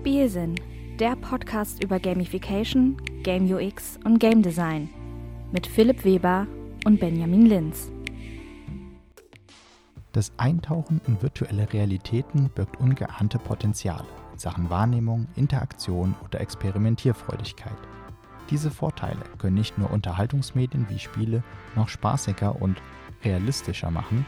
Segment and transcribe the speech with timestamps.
[0.00, 0.54] Spielsinn,
[0.98, 4.88] der Podcast über Gamification, Game UX und Game Design
[5.52, 6.46] mit Philipp Weber
[6.86, 7.92] und Benjamin Linz.
[10.12, 17.76] Das Eintauchen in virtuelle Realitäten birgt ungeahnte Potenziale in Sachen Wahrnehmung, Interaktion oder Experimentierfreudigkeit.
[18.48, 21.42] Diese Vorteile können nicht nur Unterhaltungsmedien wie Spiele
[21.76, 22.80] noch spaßiger und
[23.22, 24.24] realistischer machen,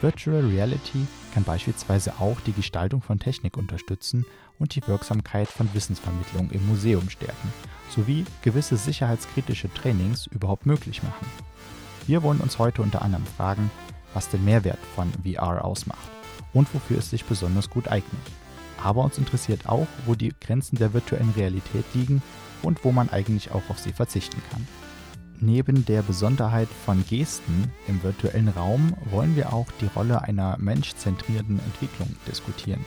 [0.00, 4.24] Virtual Reality kann beispielsweise auch die Gestaltung von Technik unterstützen
[4.60, 7.52] und die Wirksamkeit von Wissensvermittlung im Museum stärken,
[7.90, 11.26] sowie gewisse sicherheitskritische Trainings überhaupt möglich machen.
[12.06, 13.72] Wir wollen uns heute unter anderem fragen,
[14.14, 16.10] was den Mehrwert von VR ausmacht
[16.52, 18.22] und wofür es sich besonders gut eignet.
[18.82, 22.22] Aber uns interessiert auch, wo die Grenzen der virtuellen Realität liegen
[22.62, 24.66] und wo man eigentlich auch auf sie verzichten kann.
[25.40, 31.60] Neben der Besonderheit von Gesten im virtuellen Raum wollen wir auch die Rolle einer menschzentrierten
[31.60, 32.84] Entwicklung diskutieren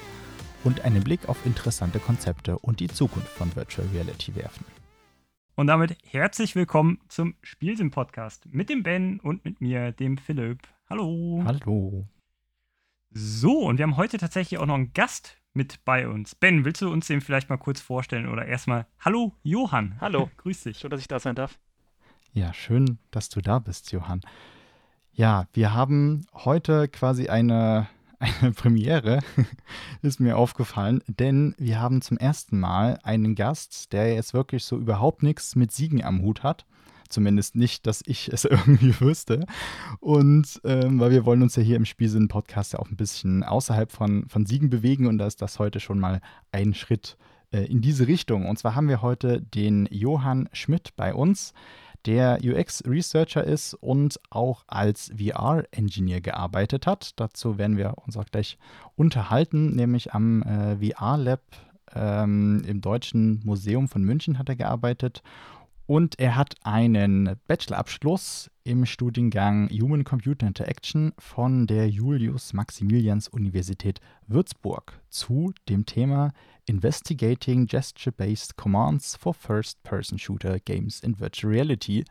[0.66, 4.66] und einen Blick auf interessante Konzepte und die Zukunft von Virtual Reality werfen.
[5.56, 10.68] Und damit herzlich willkommen zum Spielsinn-Podcast mit dem Ben und mit mir, dem Philipp.
[10.90, 11.44] Hallo.
[11.46, 12.06] Hallo.
[13.12, 16.36] So, und wir haben heute tatsächlich auch noch einen Gast mit bei uns.
[16.36, 19.96] Ben, willst du uns den vielleicht mal kurz vorstellen oder erstmal Hallo, Johann.
[20.02, 20.30] Hallo.
[20.38, 20.80] Grüß dich.
[20.80, 21.58] Schön, dass ich da sein darf.
[22.34, 24.22] Ja, schön, dass du da bist, Johann.
[25.12, 27.88] Ja, wir haben heute quasi eine,
[28.20, 29.20] eine Premiere,
[30.02, 34.78] ist mir aufgefallen, denn wir haben zum ersten Mal einen Gast, der jetzt wirklich so
[34.78, 36.66] überhaupt nichts mit Siegen am Hut hat.
[37.10, 39.46] Zumindest nicht, dass ich es irgendwie wüsste.
[40.00, 43.92] Und ähm, weil wir wollen uns ja hier im Spielsinn-Podcast ja auch ein bisschen außerhalb
[43.92, 46.22] von, von Siegen bewegen und da ist das heute schon mal
[46.54, 47.18] ein Schritt
[47.52, 48.48] äh, in diese Richtung.
[48.48, 51.54] Und zwar haben wir heute den Johann Schmidt bei uns
[52.06, 57.20] der UX-Researcher ist und auch als VR-Engineer gearbeitet hat.
[57.20, 58.58] Dazu werden wir uns auch gleich
[58.96, 61.42] unterhalten, nämlich am äh, VR-Lab
[61.94, 65.22] ähm, im Deutschen Museum von München hat er gearbeitet.
[65.88, 75.54] Und er hat einen Bachelorabschluss im Studiengang Human Computer Interaction von der Julius-Maximilians-Universität Würzburg zu
[75.68, 76.32] dem Thema
[76.66, 82.06] Investigating Gesture-Based Commands for First-Person Shooter Games in Virtual Reality.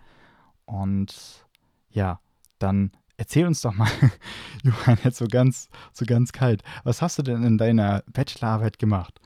[0.66, 1.46] Und
[1.90, 2.20] ja,
[2.58, 3.88] dann erzähl uns doch mal,
[4.64, 6.62] Johann, jetzt so ganz, so ganz kalt.
[6.84, 9.20] Was hast du denn in deiner Bachelorarbeit gemacht?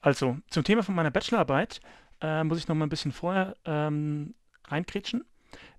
[0.00, 1.80] Also, zum Thema von meiner Bachelorarbeit
[2.24, 4.34] äh, muss ich noch mal ein bisschen vorher ähm,
[4.66, 5.24] reinkrätschen.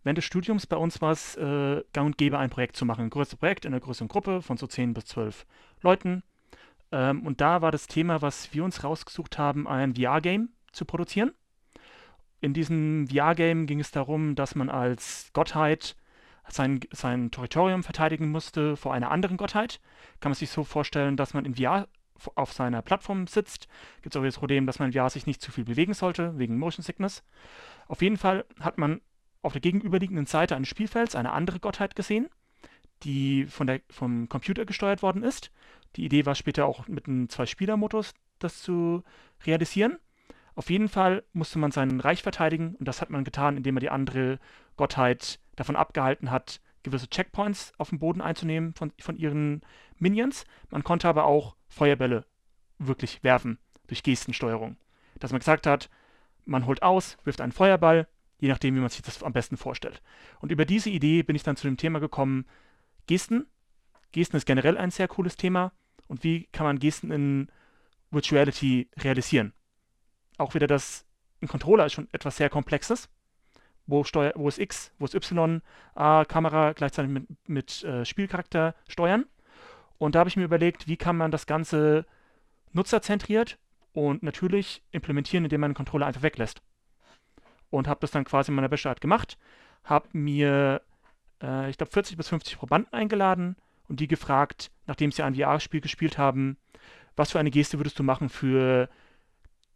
[0.04, 3.06] Während des Studiums bei uns war es äh, gang und gäbe, ein Projekt zu machen.
[3.06, 5.46] Ein größeres Projekt in einer größeren Gruppe von so 10 bis 12
[5.82, 6.22] Leuten.
[6.92, 11.34] Ähm, und da war das Thema, was wir uns rausgesucht haben, ein VR-Game zu produzieren.
[12.42, 15.96] In diesem VR-Game ging es darum, dass man als Gottheit
[16.48, 19.80] sein, sein Territorium verteidigen musste vor einer anderen Gottheit.
[20.20, 21.88] Kann man sich so vorstellen, dass man in VR
[22.36, 23.68] auf seiner Plattform sitzt.
[24.02, 26.58] Gibt es auch das Problem, dass man VR sich nicht zu viel bewegen sollte, wegen
[26.58, 27.24] Motion Sickness.
[27.88, 29.02] Auf jeden Fall hat man
[29.42, 32.30] auf der gegenüberliegenden Seite eines Spielfelds eine andere Gottheit gesehen,
[33.04, 35.52] die von der, vom Computer gesteuert worden ist.
[35.96, 39.04] Die Idee war später auch mit einem Zwei-Spieler-Modus das zu
[39.46, 39.98] realisieren.
[40.56, 43.82] Auf jeden Fall musste man sein Reich verteidigen und das hat man getan, indem man
[43.82, 44.40] die andere
[44.78, 49.62] Gottheit davon abgehalten hat, gewisse Checkpoints auf dem Boden einzunehmen von, von ihren
[49.98, 50.46] Minions.
[50.70, 52.26] Man konnte aber auch Feuerbälle
[52.80, 54.78] wirklich werfen durch Gestensteuerung.
[55.20, 55.90] Dass man gesagt hat,
[56.46, 58.08] man holt aus, wirft einen Feuerball,
[58.40, 60.02] je nachdem, wie man sich das am besten vorstellt.
[60.40, 62.46] Und über diese Idee bin ich dann zu dem Thema gekommen,
[63.08, 63.46] Gesten.
[64.12, 65.74] Gesten ist generell ein sehr cooles Thema
[66.08, 67.50] und wie kann man Gesten in
[68.12, 69.54] Virtuality realisieren.
[70.38, 71.06] Auch wieder das,
[71.42, 73.10] ein Controller ist schon etwas sehr Komplexes,
[73.88, 75.62] wo, Steuer, wo ist X, wo ist Y,
[75.94, 79.26] A, Kamera gleichzeitig mit, mit äh, Spielcharakter steuern.
[79.98, 82.06] Und da habe ich mir überlegt, wie kann man das Ganze
[82.74, 83.58] nutzerzentriert
[83.94, 86.62] und natürlich implementieren, indem man den Controller einfach weglässt.
[87.70, 89.38] Und habe das dann quasi in meiner Bachelorarbeit gemacht,
[89.84, 90.82] habe mir,
[91.42, 93.56] äh, ich glaube, 40 bis 50 Probanden eingeladen,
[93.88, 96.58] und die gefragt, nachdem sie ein VR-Spiel gespielt haben,
[97.16, 98.90] was für eine Geste würdest du machen für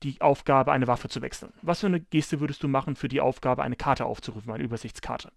[0.04, 1.54] die Aufgabe, eine Waffe zu wechseln?
[1.62, 5.32] Was für eine Geste würdest du machen für die Aufgabe, eine Karte aufzurufen, eine Übersichtskarte?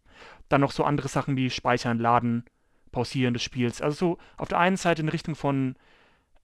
[0.48, 2.44] Dann noch so andere Sachen wie Speichern, Laden,
[2.92, 3.82] Pausieren des Spiels.
[3.82, 5.74] Also so auf der einen Seite in Richtung von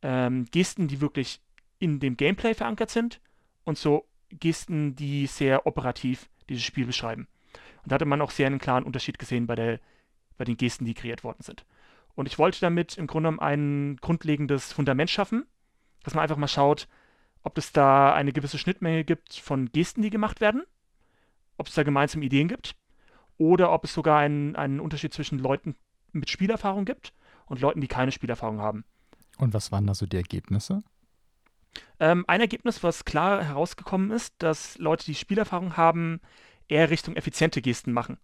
[0.02, 1.40] ähm, Gesten, die wirklich
[1.78, 3.20] in dem Gameplay verankert sind
[3.64, 7.28] und so Gesten, die sehr operativ dieses Spiel beschreiben.
[7.82, 9.80] Und da hatte man auch sehr einen klaren Unterschied gesehen bei, der,
[10.36, 11.64] bei den Gesten, die kreiert worden sind.
[12.14, 15.46] Und ich wollte damit im Grunde genommen ein grundlegendes Fundament schaffen,
[16.02, 16.88] dass man einfach mal schaut,
[17.42, 20.64] ob es da eine gewisse Schnittmenge gibt von Gesten, die gemacht werden,
[21.56, 22.74] ob es da gemeinsame Ideen gibt
[23.36, 25.76] oder ob es sogar einen, einen Unterschied zwischen Leuten
[26.12, 27.12] mit Spielerfahrung gibt
[27.46, 28.84] und Leuten, die keine Spielerfahrung haben.
[29.38, 30.82] Und was waren da so die Ergebnisse?
[32.00, 36.20] Ähm, ein Ergebnis, was klar herausgekommen ist, dass Leute, die Spielerfahrung haben,
[36.68, 38.18] eher Richtung effiziente Gesten machen.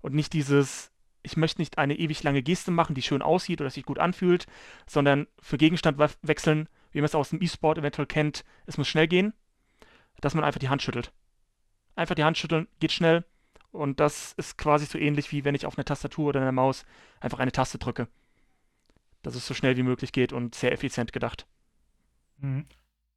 [0.00, 0.90] Und nicht dieses,
[1.22, 4.46] ich möchte nicht eine ewig lange Geste machen, die schön aussieht oder sich gut anfühlt,
[4.86, 9.08] sondern für Gegenstand wechseln, wie man es aus dem E-Sport eventuell kennt, es muss schnell
[9.08, 9.34] gehen,
[10.20, 11.12] dass man einfach die Hand schüttelt.
[11.94, 13.24] Einfach die Hand schütteln, geht schnell.
[13.76, 16.84] Und das ist quasi so ähnlich wie wenn ich auf einer Tastatur oder einer Maus
[17.20, 18.08] einfach eine Taste drücke.
[19.22, 21.46] Dass es so schnell wie möglich geht und sehr effizient gedacht.
[22.38, 22.66] Mhm.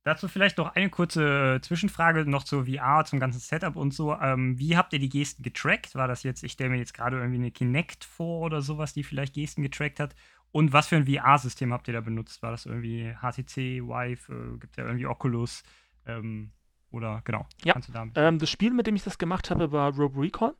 [0.03, 4.15] Dazu vielleicht noch eine kurze äh, Zwischenfrage noch zur VR, zum ganzen Setup und so.
[4.15, 5.93] Ähm, wie habt ihr die Gesten getrackt?
[5.93, 9.03] War das jetzt, ich stelle mir jetzt gerade irgendwie eine Kinect vor oder sowas, die
[9.03, 10.15] vielleicht Gesten getrackt hat?
[10.51, 12.41] Und was für ein VR-System habt ihr da benutzt?
[12.41, 15.63] War das irgendwie HTC, Vive, äh, gibt ja irgendwie Oculus?
[16.05, 16.53] Ähm,
[16.91, 17.45] oder genau.
[17.63, 17.75] Ja,
[18.15, 20.55] ähm, das Spiel, mit dem ich das gemacht habe, war Rogue Recall.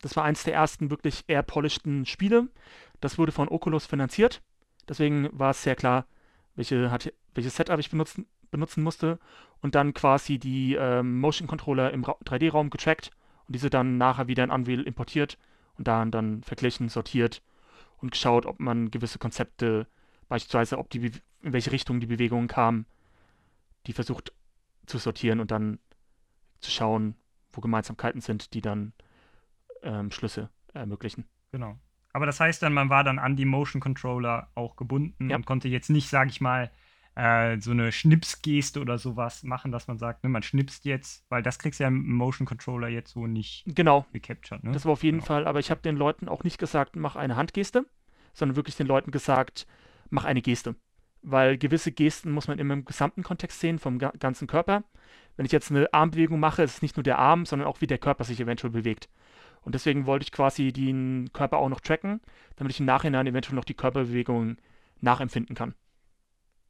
[0.00, 2.48] Das war eins der ersten wirklich eher polishten Spiele.
[3.00, 4.42] Das wurde von Oculus finanziert.
[4.88, 6.06] Deswegen war es sehr klar,
[6.54, 6.90] welche,
[7.34, 9.18] welches Setup ich benutzen, benutzen musste.
[9.60, 13.10] Und dann quasi die ähm, Motion Controller im 3D-Raum getrackt
[13.46, 15.36] und diese dann nachher wieder in Unreal importiert
[15.76, 17.42] und daran dann verglichen, sortiert
[17.98, 19.86] und geschaut, ob man gewisse Konzepte,
[20.28, 22.86] beispielsweise ob die in welche Richtung die Bewegungen kamen,
[23.86, 24.32] die versucht
[24.88, 25.78] zu sortieren und dann
[26.60, 27.14] zu schauen,
[27.52, 28.92] wo Gemeinsamkeiten sind, die dann
[29.82, 31.26] ähm, Schlüsse ermöglichen.
[31.52, 31.78] Genau.
[32.12, 35.36] Aber das heißt dann, man war dann an die Motion Controller auch gebunden ja.
[35.36, 36.70] und konnte jetzt nicht, sage ich mal,
[37.14, 41.42] äh, so eine Schnipsgeste oder sowas machen, dass man sagt, ne, man schnipst jetzt, weil
[41.42, 44.06] das kriegst du ja im Motion Controller jetzt so nicht genau.
[44.12, 44.64] gecaptured.
[44.64, 44.72] Ne?
[44.72, 45.26] Das war auf jeden genau.
[45.26, 47.86] Fall, aber ich habe den Leuten auch nicht gesagt, mach eine Handgeste,
[48.32, 49.66] sondern wirklich den Leuten gesagt,
[50.10, 50.76] mach eine Geste
[51.22, 54.84] weil gewisse Gesten muss man immer im gesamten Kontext sehen, vom ga ganzen Körper.
[55.36, 57.86] Wenn ich jetzt eine Armbewegung mache, ist es nicht nur der Arm, sondern auch wie
[57.86, 59.08] der Körper sich eventuell bewegt.
[59.62, 62.20] Und deswegen wollte ich quasi den Körper auch noch tracken,
[62.56, 64.58] damit ich im Nachhinein eventuell noch die Körperbewegungen
[65.00, 65.74] nachempfinden kann.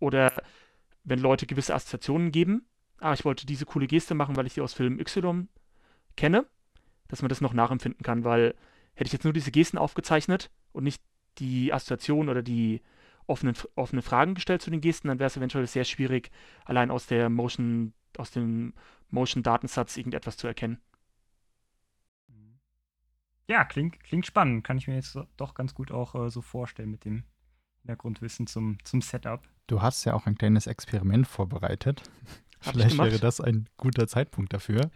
[0.00, 0.32] Oder
[1.04, 2.66] wenn Leute gewisse Assoziationen geben,
[3.00, 5.48] ah, ich wollte diese coole Geste machen, weil ich die aus Film Y
[6.16, 6.46] kenne,
[7.08, 8.54] dass man das noch nachempfinden kann, weil
[8.94, 11.02] hätte ich jetzt nur diese Gesten aufgezeichnet und nicht
[11.38, 12.82] die Assoziation oder die
[13.28, 16.30] offene, offene Fragen gestellt zu den Gesten, dann wäre es eventuell sehr schwierig,
[16.64, 18.74] allein aus der Motion, aus dem
[19.10, 20.80] Motion-Datensatz irgendetwas zu erkennen.
[23.46, 24.64] Ja, klingt, klingt spannend.
[24.64, 27.24] Kann ich mir jetzt doch ganz gut auch äh, so vorstellen mit dem
[27.80, 29.42] Hintergrundwissen zum, zum Setup.
[29.66, 32.02] Du hast ja auch ein kleines Experiment vorbereitet.
[32.60, 34.90] Vielleicht wäre das ein guter Zeitpunkt dafür.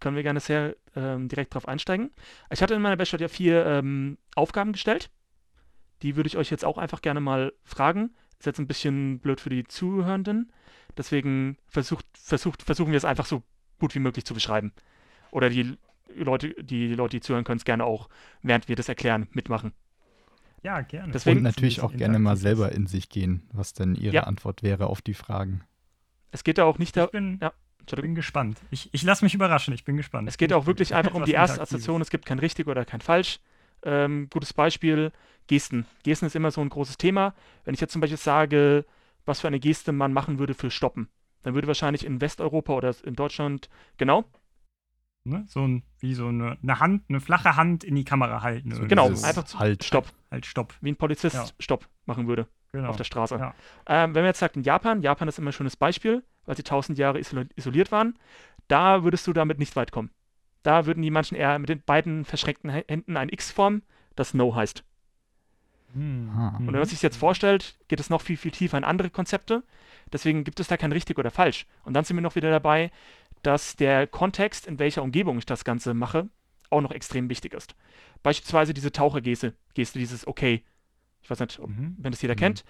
[0.00, 2.10] Können wir gerne sehr ähm, direkt darauf einsteigen.
[2.50, 5.10] Ich hatte in meiner Bachelor ja vier ähm, Aufgaben gestellt
[6.02, 8.10] die würde ich euch jetzt auch einfach gerne mal fragen.
[8.38, 10.52] Ist jetzt ein bisschen blöd für die Zuhörenden.
[10.96, 13.42] Deswegen versucht, versucht, versuchen wir es einfach so
[13.78, 14.72] gut wie möglich zu beschreiben.
[15.30, 15.76] Oder die
[16.14, 18.08] Leute, die Leute, die zuhören, können es gerne auch,
[18.42, 19.72] während wir das erklären, mitmachen.
[20.62, 21.12] Ja, gerne.
[21.12, 24.22] Deswegen Und natürlich auch gerne mal selber in sich gehen, was denn Ihre ja.
[24.24, 25.62] Antwort wäre auf die Fragen.
[26.30, 27.08] Es geht da auch nicht da.
[27.90, 28.58] Ich bin gespannt.
[28.70, 30.28] Ich, ich lasse mich überraschen, ich bin gespannt.
[30.28, 32.02] Es geht auch wirklich einfach um die erste Assoziation.
[32.02, 33.40] Es gibt kein richtig oder kein falsch.
[33.82, 35.12] Ähm, gutes Beispiel,
[35.46, 35.86] Gesten.
[36.02, 37.34] Gesten ist immer so ein großes Thema.
[37.64, 38.84] Wenn ich jetzt zum Beispiel sage,
[39.24, 41.08] was für eine Geste man machen würde für Stoppen,
[41.42, 44.24] dann würde wahrscheinlich in Westeuropa oder in Deutschland, genau.
[45.24, 45.44] Ne?
[45.48, 48.72] So ein, wie so eine, eine, Hand, eine flache Hand in die Kamera halten.
[48.72, 49.84] So genau, einfach halt.
[49.84, 50.12] Stopp.
[50.30, 50.74] Halt Stopp.
[50.80, 51.46] Wie ein Polizist ja.
[51.58, 52.48] Stopp machen würde.
[52.72, 52.88] Genau.
[52.88, 53.36] Auf der Straße.
[53.36, 53.54] Ja.
[53.86, 56.62] Ähm, wenn man jetzt sagt, in Japan, Japan ist immer ein schönes Beispiel, weil sie
[56.62, 58.18] tausend Jahre isoliert waren,
[58.68, 60.10] da würdest du damit nicht weit kommen.
[60.62, 63.82] Da würden die manchen eher mit den beiden verschränkten Händen ein X formen,
[64.16, 64.84] das No heißt.
[65.94, 66.30] Hm.
[66.58, 69.62] Und wenn man sich jetzt vorstellt, geht es noch viel, viel tiefer in andere Konzepte.
[70.12, 71.66] Deswegen gibt es da kein richtig oder falsch.
[71.84, 72.90] Und dann sind wir noch wieder dabei,
[73.42, 76.28] dass der Kontext, in welcher Umgebung ich das Ganze mache,
[76.70, 77.74] auch noch extrem wichtig ist.
[78.22, 80.64] Beispielsweise diese Tauchergeste, Geste, dieses Okay.
[81.22, 81.96] Ich weiß nicht, ob, mhm.
[81.98, 82.38] wenn das jeder mhm.
[82.38, 82.64] kennt.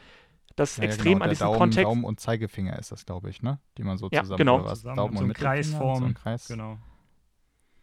[0.57, 1.85] Das ist ja, extrem genau, an diesem Daumen, Kontext.
[1.85, 3.61] Daumen und Zeigefinger ist das, glaube ich, ne?
[3.77, 4.69] Die man so ja, zusammen genau.
[4.69, 6.09] Zusammen Daumen so und Kreisform.
[6.09, 6.49] So Kreis.
[6.49, 6.79] Genau.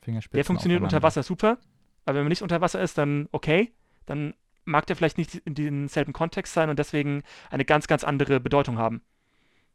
[0.06, 1.58] Fingerspitzen Der funktioniert unter Wasser super.
[2.06, 3.74] Aber wenn man nicht unter Wasser ist, dann okay.
[4.06, 8.40] Dann mag der vielleicht nicht in demselben Kontext sein und deswegen eine ganz, ganz andere
[8.40, 9.02] Bedeutung haben.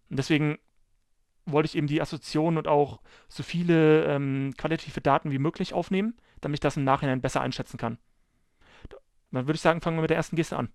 [0.09, 0.59] Und deswegen
[1.47, 6.17] wollte ich eben die Assoziation und auch so viele ähm, qualitative Daten wie möglich aufnehmen,
[6.41, 7.99] damit ich das im Nachhinein besser einschätzen kann.
[9.33, 10.69] Dann würde ich sagen, fangen wir mit der ersten Geste an.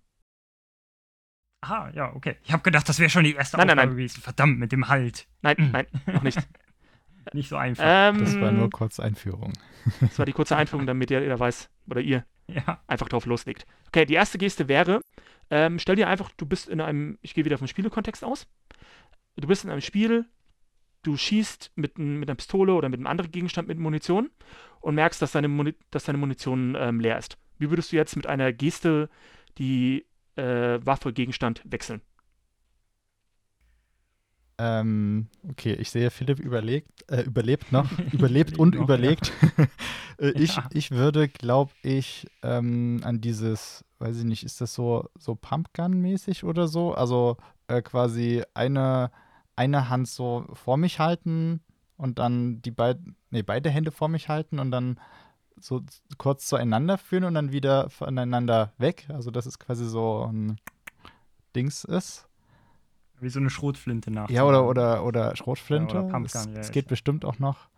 [1.62, 2.36] Aha, ja, okay.
[2.42, 3.96] Ich habe gedacht, das wäre schon die erste nein, Aufgabe nein, nein.
[3.96, 4.20] gewesen.
[4.20, 5.26] Verdammt, mit dem Halt.
[5.42, 5.70] Nein, hm.
[5.72, 6.38] nein, noch nicht.
[7.32, 7.84] nicht so einfach.
[7.86, 9.52] Ähm, das war nur kurz Einführung.
[10.00, 12.80] Das war die kurze Einführung, damit ihr, ihr weiß, oder ihr ja.
[12.88, 13.66] einfach drauf loslegt.
[13.86, 15.00] Okay, die erste Geste wäre,
[15.48, 18.48] ähm, stell dir einfach, du bist in einem, ich gehe wieder vom Spielekontext aus,
[19.36, 20.26] du bist in einem Spiel,
[21.02, 24.30] du schießt mit, mit einer Pistole oder mit einem anderen Gegenstand mit Munition
[24.80, 27.38] und merkst, dass deine, Muni dass deine Munition ähm, leer ist.
[27.58, 29.08] Wie würdest du jetzt mit einer Geste
[29.58, 30.04] die
[30.34, 32.00] äh, Waffe, Gegenstand wechseln?
[34.58, 39.32] Ähm, okay, ich sehe, Philipp überlegt, äh, überlebt noch, überlebt und noch, überlegt.
[40.18, 40.68] äh, ich, Ja.
[40.72, 46.44] ich würde, glaube ich, ähm, an dieses, weiß ich nicht, ist das so, so Pumpgun-mäßig
[46.44, 46.94] oder so?
[46.94, 47.36] Also
[47.68, 49.10] äh, quasi eine,
[49.56, 51.60] eine Hand so vor mich halten
[51.98, 54.98] und dann die beiden, nee, beide Hände vor mich halten und dann
[55.58, 55.82] so
[56.18, 59.06] kurz zueinander führen und dann wieder voneinander weg.
[59.08, 60.58] Also, dass es quasi so ein
[61.54, 62.25] Dings ist.
[63.20, 64.28] Wie so eine Schrotflinte nach.
[64.30, 65.94] Ja, oder, oder, oder Schrotflinte.
[65.94, 66.88] Ja, oder Pumpgun, es, ja, es geht ja.
[66.90, 67.68] bestimmt auch noch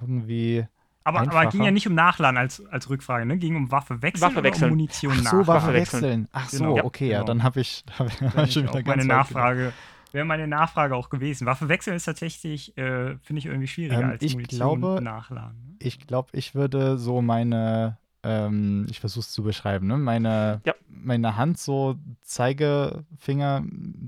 [0.00, 0.66] irgendwie.
[1.04, 1.48] Aber, aber einfacher.
[1.50, 3.38] ging ja nicht um Nachladen als, als Rückfrage, ne?
[3.38, 4.64] Ging um Waffe wechseln Waffe oder wechseln.
[4.64, 5.30] um Munition Ach nach.
[5.30, 6.28] so, Waffe Waffe wechseln.
[6.32, 6.84] Ach so, Genau.
[6.84, 7.26] Okay, ja, genau.
[7.26, 9.04] dann habe ich, hab ich, hab Wäre ich schon wieder ganz meine.
[9.06, 9.72] Nachfrage.
[10.12, 11.46] Wäre meine Nachfrage auch gewesen.
[11.46, 15.58] Waffe wechseln ist tatsächlich, äh, finde ich irgendwie schwieriger Ähm, als ich Munition glaube- nachladen.
[15.66, 15.76] ne?
[15.80, 19.96] Ich glaube, ich würde so meine, ähm, ich versuche es zu beschreiben, ne?
[19.96, 20.74] Meine, Ja.
[20.88, 23.62] meine Hand so Zeigefinger,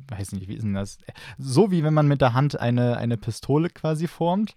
[0.09, 0.99] weiß nicht, wie ist denn das?
[1.39, 4.55] So wie wenn man mit der Hand eine, eine Pistole quasi formt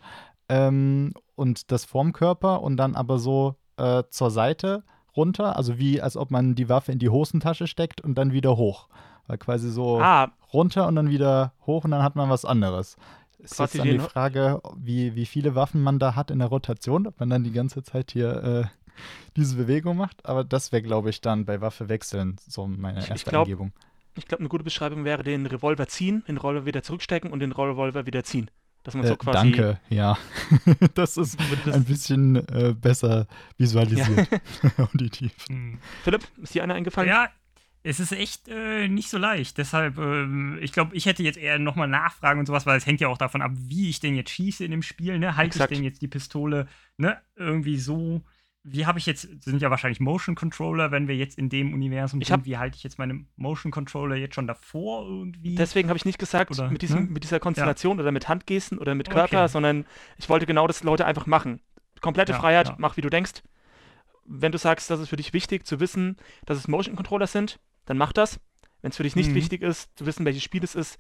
[0.50, 4.84] ähm, und das Formkörper und dann aber so äh, zur Seite
[5.16, 8.58] runter, also wie als ob man die Waffe in die Hosentasche steckt und dann wieder
[8.58, 8.88] hoch.
[9.28, 12.98] Weil quasi so Ah, runter und dann wieder hoch und dann hat man was anderes.
[13.40, 16.48] Ist Quasi jetzt dann die Frage, wie, wie viele Waffen man da hat in der
[16.48, 18.64] Rotation, ob man dann die ganze Zeit hier äh,
[19.38, 20.26] diese Bewegung macht.
[20.26, 23.46] Aber das wäre, glaube ich, dann bei Waffe wechseln so meine Ich- ich erste glaub-
[23.46, 23.74] Eingebung.
[24.16, 27.52] ich glaube, eine gute Beschreibung wäre den Revolver ziehen, den Revolver wieder zurückstecken und den
[27.52, 28.50] Revolver wieder ziehen.
[28.84, 29.38] Dass man so Äh, quasi.
[29.52, 30.18] danke, ja.
[30.94, 34.28] das ist das- ein bisschen äh, besser visualisiert.
[34.78, 35.32] Auditiv.
[35.48, 35.80] Hm.
[36.04, 37.08] Philipp, ist dir einer eingefallen?
[37.10, 37.30] Ja,
[37.86, 39.58] es ist echt äh, nicht so leicht.
[39.58, 43.00] Deshalb, ähm, ich glaube, ich hätte jetzt eher nochmal nachfragen und sowas, weil es hängt
[43.02, 45.18] ja auch davon ab, wie ich denn jetzt schieße in dem Spiel.
[45.20, 45.36] Ne?
[45.38, 47.18] Halte ich denn jetzt die Pistole ne?
[47.36, 48.22] irgendwie so?
[48.66, 52.22] Wie habe ich jetzt, sind ja wahrscheinlich Motion Controller, wenn wir jetzt in dem Universum
[52.22, 55.56] Ich sind, hab- wie halte ich jetzt meine Motion Controller jetzt schon davor irgendwie?
[55.56, 57.12] Deswegen habe ich nicht gesagt, Oder, mit, diesem, ne?
[57.12, 59.16] mit dieser Konstellation oder mit Handgesten oder mit Okay.
[59.18, 59.86] Körper, sondern
[60.18, 61.60] ich wollte genau das Leute einfach machen.
[62.00, 62.76] Komplette Ja, Freiheit, ja.
[62.78, 63.44] mach wie du denkst.
[64.26, 66.16] Wenn du sagst, das ist für dich wichtig zu wissen,
[66.46, 68.40] dass es Motion Controllers sind, dann mach das.
[68.82, 69.36] Wenn es für dich nicht Mhm.
[69.36, 70.98] wichtig ist, zu wissen, welches Spiel es ist.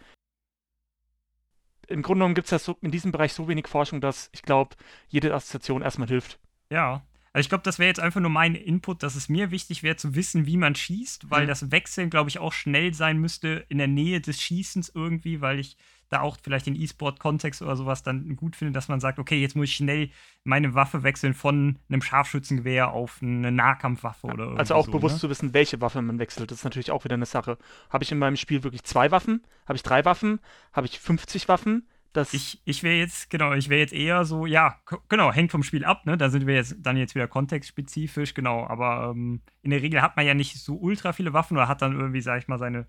[1.87, 4.41] Im Grunde genommen gibt es ja so, in diesem Bereich so wenig Forschung, dass ich
[4.41, 4.75] glaube,
[5.07, 6.39] jede Assoziation erstmal hilft.
[6.69, 7.03] Ja.
[7.33, 9.95] Also ich glaube, das wäre jetzt einfach nur mein Input, dass es mir wichtig wäre
[9.95, 11.47] zu wissen, wie man schießt, weil Mhm.
[11.47, 15.59] das Wechseln, glaube ich, auch schnell sein müsste in der Nähe des Schießens irgendwie, weil
[15.59, 15.75] ich
[16.09, 19.55] da auch vielleicht den E-Sport-Kontext oder sowas dann gut finde, dass man sagt, okay, jetzt
[19.55, 20.11] muss ich schnell
[20.43, 25.15] meine Waffe wechseln von einem Scharfschützengewehr auf eine Nahkampfwaffe oder irgendwie Also auch so, bewusst
[25.15, 25.21] ne?
[25.21, 26.51] zu wissen, welche Waffe man wechselt.
[26.51, 27.57] Das ist natürlich auch wieder eine Sache.
[27.89, 29.41] Habe ich in meinem Spiel wirklich zwei Waffen?
[29.65, 30.39] Habe ich drei Waffen?
[30.71, 31.87] Habe ich 50 Waffen?
[32.13, 34.79] Das Ich, ich wäre jetzt, genau, ich wäre jetzt eher so, ja,
[35.09, 36.15] genau, hängt vom Spiel ab, ne?
[36.15, 38.65] Da sind wir jetzt dann jetzt wieder kontextspezifisch, genau.
[38.67, 41.81] Aber ähm, in der Regel hat man ja nicht so ultra viele Waffen oder hat
[41.81, 42.87] dann irgendwie, sag ich mal, seine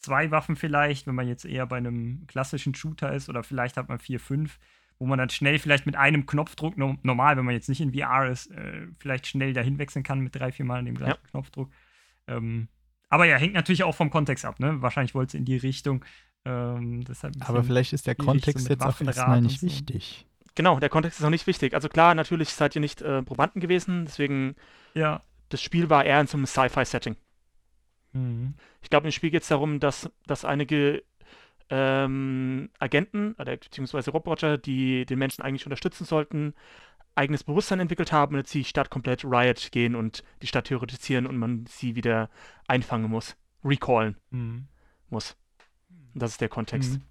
[0.00, 3.88] zwei Waffen vielleicht, wenn man jetzt eher bei einem klassischen Shooter ist, oder vielleicht hat
[3.88, 4.58] man vier, fünf,
[4.98, 7.94] wo man dann schnell vielleicht mit einem Knopfdruck, no, normal, wenn man jetzt nicht in
[7.94, 11.22] VR ist, äh, vielleicht schnell dahin wechseln kann mit drei, vier Mal in dem gleichen
[11.30, 11.70] Knopfdruck.
[12.26, 12.68] Ähm,
[13.08, 14.82] aber ja, hängt natürlich auch vom Kontext ab, ne?
[14.82, 16.04] Wahrscheinlich wollte es in die Richtung.
[16.44, 19.66] Ähm, deshalb ein Aber vielleicht ist der so Kontext mit jetzt auch erstmal nicht so.
[19.66, 20.26] wichtig.
[20.54, 21.74] Genau, der Kontext ist auch nicht wichtig.
[21.74, 24.54] Also klar, natürlich seid ihr nicht äh, Probanden gewesen, deswegen
[24.94, 25.20] Ja.
[25.48, 27.16] das Spiel war eher in so einem Sci-Fi-Setting.
[28.12, 28.54] Mhm.
[28.82, 31.02] Ich glaube, im Spiel geht es darum, dass, dass einige
[31.70, 36.54] ähm, Agenten oder beziehungsweise Roboter, die den Menschen eigentlich unterstützen sollten,
[37.16, 41.26] eigenes Bewusstsein entwickelt haben und jetzt die Stadt komplett Riot gehen und die Stadt theoretisieren
[41.26, 42.28] und man sie wieder
[42.68, 44.66] einfangen muss, recallen Mhm.
[45.10, 45.36] muss.
[46.14, 46.94] Und das ist der Kontext.
[46.94, 47.02] Mhm.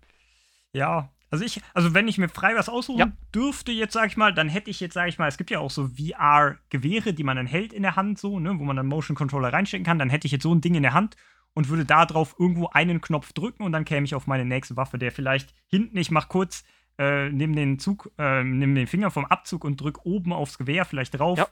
[0.73, 3.11] Ja, also ich, also wenn ich mir frei was aussuchen Ja.
[3.33, 5.59] dürfte, jetzt sage ich mal, dann hätte ich jetzt, sage ich mal, es gibt ja
[5.59, 8.85] auch so VR-Gewehre, die man dann hält in der Hand, so, ne, wo man dann
[8.87, 11.15] Motion Controller reinstecken kann, dann hätte ich jetzt so ein Ding in der Hand
[11.53, 14.77] und würde da drauf irgendwo einen Knopf drücken und dann käme ich auf meine nächste
[14.77, 16.63] Waffe, der vielleicht hinten, ich mach kurz,
[16.99, 20.85] äh, nimm den Zug, äh, nimm den Finger vom Abzug und drück oben aufs Gewehr
[20.85, 21.39] vielleicht drauf.
[21.39, 21.47] Ja.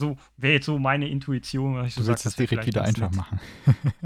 [0.00, 1.74] So wäre jetzt so meine Intuition.
[1.74, 3.16] was ich so Du willst sag, es das direkt wieder einfach nett.
[3.16, 3.40] machen.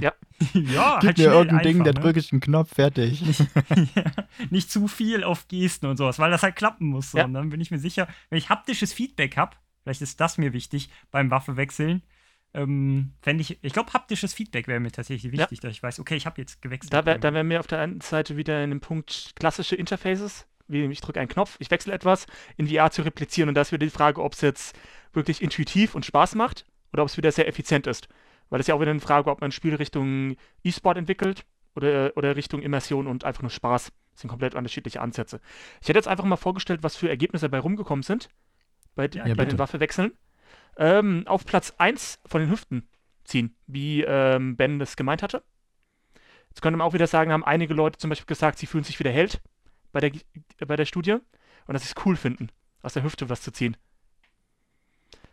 [0.00, 0.12] ja,
[0.52, 2.00] Gib halt mir irgendein Ding, da ne?
[2.00, 3.22] drücke ich einen Knopf, fertig.
[3.94, 4.04] ja,
[4.50, 7.10] nicht zu viel auf Gesten und sowas, weil das halt klappen muss.
[7.12, 7.18] So.
[7.18, 7.24] Ja.
[7.26, 10.52] Und dann bin ich mir sicher, wenn ich haptisches Feedback habe, vielleicht ist das mir
[10.52, 12.02] wichtig beim Waffewechseln,
[12.54, 15.40] ähm, fände ich, ich glaube, haptisches Feedback wäre mir tatsächlich Ja.
[15.40, 16.92] wichtig, dass ich weiß, okay, ich habe jetzt gewechselt.
[16.92, 20.84] Da wäre wär mir auf der einen Seite wieder in dem Punkt klassische Interfaces, wie
[20.84, 23.86] ich drücke einen Knopf, ich wechsle etwas, in VR zu replizieren und da ist wieder
[23.86, 24.78] die Frage, ob es jetzt
[25.12, 28.08] wirklich intuitiv und Spaß macht oder ob es wieder sehr effizient ist.
[28.50, 32.12] Weil ist ja auch wieder eine Frage, ob man ein Spiel Richtung E-Sport entwickelt oder,
[32.16, 33.92] oder Richtung Immersion und einfach nur Spaß.
[34.12, 35.40] Das sind komplett unterschiedliche Ansätze.
[35.80, 38.28] Ich hätte jetzt einfach mal vorgestellt, was für Ergebnisse dabei rumgekommen sind
[38.94, 40.12] bei, Ja, bei den Waffewechseln.
[40.76, 42.88] Ähm, auf Platz 1 von den Hüften
[43.24, 45.42] ziehen, wie ähm, Ben das gemeint hatte.
[46.50, 48.98] Jetzt könnte man auch wieder sagen, haben einige Leute zum Beispiel gesagt, sie fühlen sich
[48.98, 49.40] wie der Held
[49.92, 50.12] bei der,
[50.66, 52.48] bei der Studie und dass sie es cool finden,
[52.82, 53.76] aus der Hüfte was zu ziehen.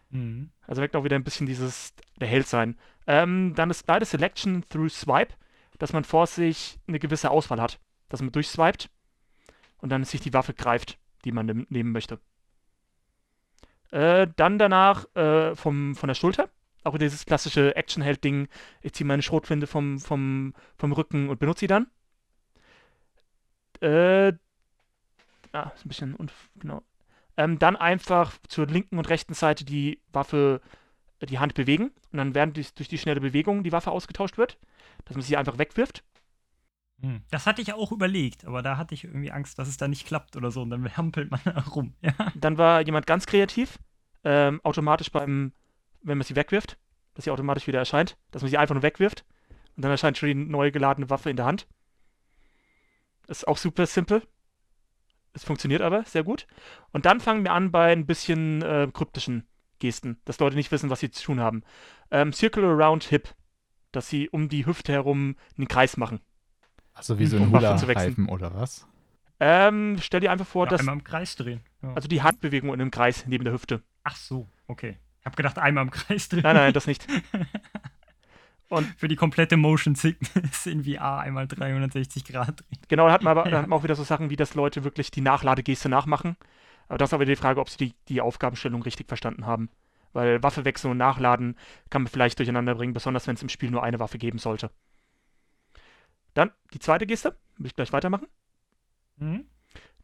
[0.10, 0.52] Mhm.
[0.66, 2.78] Also weckt auch wieder ein bisschen dieses der Held sein.
[3.08, 5.34] Ähm, dann ist beide Selection through Swipe,
[5.78, 7.80] dass man vor sich eine gewisse Auswahl hat.
[8.10, 8.90] Dass man durchswiped
[9.78, 12.20] und dann sich die Waffe greift, die man nehm- nehmen möchte.
[13.92, 16.50] Äh, dann danach äh, vom, von der Schulter.
[16.84, 18.48] Auch wieder dieses klassische Action-Held-Ding.
[18.82, 21.88] Ich ziehe meine Schrotflinte vom, vom, vom Rücken und benutze sie dann.
[23.82, 24.34] Äh,
[25.52, 26.82] ah, ist ein bisschen unf genau.
[27.40, 30.60] Ähm, dann einfach zur linken und rechten Seite die Waffe,
[31.22, 31.92] äh, die Hand bewegen.
[32.12, 34.58] Und dann während die, durch die schnelle Bewegung die Waffe ausgetauscht wird.
[35.06, 36.04] Dass man sie einfach wegwirft.
[37.00, 37.22] Hm.
[37.32, 40.06] Das hatte ich auch überlegt, aber da hatte ich irgendwie Angst, dass es da nicht
[40.06, 41.94] klappt oder so und dann hampelt man da rum.
[42.02, 42.12] Ja.
[42.36, 43.80] Dann war jemand ganz kreativ.
[44.26, 45.54] Ähm, automatisch beim,
[46.02, 46.78] wenn man sie wegwirft,
[47.14, 48.18] dass sie automatisch wieder erscheint.
[48.32, 49.24] Dass man sie einfach nur wegwirft.
[49.78, 51.68] Und dann erscheint schon die neu geladene Waffe in der Hand.
[53.28, 54.24] Ist auch super simpel.
[55.34, 56.48] Es funktioniert aber sehr gut.
[56.92, 59.48] Und dann fangen wir an bei ein bisschen äh, kryptischen
[59.80, 61.64] Gesten, dass Leute nicht wissen, was sie zu tun haben.
[62.12, 63.34] Ähm, Circle around Hip,
[63.92, 66.20] dass sie um die Hüfte herum einen Kreis machen.
[66.94, 67.80] Also wie so Um ein wechseln.
[67.82, 68.88] Hula-Reifen oder was?
[69.40, 71.62] Ähm, stell dir einfach vor, Ja, dass einmal im Kreis drehen.
[71.82, 71.94] Ja.
[71.94, 73.82] also die Handbewegung in einem Kreis neben der Hüfte.
[74.04, 74.98] Ach so, okay.
[75.22, 76.44] Ich habe gedacht, einmal im Kreis drehen.
[76.44, 77.06] Nein, nein, das nicht.
[78.70, 82.80] Und Für die komplette Motion Sickness in VR einmal 360 Grad drehen.
[82.88, 83.58] Genau, da hat man aber Ja.
[83.58, 86.38] hat man auch wieder so Sachen wie, dass Leute wirklich die Nachladegeste nachmachen.
[86.88, 89.70] Aber das ist aber die Frage, ob sie die, die Aufgabenstellung richtig verstanden haben.
[90.14, 91.56] Weil Waffe wechseln und nachladen
[91.90, 94.72] kann man vielleicht durcheinander bringen, besonders wenn es im Spiel nur eine Waffe geben sollte.
[96.34, 98.28] Dann die zweite Geste, will ich gleich weitermachen.
[99.18, 99.46] Mhm.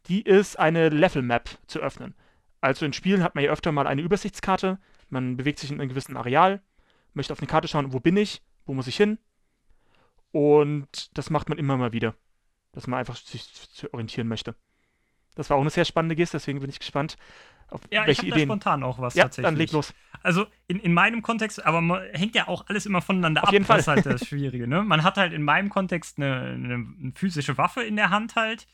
[0.08, 2.14] Die ist eine Level Map zu öffnen.
[2.62, 4.80] Also in Spielen hat man ja öfter mal eine Übersichtskarte.
[5.10, 6.62] Man bewegt sich in einem gewissen Areal,
[7.14, 9.18] möchte auf eine Karte schauen, wo bin ich, wo muss ich hin.
[10.32, 12.16] Und das macht man immer mal wieder,
[12.74, 14.56] dass man einfach sich zu orientieren möchte.
[15.36, 17.18] Das war auch eine sehr spannende Geste, deswegen bin ich gespannt,
[17.70, 18.48] auf Ja, ich welche da Ideen.
[18.48, 19.46] spontan auch was ja, tatsächlich.
[19.48, 19.94] dann leg los.
[20.24, 23.54] Also in, in meinem Kontext, aber man, hängt ja auch alles immer voneinander Auf ab.
[23.54, 23.96] jeden Das ist Fall.
[23.96, 24.68] halt das Schwierige.
[24.68, 24.84] Ne?
[24.84, 28.68] Man hat halt in meinem Kontext eine, eine, eine physische Waffe in der Hand halt.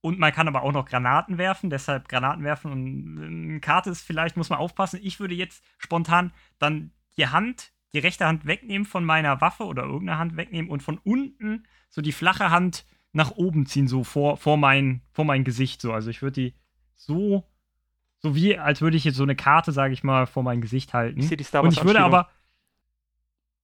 [0.00, 4.02] Und man kann aber auch noch Granaten werfen, deshalb Granaten werfen und eine Karte ist
[4.02, 5.00] vielleicht, muss man aufpassen.
[5.02, 9.84] Ich würde jetzt spontan dann die Hand, die rechte Hand wegnehmen von meiner Waffe oder
[9.84, 14.36] irgendeine Hand wegnehmen und von unten so die flache Hand nach oben ziehen, so vor,
[14.36, 15.80] vor, mein, vor mein Gesicht.
[15.80, 15.92] So.
[15.92, 16.54] Also ich würde die
[16.94, 17.44] so,
[18.18, 20.92] so wie, als würde ich jetzt so eine Karte, sage ich mal, vor mein Gesicht
[20.92, 21.18] halten.
[21.18, 22.28] Ich sehe die Star Und Wars ich würde aber.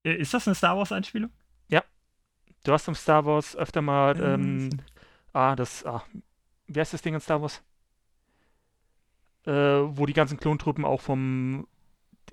[0.04, 1.30] Äh, Ist das eine Star Wars-Einspielung?
[2.64, 4.70] Du hast im Star Wars öfter mal, Äh, ähm,
[5.32, 6.02] ah, das, ah,
[6.66, 7.62] wie heißt das Ding in Star Wars?
[9.44, 11.66] Äh, wo die ganzen Klontruppen auch vom,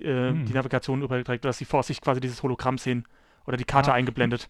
[0.00, 0.44] äh, Hm.
[0.46, 3.06] die Navigation überträgt, dass sie vor sich quasi dieses Hologramm sehen
[3.46, 3.94] oder die Karte Ja.
[3.94, 4.48] eingeblendet.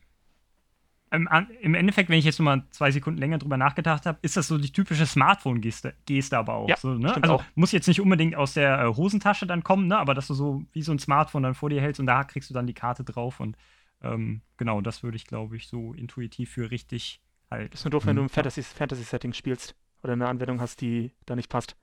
[1.11, 4.18] Im, an, Im Endeffekt, wenn ich jetzt noch mal zwei Sekunden länger drüber nachgedacht habe,
[4.22, 6.68] ist das so die typische Smartphone-Geste Geste aber auch.
[6.70, 7.14] Ja, so, ne?
[7.22, 7.44] Also auch.
[7.55, 9.98] muss jetzt nicht unbedingt aus der äh, Hosentasche dann kommen, ne?
[9.98, 12.48] aber dass du so wie so ein Smartphone dann vor dir hältst und da kriegst
[12.48, 13.57] du dann die Karte drauf und
[14.00, 17.74] ähm, genau, das würde ich, glaube ich, so intuitiv für richtig halten.
[17.74, 18.26] Ist nur doof, wenn du Hm.
[18.28, 21.76] im Fantasy- Fantasy-Setting spielst oder eine Anwendung hast, die da nicht passt.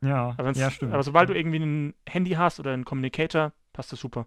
[0.00, 0.92] Ja, ja, stimmt.
[0.92, 4.26] aber sobald du irgendwie ein Handy hast oder einen Communicator, passt das super.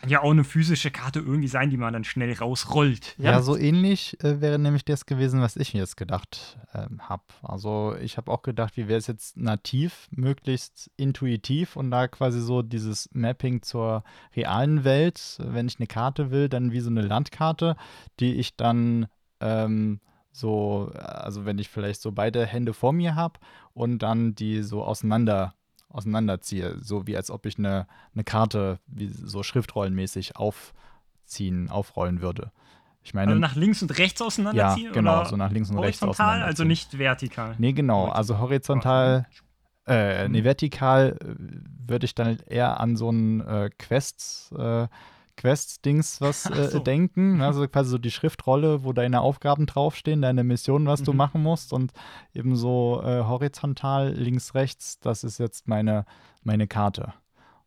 [0.00, 3.16] Kann ja auch eine physische Karte irgendwie sein, die man dann schnell rausrollt.
[3.18, 3.42] Ja, Ja.
[3.42, 7.24] so ähnlich äh, wäre nämlich das gewesen, was ich mir jetzt gedacht ähm, habe.
[7.42, 12.40] Also ich habe auch gedacht, wie wäre es jetzt nativ, möglichst intuitiv und da quasi
[12.40, 14.02] so dieses Mapping zur
[14.34, 17.76] realen Welt, wenn ich eine Karte will, dann wie so eine Landkarte,
[18.20, 19.06] die ich dann
[19.40, 20.00] ähm,
[20.32, 23.40] so, also wenn ich vielleicht so beide Hände vor mir habe
[23.74, 25.54] und dann die so auseinander
[25.88, 32.52] auseinanderziehe, so wie als ob ich eine, eine Karte wie so schriftrollenmäßig aufziehen, aufrollen würde.
[33.02, 34.92] Ich meine, Also nach links und rechts ja, auseinanderziehen?
[34.92, 37.56] genau, oder so nach links und rechts horizontal, also nicht vertikal.
[37.58, 39.26] Nee, genau, also horizontal,
[39.86, 40.44] äh, nee, Mhm.
[40.44, 41.34] vertikal äh,
[41.88, 44.86] würde ich dann eher an so ein äh, Quest, äh,
[45.40, 46.78] Quest-Dings was äh, so.
[46.78, 47.40] denken.
[47.50, 51.18] Also quasi so die Schriftrolle, wo deine Aufgaben draufstehen, deine Mission, was du Mhm.
[51.18, 51.92] machen musst und
[52.34, 56.04] eben so äh, horizontal, links, rechts, das ist jetzt meine,
[56.42, 57.14] meine Karte.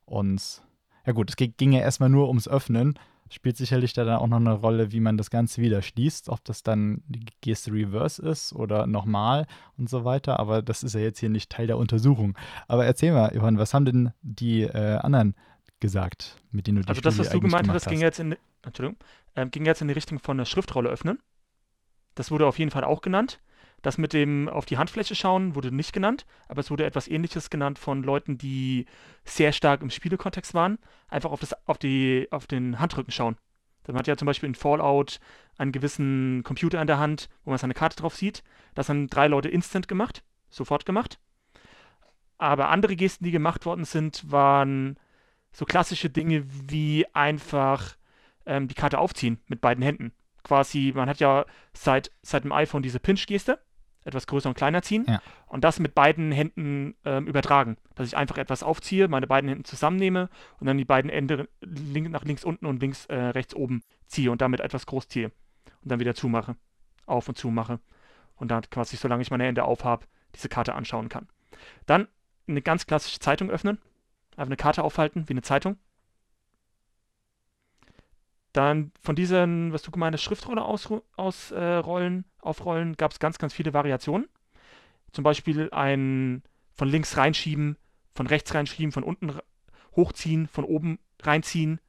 [0.05, 0.61] Und
[1.05, 2.97] ja gut, es ging, ging ja erstmal nur ums Öffnen.
[3.29, 6.43] Spielt sicherlich da dann auch noch eine Rolle, wie man das Ganze wieder schließt, ob
[6.43, 10.39] das dann die Geste Reverse ist oder nochmal und so weiter.
[10.39, 12.37] Aber das ist ja jetzt hier nicht Teil der Untersuchung.
[12.67, 15.35] Aber erzähl mal, Johann, was haben denn die äh, anderen
[15.83, 18.97] gesagt, mit denen du die Also das, was du gemeint hast, ging jetzt in, Entschuldigung,
[19.35, 21.19] ähm, ging jetzt in die Richtung von der Schriftrolle öffnen.
[22.15, 23.41] Das wurde auf jeden Fall auch genannt.
[23.81, 27.49] Das mit dem auf die Handfläche schauen wurde nicht genannt, aber es wurde etwas ähnliches
[27.49, 28.85] genannt von Leuten, die
[29.25, 30.79] sehr stark im Spielekontext waren.
[31.09, 33.35] Einfach auf, das, auf, die, auf den Handrücken schauen.
[33.85, 35.19] Man hat ja zum Beispiel in Fallout
[35.57, 38.41] einen gewissen Computer in der Hand, wo man seine Karte drauf sieht.
[38.73, 41.19] Das haben drei Leute instant gemacht, sofort gemacht.
[42.37, 44.97] Aber andere Gesten, die gemacht worden sind, waren
[45.53, 47.95] so klassische Dinge wie einfach
[48.45, 50.11] ähm, die Karte aufziehen mit beiden Händen.
[50.43, 53.59] Quasi, man hat ja seit, seit dem iPhone diese Pinch-Geste,
[54.03, 55.21] etwas größer und kleiner ziehen Ja.
[55.47, 57.77] und das mit beiden Händen ähm, übertragen.
[57.95, 62.09] Dass ich einfach etwas aufziehe, meine beiden Hände zusammennehme und dann die beiden Ende link,
[62.09, 65.31] nach links unten und links äh, rechts oben ziehe und damit etwas groß ziehe
[65.83, 66.57] und dann wieder zumache,
[67.05, 67.79] auf und zumache
[68.35, 71.29] und dann quasi, solange ich meine Hände aufhab, diese Karte anschauen kann.
[71.85, 72.09] Dann
[72.47, 73.77] eine ganz klassische Zeitung öffnen,
[74.33, 75.77] einfach eine Karte aufhalten, wie eine Zeitung.
[78.53, 83.19] Dann von diesen, was du gemeint hast, Schriftrolle ausrollen, aus, äh, rollen, aufrollen, gab es
[83.19, 84.27] ganz, ganz viele Variationen.
[85.11, 86.43] Zum Beispiel ein
[86.75, 87.77] von links reinschieben,
[88.13, 89.39] von rechts reinschieben, von unten
[89.95, 91.79] hochziehen, von oben reinziehen.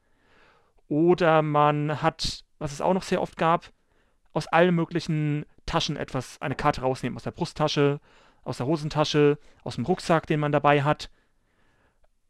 [0.88, 3.70] Oder man hat, was es auch noch sehr oft gab,
[4.32, 7.16] aus allen möglichen Taschen etwas, eine Karte rausnehmen.
[7.16, 8.00] Aus der Brusttasche,
[8.42, 11.10] aus der Hosentasche, aus dem Rucksack, den man dabei hat.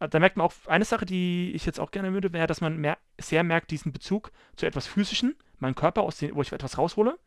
[0.00, 2.61] Äh, Da merkt man auch, eine Sache, die ich jetzt auch gerne würde, wäre, dass
[2.61, 6.52] man mer sehr merkt diesen Bezug zu etwas Physischem, meinem Körper, aus dem, wo ich
[6.52, 7.18] etwas raushole,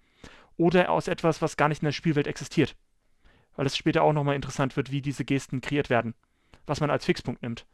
[0.58, 2.76] oder aus etwas, was gar nicht in der Spielwelt existiert.
[3.56, 6.14] Weil es später auch nochmal interessant wird, wie diese Gesten kreiert werden,
[6.66, 7.66] was man als Fixpunkt nimmt.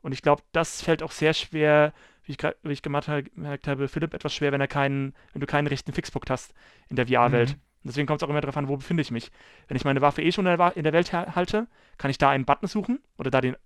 [0.00, 1.92] Und ich glaube, das fällt auch sehr schwer,
[2.24, 5.66] wie ich, wie ich gemerkt habe, Philipp, etwas schwer, wenn, er keinen, wenn du keinen
[5.66, 6.54] richtigen Fixpunkt hast
[6.88, 7.50] in der VR-Welt.
[7.56, 7.60] Mhm.
[7.84, 9.30] Deswegen kommt es auch immer darauf an, wo befinde ich mich.
[9.66, 12.44] Wenn ich meine Waffe eh schon in der, Welt ha- halte, kann ich da einen
[12.44, 13.56] Button suchen oder da den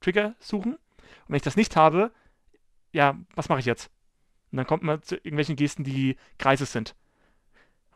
[0.00, 0.74] Trigger suchen.
[0.74, 2.10] Und wenn ich das nicht habe,
[2.92, 3.90] ja, was mache ich jetzt?
[4.50, 6.96] Und dann kommt man zu irgendwelchen Gesten, die Kreise sind.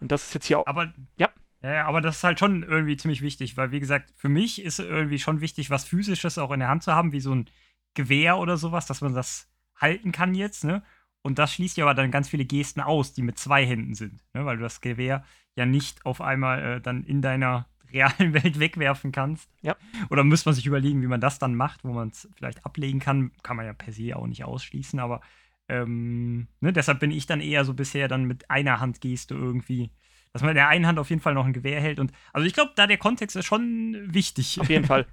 [0.00, 0.66] Und das ist jetzt hier auch.
[0.66, 1.30] Aber Ja.
[1.62, 4.80] Ja, aber das ist halt schon irgendwie ziemlich wichtig, weil wie gesagt, für mich ist
[4.80, 7.48] irgendwie schon wichtig, was physisches auch in der Hand zu haben, wie so ein
[7.94, 10.82] Gewehr oder sowas, dass man das halten kann jetzt, ne?
[11.22, 14.20] Und das schließt ja aber dann ganz viele Gesten aus, die mit zwei Händen sind,
[14.34, 14.44] ne?
[14.44, 15.24] Weil du das Gewehr
[15.56, 19.48] ja nicht auf einmal äh, dann in deiner realen Welt wegwerfen kannst.
[19.62, 19.76] Ja.
[20.10, 23.00] Oder muss man sich überlegen, wie man das dann macht, wo man es vielleicht ablegen
[23.00, 23.32] kann.
[23.42, 25.20] Kann man ja per se auch nicht ausschließen, aber
[25.68, 29.90] ähm, ne, deshalb bin ich dann eher so bisher dann mit einer Handgeste irgendwie,
[30.32, 32.00] dass man in der einen Hand auf jeden Fall noch ein Gewehr hält.
[32.00, 34.60] Und also ich glaube, da der Kontext ist schon wichtig.
[34.60, 35.06] Auf jeden Fall.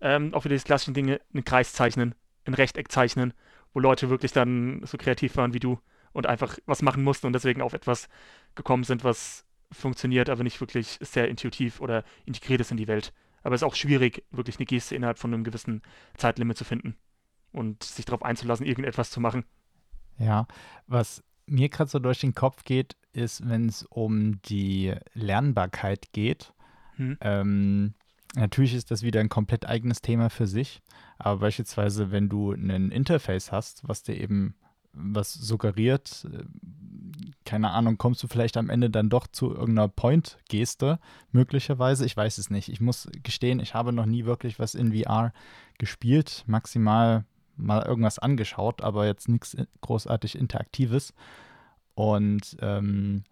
[0.00, 3.34] Ähm, auch wieder diese klassischen Dinge, einen Kreis zeichnen, ein Rechteck zeichnen,
[3.74, 5.80] wo Leute wirklich dann so kreativ waren wie du
[6.12, 8.08] und einfach was machen mussten und deswegen auf etwas
[8.54, 13.12] gekommen sind, was funktioniert, aber nicht wirklich sehr intuitiv oder integriert ist in die Welt.
[13.42, 15.82] Aber es ist auch schwierig, wirklich eine Geste innerhalb von einem gewissen
[16.16, 16.96] Zeitlimit zu finden
[17.52, 19.44] und sich darauf einzulassen, irgendetwas zu machen.
[20.18, 20.46] Ja,
[20.86, 26.52] was mir gerade so durch den Kopf geht, ist, wenn es um die Lernbarkeit geht.
[26.96, 27.16] Hm.
[27.20, 27.94] Ähm,
[28.34, 30.82] natürlich ist das wieder ein komplett eigenes Thema für sich.
[31.18, 34.56] Aber beispielsweise, wenn du ein Interface hast, was dir eben
[34.92, 36.44] was suggeriert, äh,
[37.48, 40.98] keine Ahnung, kommst du vielleicht am Ende dann doch zu irgendeiner Point-Geste,
[41.32, 42.04] möglicherweise.
[42.04, 42.68] Ich weiß es nicht.
[42.68, 45.32] Ich muss gestehen, ich habe noch nie wirklich was in VR
[45.78, 46.44] gespielt.
[46.46, 47.24] Maximal
[47.56, 51.14] mal irgendwas angeschaut, aber jetzt nichts großartig Interaktives.
[51.94, 53.24] Und ähm,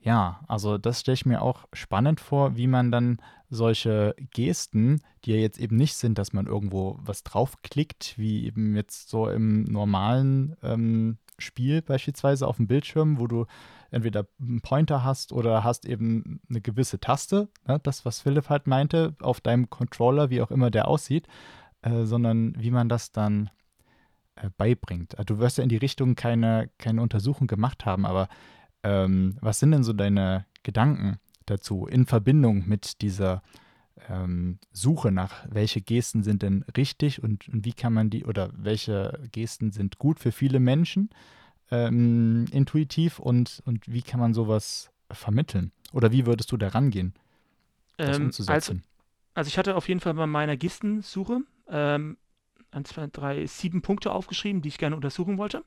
[0.00, 3.18] ja, also das stelle ich mir auch spannend vor, wie man dann
[3.50, 8.74] solche Gesten, die ja jetzt eben nicht sind, dass man irgendwo was draufklickt, wie eben
[8.76, 13.46] jetzt so im normalen ähm, Spiel beispielsweise auf dem Bildschirm, wo du
[13.90, 18.66] entweder einen Pointer hast oder hast eben eine gewisse Taste, ne, das, was Philipp halt
[18.66, 21.26] meinte, auf deinem Controller, wie auch immer der aussieht,
[21.82, 23.50] äh, sondern wie man das dann
[24.36, 25.18] äh, beibringt.
[25.18, 28.28] Also du wirst ja in die Richtung keine, keine Untersuchung gemacht haben, aber
[28.82, 33.42] ähm, was sind denn so deine Gedanken dazu in Verbindung mit dieser
[34.08, 38.50] ähm, Suche nach, welche Gesten sind denn richtig und, und wie kann man die oder
[38.56, 41.10] welche Gesten sind gut für viele Menschen
[41.70, 45.72] ähm, intuitiv und, und wie kann man sowas vermitteln?
[45.92, 47.14] Oder wie würdest du da rangehen,
[48.02, 48.84] das Ähm, also, umzusetzen?
[49.34, 52.16] also ich hatte auf jeden Fall bei meiner Gestensuche ähm,
[52.70, 55.64] 1, 2, 3, 7 Punkte aufgeschrieben, die ich gerne untersuchen wollte.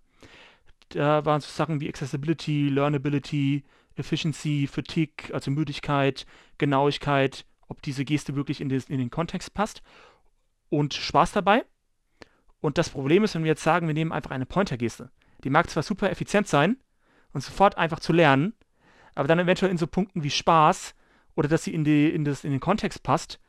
[0.90, 3.64] Da waren so Sachen wie Accessibility, Learnability,
[3.96, 6.26] Efficiency, Fatigue, also Müdigkeit,
[6.58, 9.82] Genauigkeit, ob diese Geste wirklich in, des, in den Kontext passt
[10.70, 11.66] und Spaß dabei.
[12.60, 15.10] Und das Problem ist, wenn wir jetzt sagen, wir nehmen einfach eine Pointer-Geste.
[15.44, 16.78] Die mag zwar super effizient sein
[17.34, 18.54] und sofort einfach zu lernen,
[19.16, 20.94] aber dann eventuell in so Punkten wie Spaß
[21.36, 23.40] oder dass sie in, die, in, das, in den Kontext passt,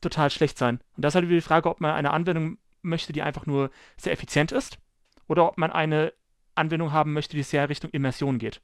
[0.00, 0.80] total schlecht sein.
[0.96, 4.12] Und das ist halt die Frage, ob man eine Anwendung möchte, die einfach nur sehr
[4.12, 4.78] effizient ist
[5.26, 6.12] oder ob man eine
[6.54, 8.60] Anwendung haben möchte, die sehr Richtung Immersion geht.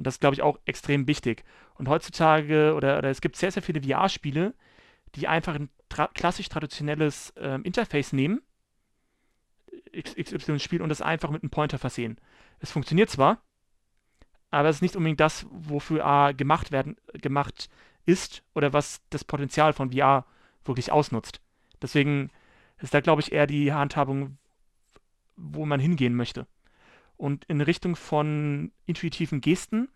[0.00, 1.44] Und das ist, glaube ich, auch extrem wichtig.
[1.74, 4.54] Und heutzutage, oder, oder es gibt sehr, sehr viele VR-Spiele,
[5.14, 8.40] die einfach ein tra klassisch traditionelles ähm, Interface nehmen,
[9.94, 12.16] XY-Spiel, und das einfach mit einem Pointer versehen.
[12.60, 13.42] Es funktioniert zwar,
[14.50, 17.68] aber es ist nicht unbedingt das, wofür A gemacht werden, gemacht
[18.06, 20.24] ist oder was das Potenzial von VR
[20.64, 21.42] wirklich ausnutzt.
[21.82, 22.30] Deswegen
[22.78, 24.38] ist da, glaube ich, eher die Handhabung,
[25.36, 26.46] wo man hingehen möchte.
[27.20, 29.90] Und in Richtung von intuitiven Gesten,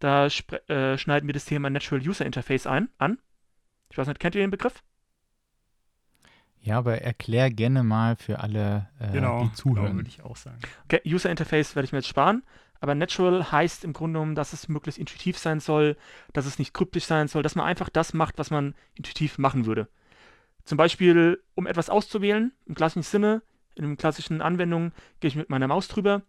[0.00, 3.18] da äh, schneiden wir das Thema Natural User Interface ein, an.
[3.90, 4.82] Ich weiß nicht, kennt ihr den Begriff?
[6.58, 9.84] Ja, aber erklär gerne mal für alle, äh, genau, die zuhören.
[9.84, 10.58] Genau, würde ich auch sagen.
[10.86, 12.42] Okay, User Interface werde ich mir jetzt sparen.
[12.80, 15.96] Aber Natural heißt im Grunde genommen, dass es möglichst intuitiv sein soll,
[16.32, 19.64] dass es nicht kryptisch sein soll, dass man einfach das macht, was man intuitiv machen
[19.64, 19.88] würde.
[20.64, 23.42] Zum Beispiel, um etwas auszuwählen, im klassischen Sinne,
[23.76, 26.22] in einer klassischen Anwendung, gehe ich mit meiner Maus drüber,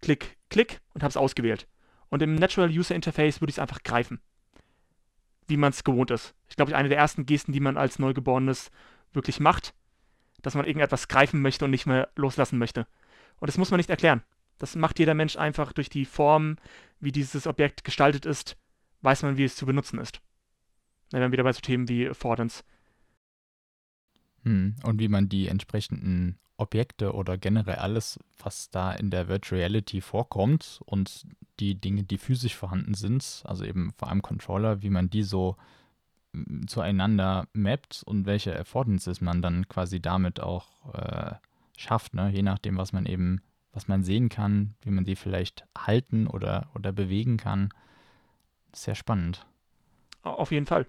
[0.00, 1.66] klick, klick und habe es ausgewählt.
[2.08, 4.20] Und im Natural User Interface würde ich es einfach greifen.
[5.46, 6.34] Wie man es gewohnt ist.
[6.48, 8.70] Ich glaube, eine der ersten Gesten, die man als Neugeborenes
[9.12, 9.74] wirklich macht,
[10.42, 12.86] dass man irgendetwas greifen möchte und nicht mehr loslassen möchte.
[13.38, 14.22] Und das muss man nicht erklären.
[14.58, 16.56] Das macht jeder Mensch einfach durch die Form,
[17.00, 18.56] wie dieses Objekt gestaltet ist,
[19.00, 20.20] weiß man, wie es zu benutzen ist.
[21.10, 22.62] Dann wären wir wieder bei so Themen wie Affordance.
[24.44, 24.76] Hm.
[24.82, 30.00] Und wie man die entsprechenden Objekte oder generell alles, was da in der Virtual Reality
[30.00, 31.26] vorkommt und
[31.58, 35.56] die Dinge, die physisch vorhanden sind, also eben vor allem Controller, wie man die so
[36.32, 41.34] hm, zueinander mappt und welche Affordances man dann quasi damit auch äh,
[41.76, 42.30] schafft, ne?
[42.30, 43.40] je nachdem, was man eben,
[43.72, 47.70] was man sehen kann, wie man die vielleicht halten oder, oder bewegen kann.
[48.72, 49.46] Sehr spannend.
[50.22, 50.86] Auf jeden Fall.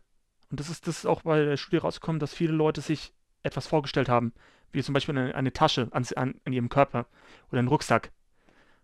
[0.49, 3.67] Und das ist, das ist auch bei der Studie rausgekommen, dass viele Leute sich etwas
[3.67, 4.33] vorgestellt haben,
[4.71, 7.05] wie zum Beispiel eine, eine Tasche an, an, an, ihrem Körper
[7.49, 8.11] oder einen Rucksack.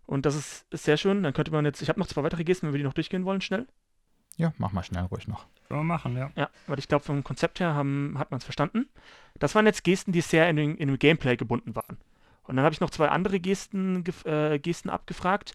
[0.06, 1.22] Und das ist, ist sehr schön.
[1.22, 3.24] Dann könnte man jetzt, ich habe noch zwei weitere Gesten, wenn wir die noch durchgehen
[3.24, 3.66] wollen, schnell.
[4.36, 5.46] Ja, mach mal schnell ruhig noch.
[5.68, 6.30] Können wir machen, ja.
[6.36, 8.88] Ja, weil ich glaube, vom Konzept her haben, hat man es verstanden.
[9.38, 11.98] Das waren jetzt Gesten, die sehr in, den, in dem Gameplay gebunden waren.
[12.44, 15.54] Und dann habe ich noch zwei andere Gesten, äh, Gesten abgefragt,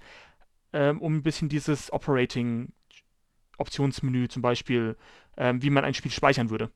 [0.74, 4.98] ähm, um ein bisschen dieses Operating-Optionsmenü zum Beispiel,
[5.38, 6.70] ähm, wie man ein Spiel speichern würde.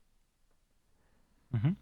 [1.50, 1.76] Mhm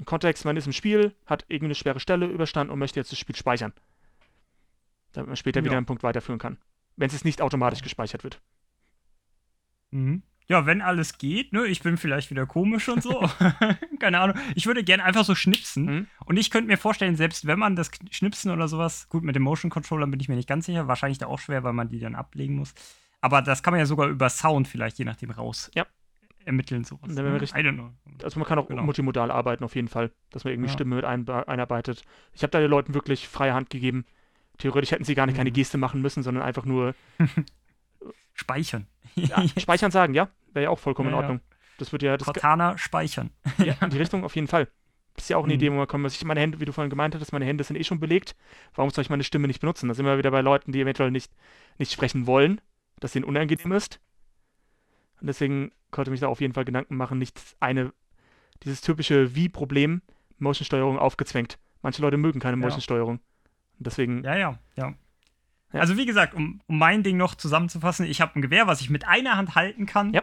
[0.00, 3.18] im Kontext, man ist im Spiel, hat irgendeine schwere Stelle überstanden und möchte jetzt das
[3.18, 3.74] Spiel speichern.
[5.12, 5.66] Damit man später ja.
[5.66, 6.56] wieder einen Punkt weiterführen kann.
[6.96, 8.40] Wenn es nicht automatisch gespeichert wird.
[9.90, 10.22] Mhm.
[10.48, 11.66] Ja, wenn alles geht, ne?
[11.66, 13.28] Ich bin vielleicht wieder komisch und so.
[14.00, 14.36] Keine Ahnung.
[14.54, 15.84] Ich würde gerne einfach so schnipsen.
[15.84, 16.06] Mhm.
[16.24, 19.42] Und ich könnte mir vorstellen, selbst wenn man das Schnipsen oder sowas, gut, mit dem
[19.42, 22.00] Motion Controller bin ich mir nicht ganz sicher, wahrscheinlich da auch schwer, weil man die
[22.00, 22.74] dann ablegen muss.
[23.20, 25.86] Aber das kann man ja sogar über Sound vielleicht je nachdem raus ja
[26.44, 27.10] ermitteln, sowas.
[27.10, 27.40] Ne?
[27.40, 27.90] Richtig, I don't know.
[28.22, 28.82] Also man kann auch genau.
[28.82, 30.74] multimodal arbeiten auf jeden Fall, dass man irgendwie ja.
[30.74, 32.02] Stimme mit ein, einarbeitet.
[32.32, 34.04] Ich habe da den Leuten wirklich freie Hand gegeben.
[34.58, 35.38] Theoretisch hätten sie gar nicht mhm.
[35.38, 36.94] keine Geste machen müssen, sondern einfach nur
[38.34, 38.86] speichern.
[39.14, 41.40] ja, speichern sagen, ja, wäre ja auch vollkommen ja, in Ordnung.
[41.78, 43.30] Das wird ja das Cortana speichern.
[43.58, 44.68] ja, in die Richtung auf jeden Fall.
[45.14, 45.60] Das ist ja auch eine mhm.
[45.60, 46.06] Idee, wo man kommt.
[46.06, 48.36] Ich meine Hände, wie du vorhin gemeint hattest, meine Hände sind eh schon belegt.
[48.74, 49.88] Warum soll ich meine Stimme nicht benutzen?
[49.88, 51.32] Da sind wir wieder bei Leuten, die eventuell nicht,
[51.78, 52.60] nicht sprechen wollen,
[53.00, 54.00] dass denen unangenehm ist.
[55.20, 57.92] Und deswegen konnte mich da auf jeden Fall Gedanken machen, nicht eine,
[58.62, 60.02] dieses typische Wie-Problem,
[60.38, 61.58] Motion-Steuerung aufgezwängt.
[61.82, 63.20] Manche Leute mögen keine Motion-Steuerung.
[63.78, 64.22] Deswegen.
[64.24, 64.94] Ja, ja, ja.
[65.72, 65.80] Ja.
[65.80, 68.90] Also wie gesagt, um, um, mein Ding noch zusammenzufassen, ich habe ein Gewehr, was ich
[68.90, 70.12] mit einer Hand halten kann.
[70.12, 70.22] Ja.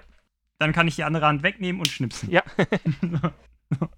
[0.60, 2.30] Dann kann ich die andere Hand wegnehmen und schnipsen.
[2.30, 2.44] Ja.
[3.02, 3.34] ja.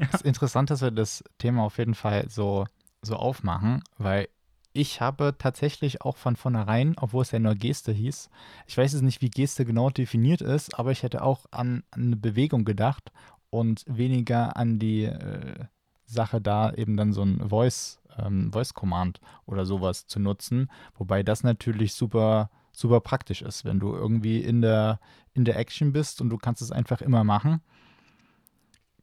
[0.00, 2.66] Es ist interessant, dass wir das Thema auf jeden Fall so,
[3.02, 4.28] so aufmachen, weil
[4.74, 8.28] ich habe tatsächlich auch von vornherein, obwohl es ja nur Geste hieß,
[8.66, 12.16] ich weiß jetzt nicht, wie Geste genau definiert ist, aber ich hätte auch an, eine
[12.16, 13.12] Bewegung gedacht
[13.50, 15.64] und weniger an die äh,
[16.06, 21.22] Sache da eben dann so ein Voice, ähm, Voice Command oder sowas zu nutzen, wobei
[21.22, 24.98] das natürlich super super praktisch ist, wenn du irgendwie in der
[25.32, 27.62] in der Action bist und du kannst es einfach immer machen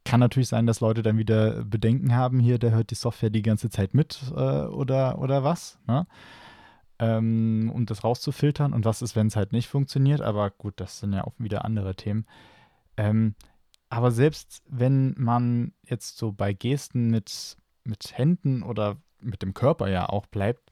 [0.04, 3.42] kann natürlich sein, dass Leute dann wieder Bedenken haben, hier, der hört die Software die
[3.42, 6.08] ganze Zeit mit äh, oder, oder was, ne?
[7.00, 8.74] ähm, um das rauszufiltern.
[8.74, 10.22] Und was ist, wenn es halt nicht funktioniert?
[10.22, 12.26] Aber gut, das sind ja auch wieder andere Themen.
[12.98, 13.36] Ähm,
[13.90, 19.90] aber selbst wenn man jetzt so bei Gesten mit, mit Händen oder mit dem Körper
[19.90, 20.72] ja auch bleibt,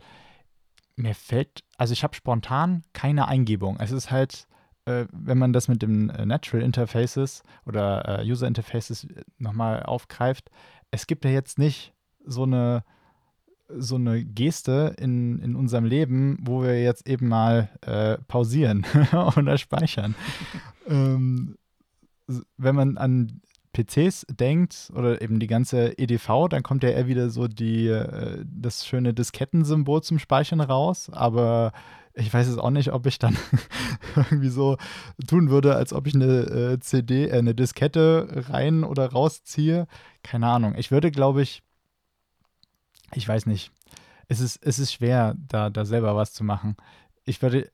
[0.96, 3.78] mir fällt, also ich habe spontan keine Eingebung.
[3.80, 4.48] Es ist halt
[4.90, 9.84] äh, wenn man das mit den äh, Natural Interfaces oder äh, User Interfaces äh, nochmal
[9.84, 10.50] aufgreift,
[10.92, 11.94] es gibt ja jetzt nicht
[12.26, 12.84] so eine
[13.72, 18.84] so eine Geste in, in unserem Leben, wo wir jetzt eben mal äh, pausieren
[19.38, 20.16] oder speichern.
[20.88, 21.56] ähm,
[22.58, 23.42] wenn man an
[23.74, 28.44] PCs denkt oder eben die ganze EDV, dann kommt ja eher wieder so die, äh,
[28.44, 31.72] das schöne Diskettensymbol zum Speichern raus, aber
[32.20, 33.38] ich weiß jetzt auch nicht, ob ich dann
[34.16, 34.78] irgendwie so
[35.28, 39.88] tun würde, als ob ich eine äh, CD, äh, eine Diskette rein oder rausziehe.
[40.24, 40.76] Keine Ahnung.
[40.78, 41.64] Ich würde, glaube ich,
[43.14, 43.72] ich weiß nicht.
[44.28, 46.76] Es ist, es ist schwer, da, da selber was zu machen.
[47.26, 47.72] Ich würde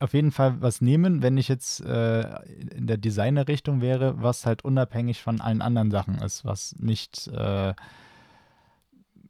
[0.00, 4.64] auf jeden Fall was nehmen, wenn ich jetzt äh, in der Designer-Richtung wäre, was halt
[4.64, 7.74] unabhängig von allen anderen Sachen ist, was nicht äh,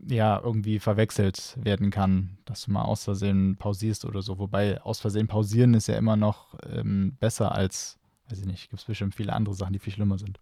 [0.06, 4.38] ja irgendwie verwechselt werden kann, dass du mal aus Versehen pausierst oder so.
[4.38, 8.80] Wobei aus Versehen pausieren ist ja immer noch ähm, besser als, weiß ich nicht, gibt
[8.80, 10.38] es bestimmt viele andere Sachen, die viel schlimmer sind.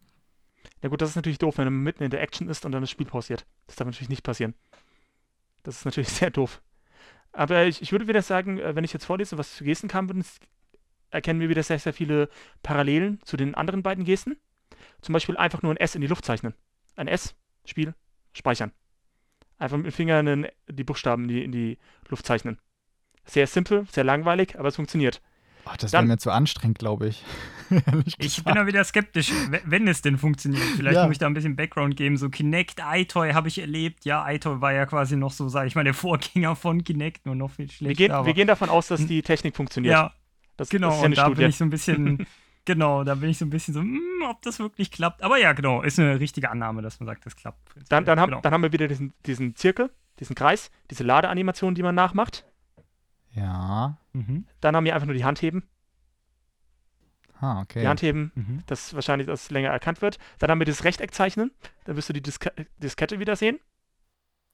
[0.82, 2.82] Ja gut, das ist natürlich doof, wenn man mitten in der Action ist und dann
[2.82, 3.46] das Spiel pausiert.
[3.66, 4.54] Das darf natürlich nicht passieren.
[5.62, 6.62] Das ist natürlich sehr doof.
[7.32, 10.08] Aber ich, ich würde wieder sagen, äh, wenn ich jetzt vorlese, was zu Gesten kam,
[11.10, 12.28] erkennen wir wieder sehr, sehr viele
[12.62, 14.36] Parallelen zu den anderen beiden Gesten.
[15.00, 16.54] Zum Beispiel einfach nur ein S in die Luft zeichnen.
[16.96, 17.94] Ein S, Spiel,
[18.32, 18.72] speichern.
[19.58, 22.58] Einfach mit dem Finger einen, die Buchstaben in die, in die Luft zeichnen.
[23.24, 25.20] Sehr simpel, sehr langweilig, aber es funktioniert.
[25.68, 27.24] Ach, das wäre mir zu anstrengend, glaube ich.
[28.18, 29.32] ich bin da wieder skeptisch,
[29.64, 30.62] wenn es denn funktioniert.
[30.76, 31.04] Vielleicht ja.
[31.04, 32.16] muss ich da ein bisschen Background geben.
[32.16, 34.04] So Kinect, iToy habe ich erlebt.
[34.04, 37.34] Ja, iToy war ja quasi noch so, sage ich mal, der Vorgänger von Kinect, nur
[37.34, 37.98] noch viel schlechter.
[37.98, 39.92] Wir gehen, wir gehen davon aus, dass die Technik funktioniert.
[39.92, 40.12] Ja,
[40.56, 40.88] das, genau.
[40.88, 41.40] Das ist ja und da Studie.
[41.40, 42.26] bin ich so ein bisschen,
[42.66, 45.22] genau, da bin ich so ein bisschen so, mh, hm, ob das wirklich klappt.
[45.22, 47.74] Aber ja, genau, ist eine richtige Annahme, dass man sagt, das klappt.
[47.88, 48.42] Dann, dann, haben, genau.
[48.42, 52.44] dann haben wir wieder diesen, diesen Zirkel, diesen Kreis, diese Ladeanimation, die man nachmacht.
[53.32, 53.98] Ja.
[54.12, 54.46] Mhm.
[54.60, 55.64] Dann haben wir einfach nur die Hand heben.
[57.40, 57.80] Ah, okay.
[57.80, 58.62] Die Hand heben, mhm.
[58.66, 60.18] dass wahrscheinlich das länger erkannt wird.
[60.38, 61.50] Dann haben wir das Rechteck zeichnen.
[61.84, 63.58] Dann wirst du die Diske Diskette wieder sehen.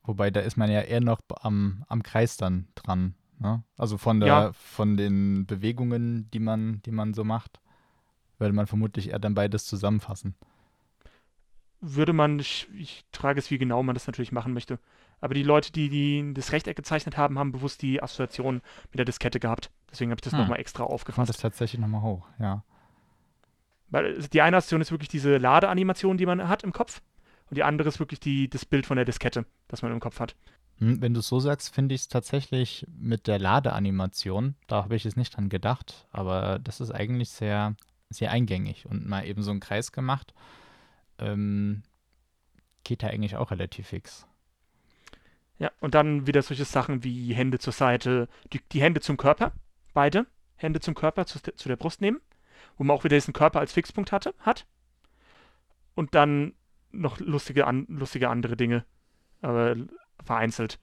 [0.02, 3.14] Wobei, da ist man ja eher noch am, am Kreis dann dran.
[3.38, 3.62] Ne?
[3.76, 4.52] Also von, der, ja.
[4.52, 7.60] von den Bewegungen, die man, die man so macht,
[8.42, 10.34] würde man vermutlich eher dann beides zusammenfassen.
[11.80, 14.78] Würde man, ich, ich trage es, wie genau man das natürlich machen möchte.
[15.20, 19.04] Aber die Leute, die, die das Rechteck gezeichnet haben, haben bewusst die Assoziation mit der
[19.04, 19.70] Diskette gehabt.
[19.90, 20.40] Deswegen habe ich das hm.
[20.40, 21.28] nochmal extra aufgefasst.
[21.28, 22.62] Das tatsächlich nochmal hoch, ja.
[23.88, 27.02] Weil die eine Aktion ist wirklich diese Ladeanimation, die man hat im Kopf.
[27.50, 30.18] Und die andere ist wirklich die, das Bild von der Diskette, das man im Kopf
[30.18, 30.34] hat.
[30.78, 34.96] Hm, wenn du es so sagst, finde ich es tatsächlich mit der Ladeanimation, da habe
[34.96, 37.76] ich es nicht dran gedacht, aber das ist eigentlich sehr,
[38.12, 40.34] sehr eingängig und mal eben so einen Kreis gemacht,
[41.18, 41.82] ähm,
[42.84, 44.26] geht da eigentlich auch relativ fix.
[45.58, 49.52] Ja, und dann wieder solche Sachen wie Hände zur Seite, die, die Hände zum Körper,
[49.94, 52.20] beide Hände zum Körper, zu, zu der Brust nehmen
[52.76, 54.66] wo man auch wieder diesen Körper als Fixpunkt hatte, hat.
[55.94, 56.54] Und dann
[56.90, 58.84] noch lustige, an, lustige andere Dinge,
[59.40, 59.76] aber
[60.24, 60.78] vereinzelt.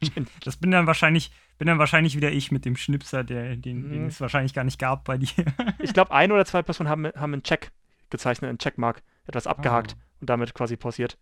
[0.44, 3.90] Das bin dann wahrscheinlich, bin dann wahrscheinlich wieder ich mit dem Schnipser, der, den, mhm.
[3.90, 5.28] den es wahrscheinlich gar nicht gab bei dir.
[5.78, 7.70] Ich glaube, ein oder zwei Personen haben, haben einen Check
[8.10, 10.02] gezeichnet, einen Checkmark, etwas abgehakt oh.
[10.20, 11.18] und damit quasi pausiert.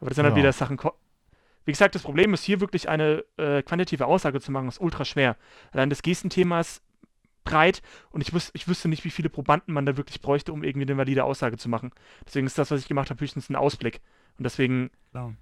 [0.00, 0.30] Aber das sind ja.
[0.30, 0.78] dann wieder Sachen.
[1.64, 5.04] Wie gesagt, das Problem ist hier wirklich eine äh, quantitative Aussage zu machen, ist ultra
[5.04, 5.36] schwer.
[5.70, 6.82] Allein das Gestenthema ist
[7.44, 10.64] breit und ich, wüs ich wüsste nicht, wie viele Probanden man da wirklich bräuchte, um
[10.64, 11.92] irgendwie eine valide Aussage zu machen.
[12.26, 14.00] Deswegen ist das, was ich gemacht habe, höchstens ein Ausblick.
[14.38, 14.90] Und deswegen.
[15.10, 15.34] Klar.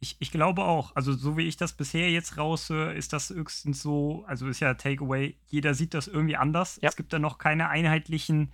[0.00, 3.82] Ich, ich glaube auch, also so wie ich das bisher jetzt raushöre, ist das höchstens
[3.82, 6.78] so, also ist ja Takeaway, jeder sieht das irgendwie anders.
[6.80, 6.88] Ja.
[6.88, 8.52] Es gibt da noch keine einheitlichen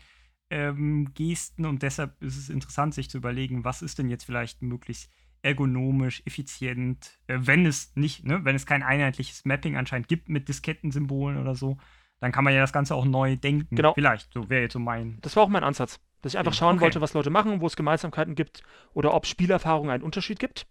[0.51, 4.63] ähm, Gesten und deshalb ist es interessant, sich zu überlegen, was ist denn jetzt vielleicht
[4.63, 5.11] möglichst
[5.43, 10.49] ergonomisch, effizient, äh, wenn es nicht, ne, wenn es kein einheitliches Mapping anscheinend gibt mit
[10.49, 11.77] Diskettensymbolen oder so,
[12.21, 13.77] dann kann man ja das Ganze auch neu denken.
[13.77, 13.93] Genau.
[13.93, 15.19] Vielleicht, so wäre jetzt so mein.
[15.21, 16.01] Das war auch mein Ansatz.
[16.23, 16.85] Dass ich einfach schauen okay.
[16.85, 18.63] wollte, was Leute machen, wo es Gemeinsamkeiten gibt
[18.95, 20.67] oder ob Spielerfahrung einen Unterschied gibt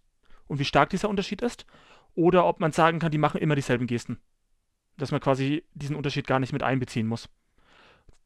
[0.46, 1.66] und wie stark dieser Unterschied ist.
[2.14, 4.18] Oder ob man sagen kann, die machen immer dieselben Gesten.
[4.96, 7.28] Dass man quasi diesen Unterschied gar nicht mit einbeziehen muss.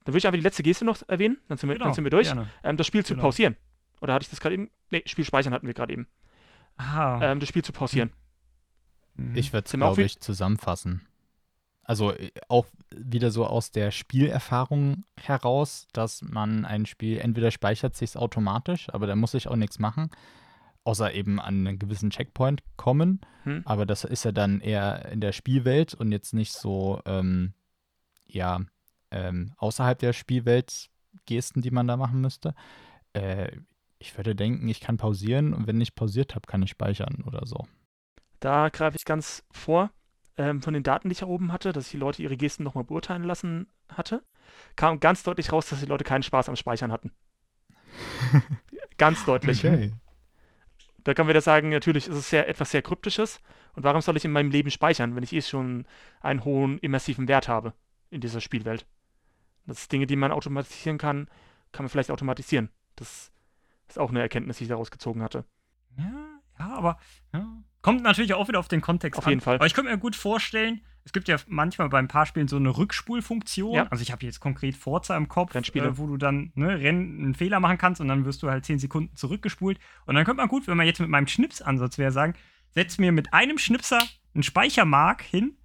[0.04, 2.04] Dann würde ich einfach die letzte Geste noch erwähnen, dann sind wir, genau, dann sind
[2.04, 2.33] wir durch.
[2.62, 3.24] Ähm, das Spiel zu genau.
[3.24, 3.57] pausieren.
[4.00, 4.70] Oder hatte ich das gerade eben?
[4.90, 6.07] Ne, Spiel speichern hatten wir gerade eben.
[6.81, 8.12] Ähm, das Spiel zu pausieren.
[9.35, 11.09] Ich würde es, glaube ich, zusammenfassen
[11.88, 17.96] also äh, auch wieder so aus der Spielerfahrung heraus, dass man ein Spiel entweder speichert
[17.96, 20.11] sich automatisch, aber da muss ich auch nichts machen,
[20.88, 23.20] außer eben an einen gewissen Checkpoint kommen.
[23.42, 23.61] Hm.
[23.66, 27.53] Aber das ist ja dann eher in der Spielwelt und jetzt nicht so, ähm,
[28.27, 28.61] ja,
[29.11, 30.88] ähm, außerhalb der Spielwelt
[31.27, 32.55] Gesten, die man da machen müsste.
[33.12, 33.51] Äh,
[33.98, 37.44] ich würde denken, ich kann pausieren und wenn ich pausiert habe, kann ich speichern oder
[37.44, 37.66] so.
[38.40, 39.90] Da greife ich ganz vor
[40.38, 42.85] ähm, von den Daten, die ich oben hatte, dass ich die Leute ihre Gesten nochmal
[42.85, 44.23] beurteilen lassen hatte,
[44.75, 47.12] kam ganz deutlich raus, dass die Leute keinen Spaß am Speichern hatten.
[48.96, 49.62] ganz deutlich.
[49.62, 49.92] Okay.
[51.09, 53.40] Da kann man wieder sagen, natürlich ist es sehr, etwas sehr Kryptisches.
[53.73, 55.87] Und warum soll ich in meinem Leben speichern, wenn ich eh schon
[56.21, 57.73] einen hohen immersiven Wert habe
[58.11, 58.87] in dieser Spielwelt?
[59.65, 61.31] Das sind Dinge, die man automatisieren kann,
[61.73, 62.69] kann man vielleicht automatisieren.
[62.94, 63.33] Das
[63.88, 65.46] ist auch eine Erkenntnis, die ich daraus gezogen hatte.
[65.96, 66.98] Ja, ja, aber
[67.33, 67.56] ja.
[67.83, 69.29] Kommt natürlich auch wieder auf den Kontext auf an.
[69.29, 69.56] Auf jeden Fall.
[69.56, 72.56] Aber ich könnte mir gut vorstellen, es gibt ja manchmal bei ein paar Spielen so
[72.56, 73.74] eine Rückspulfunktion.
[73.74, 73.87] Ja.
[73.88, 77.35] Also ich habe jetzt konkret Forza im Kopf, äh, wo du dann ne, Rennen einen
[77.35, 79.79] Fehler machen kannst und dann wirst du halt 10 Sekunden zurückgespult.
[80.04, 82.35] Und dann könnte man gut, wenn man jetzt mit meinem Schnipsansatz wäre, sagen,
[82.74, 84.00] setz mir mit einem Schnipser
[84.35, 85.56] einen Speichermark hin,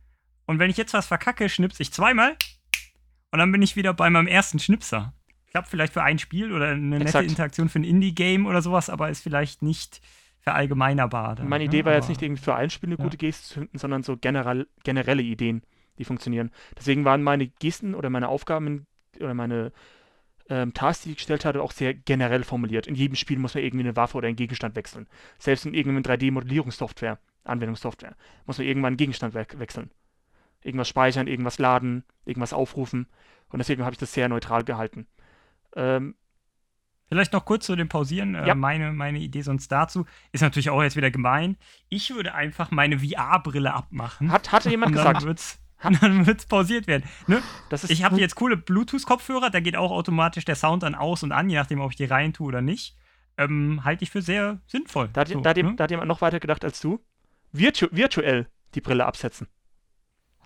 [0.46, 2.38] Und wenn ich jetzt was verkacke, schnipse ich zweimal
[3.32, 5.14] und dann bin ich wieder bei meinem ersten Schnipser.
[5.52, 7.30] Klappt vielleicht für ein Spiel oder eine nette Exakt.
[7.30, 10.02] Interaktion für ein Indie-Game oder sowas, aber ist vielleicht nicht
[10.44, 11.36] verallgemeinerbar.
[11.36, 11.70] dann, Meine ne?
[11.70, 13.04] Idee war jetzt nicht irgendwie für ein Spiel eine Ja.
[13.04, 15.64] gute Geste zu finden, sondern so generell, generelle Ideen,
[15.98, 16.52] die funktionieren.
[16.78, 18.86] Deswegen waren meine Gesten oder meine Aufgaben
[19.20, 19.72] oder meine
[20.50, 22.86] ähm, Tasks, die ich gestellt hatte, auch sehr generell formuliert.
[22.86, 25.08] In jedem Spiel muss man irgendwie eine Waffe oder einen Gegenstand wechseln.
[25.40, 28.16] Selbst in irgendeiner 3D-Modellierungssoftware, Anwendungssoftware,
[28.46, 29.90] muss man irgendwann einen Gegenstand we wechseln.
[30.62, 33.08] Irgendwas speichern, irgendwas laden, irgendwas aufrufen.
[33.50, 35.08] Und deswegen habe ich das sehr neutral gehalten.
[35.78, 36.16] Ähm,
[37.14, 38.34] Vielleicht noch kurz zu dem Pausieren.
[38.36, 38.56] Äh, Ja.
[38.56, 41.58] meine, meine Idee sonst dazu ist natürlich auch jetzt wieder gemein.
[41.90, 44.32] Ich würde einfach meine VR-Brille abmachen.
[44.32, 47.04] hat, hatte jemand gesagt, wird's, und dann wird's pausiert werden.
[47.28, 47.42] Ne?
[47.70, 51.22] das ist Ich habe jetzt coole Bluetooth-Kopfhörer, da geht auch automatisch der Sound dann aus
[51.24, 52.96] und an, je nachdem, ob ich die rein tue oder nicht.
[53.38, 55.10] Ähm, halte ich für sehr sinnvoll.
[55.14, 55.74] Da hat, So, da, hat, ne?
[55.76, 57.00] da hat jemand noch weiter gedacht als du.
[57.52, 59.48] Virtu virtuell die Brille absetzen.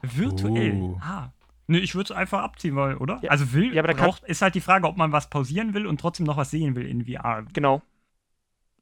[0.01, 0.73] Virtuell.
[0.73, 0.99] Uh.
[1.01, 1.31] Ah.
[1.67, 3.19] Ne, ich würde es einfach abziehen, weil, oder?
[3.21, 3.29] Ja.
[3.31, 5.99] Also will, Ja, aber braucht, ist halt die Frage, ob man was pausieren will und
[5.99, 7.45] trotzdem noch was sehen will in VR.
[7.53, 7.81] Genau.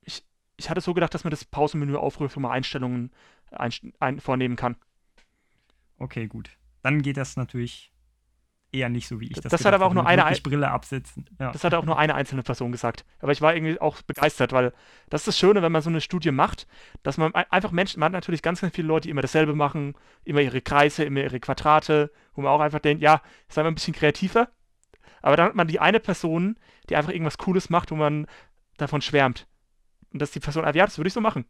[0.03, 0.23] Ich,
[0.57, 3.11] ich hatte so gedacht, dass man das Pausenmenü aufruft, wo man Einstellungen
[3.51, 4.75] einst- ein, vornehmen kann.
[5.97, 6.51] Okay, gut.
[6.83, 7.91] Dann geht das natürlich
[8.71, 11.25] eher nicht so, wie ich das Das hat aber auch nur eine Brille absitzen.
[11.39, 11.51] Ja.
[11.51, 13.05] Das hat auch nur eine einzelne Person gesagt.
[13.19, 14.73] Aber ich war irgendwie auch begeistert, weil
[15.09, 16.67] das ist das Schöne, wenn man so eine Studie macht,
[17.03, 19.55] dass man ein- einfach Menschen, man hat natürlich ganz, ganz viele Leute, die immer dasselbe
[19.55, 19.93] machen,
[20.25, 23.75] immer ihre Kreise, immer ihre Quadrate, wo man auch einfach denkt, ja, sei mal ein
[23.75, 24.49] bisschen kreativer.
[25.21, 26.57] Aber dann hat man die eine Person,
[26.89, 28.27] die einfach irgendwas Cooles macht, wo man
[28.77, 29.47] davon schwärmt.
[30.11, 31.45] Und dass die Person, ah, ja, das würde ich so machen.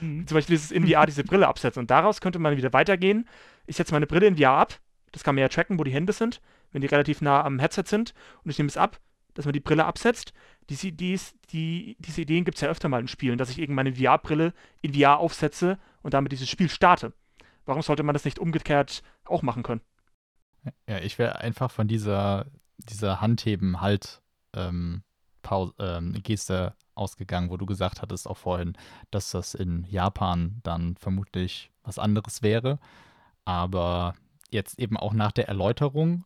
[0.00, 0.26] Mhm.
[0.26, 1.80] zum Beispiel dieses in VR diese Brille absetzen.
[1.80, 3.26] Und daraus könnte man wieder weitergehen.
[3.66, 4.78] Ich setze meine Brille in VR ab.
[5.12, 6.40] Das kann man ja tracken, wo die Hände sind,
[6.72, 8.14] wenn die relativ nah am Headset sind.
[8.44, 9.00] Und ich nehme es ab,
[9.34, 10.32] dass man die Brille absetzt.
[10.68, 13.94] Diese, dies, die, diese Ideen gibt es ja öfter mal in Spielen, dass ich irgendeine
[13.94, 14.52] VR-Brille
[14.82, 17.12] in VR aufsetze und damit dieses Spiel starte.
[17.64, 19.80] Warum sollte man das nicht umgekehrt auch machen können?
[20.88, 22.46] Ja, ich wäre einfach von dieser,
[22.78, 24.22] dieser Handheben halt
[24.54, 25.02] ähm,
[25.42, 28.76] Pau- ähm, Geste ausgegangen, wo du gesagt hattest auch vorhin,
[29.10, 32.78] dass das in Japan dann vermutlich was anderes wäre.
[33.44, 34.14] Aber
[34.56, 36.24] jetzt eben auch nach der Erläuterung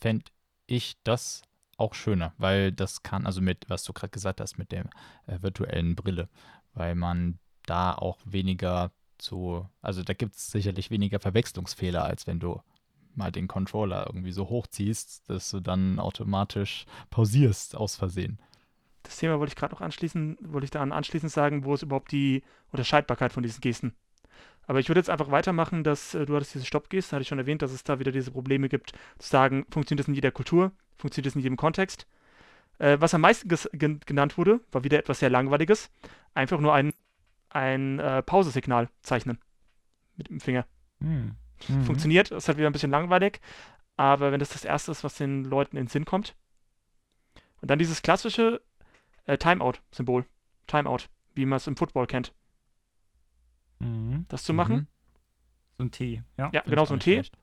[0.00, 0.26] fände
[0.66, 1.42] ich das
[1.78, 4.84] auch schöner, weil das kann, also mit, was du gerade gesagt hast, mit der
[5.26, 6.28] äh, virtuellen Brille,
[6.74, 12.40] weil man da auch weniger zu, also da gibt es sicherlich weniger Verwechslungsfehler, als wenn
[12.40, 12.60] du
[13.14, 18.40] mal den Controller irgendwie so hochziehst, dass du dann automatisch pausierst aus Versehen.
[19.02, 22.12] Das Thema wollte ich gerade noch anschließen, wollte ich daran anschließend sagen, wo ist überhaupt
[22.12, 23.94] die Unterscheidbarkeit von diesen Gesten.
[24.66, 27.38] Aber ich würde jetzt einfach weitermachen, dass äh, du hattest diese Stoppgeste, hatte ich schon
[27.38, 30.72] erwähnt, dass es da wieder diese Probleme gibt, zu sagen, funktioniert das in jeder Kultur,
[30.98, 32.06] funktioniert das in jedem Kontext.
[32.78, 33.48] Äh, was am meisten
[34.06, 35.90] genannt wurde, war wieder etwas sehr Langweiliges.
[36.34, 36.92] Einfach nur ein,
[37.50, 39.38] ein äh, Pausesignal zeichnen.
[40.16, 40.66] Mit dem Finger.
[41.00, 41.36] Mhm.
[41.68, 41.84] Mhm.
[41.84, 43.40] Funktioniert, ist halt wieder ein bisschen langweilig,
[43.96, 46.34] aber wenn das das Erste ist, was den Leuten in den Sinn kommt.
[47.60, 48.60] Und dann dieses klassische
[49.26, 50.24] äh, Timeout-Symbol.
[50.66, 51.04] Timeout,
[51.34, 52.32] wie man es im Football kennt.
[54.22, 54.28] Mhm.
[54.28, 54.76] Das zu machen.
[54.76, 54.86] Mhm.
[55.78, 56.50] So ein T, ja.
[56.52, 57.14] Ja, genau ich so ein T.
[57.14, 57.36] schlecht.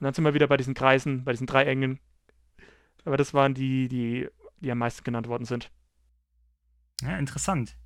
[0.00, 1.98] Und dann sind wir wieder bei diesen Kreisen, bei diesen Dreiengen.
[3.04, 4.28] Aber das waren die, die,
[4.60, 5.70] die am meisten genannt worden sind.
[7.02, 7.76] Ja, interessant.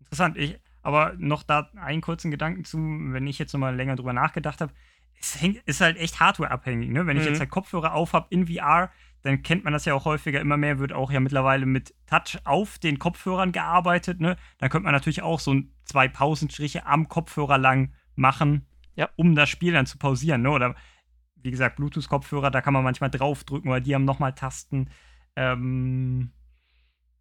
[0.00, 0.36] Interessant.
[0.38, 4.60] Ich, aber noch da einen kurzen Gedanken zu, wenn ich jetzt nochmal länger drüber nachgedacht
[4.60, 4.72] habe.
[5.20, 6.88] Es hängt, ist halt echt hardwareabhängig.
[6.90, 7.06] Ne?
[7.06, 7.30] Wenn ich Mhm.
[7.30, 8.90] jetzt halt Kopfhörer auf habe in VR,
[9.22, 10.40] dann kennt man das ja auch häufiger.
[10.40, 14.20] Immer mehr wird auch ja mittlerweile mit Touch auf den Kopfhörern gearbeitet.
[14.20, 14.36] Ne?
[14.58, 18.66] Dann könnte man natürlich auch so ein, zwei Pausenstriche am Kopfhörer lang machen,
[18.96, 19.08] Ja.
[19.16, 20.42] um das Spiel dann zu pausieren.
[20.42, 20.50] Ne?
[20.50, 20.74] Oder
[21.36, 24.90] wie gesagt, Bluetooth-Kopfhörer, da kann man manchmal draufdrücken oder die haben nochmal Tasten.
[25.36, 26.32] Ähm,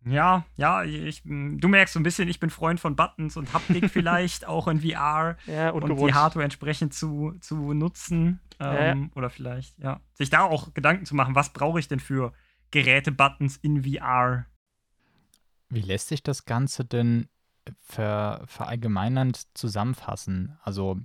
[0.06, 3.90] ja, ja, ich, du merkst so ein bisschen, ich bin Freund von Buttons und Haptik
[3.92, 6.12] vielleicht, auch in VR Ja, und ungewohnt.
[6.12, 8.40] die Hardware entsprechend zu, zu nutzen.
[8.60, 12.34] Ähm, Oder vielleicht, ja, sich da auch Gedanken zu machen, was brauche ich denn für
[12.72, 14.46] Geräte-Buttons in VR?
[15.70, 17.30] Wie lässt sich das Ganze denn
[17.82, 20.58] ver, verallgemeinernd zusammenfassen?
[20.64, 20.98] Also,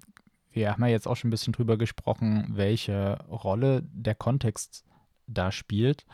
[0.50, 4.84] wir haben ja jetzt auch schon ein bisschen drüber gesprochen, welche Rolle der Kontext
[5.26, 6.06] da spielt.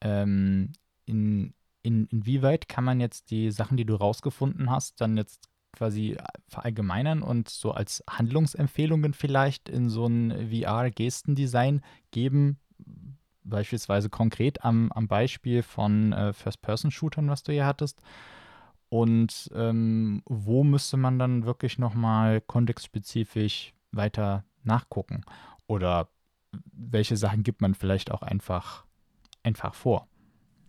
[0.00, 0.72] Ähm,
[1.06, 1.54] in,
[1.84, 6.16] in, inwieweit kann man jetzt die Sachen, die du rausgefunden hast, dann jetzt quasi
[6.48, 12.58] verallgemeinern und so als Handlungsempfehlungen vielleicht in so ein VR-Gestendesign geben?
[13.42, 18.00] Beispielsweise konkret am, am Beispiel von äh, First-Person-Shootern, was du hier hattest.
[18.88, 25.22] Und ähm, wo müsste man dann wirklich nochmal kontextspezifisch weiter nachgucken?
[25.66, 26.08] Oder
[26.72, 28.86] welche Sachen gibt man vielleicht auch einfach,
[29.42, 30.08] einfach vor?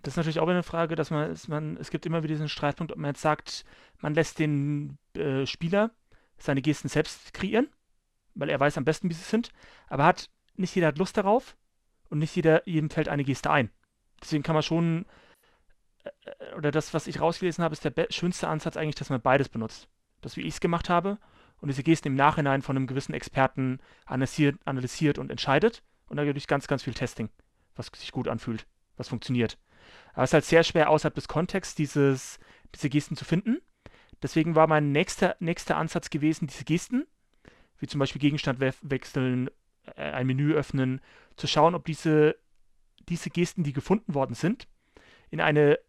[0.05, 2.49] Das ist natürlich auch eine Frage, dass man, dass man, es gibt immer wieder diesen
[2.49, 3.65] Streitpunkt, ob man jetzt sagt,
[4.01, 5.91] man lässt den äh, Spieler
[6.37, 7.67] seine Gesten selbst kreieren
[8.35, 9.49] weil er weiß am besten, wie sie sind,
[9.87, 11.57] aber hat nicht jeder hat Lust darauf
[12.09, 13.71] und nicht jeder, jedem fällt eine Geste ein.
[14.21, 15.05] Deswegen kann man schon,
[16.03, 19.49] äh, oder das, was ich rausgelesen habe, ist der schönste Ansatz eigentlich, dass man beides
[19.49, 19.87] benutzt.
[20.21, 21.17] Das, wie ich es gemacht habe,
[21.61, 25.81] und diese Gesten im Nachhinein von einem gewissen Experten analysiert, analysiert und entscheidet.
[26.07, 27.29] Und dadurch ganz, ganz viel Testing,
[27.75, 29.57] was sich gut anfühlt, was funktioniert.
[30.15, 32.39] Aber es ist halt sehr schwer, außerhalb des Kontexts dieses,
[32.73, 33.59] diese Gesten zu finden.
[34.23, 37.05] Deswegen war mein nächster, nächster Ansatz gewesen, diese Gesten,
[37.79, 39.49] wie zum Beispiel Gegenstand we wechseln,
[39.95, 41.01] äh, ein Menü öffnen,
[41.35, 42.35] zu schauen, ob diese,
[43.09, 44.67] diese Gesten, die gefunden worden sind,
[45.29, 45.79] in eine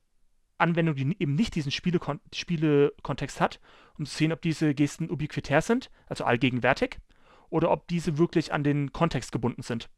[0.58, 3.60] Anwendung, die eben nicht diesen Spielekon Spielekontext hat,
[3.98, 6.98] um zu sehen, ob diese Gesten ubiquitär sind, also allgegenwärtig,
[7.48, 9.88] oder ob diese wirklich an den Kontext gebunden sind.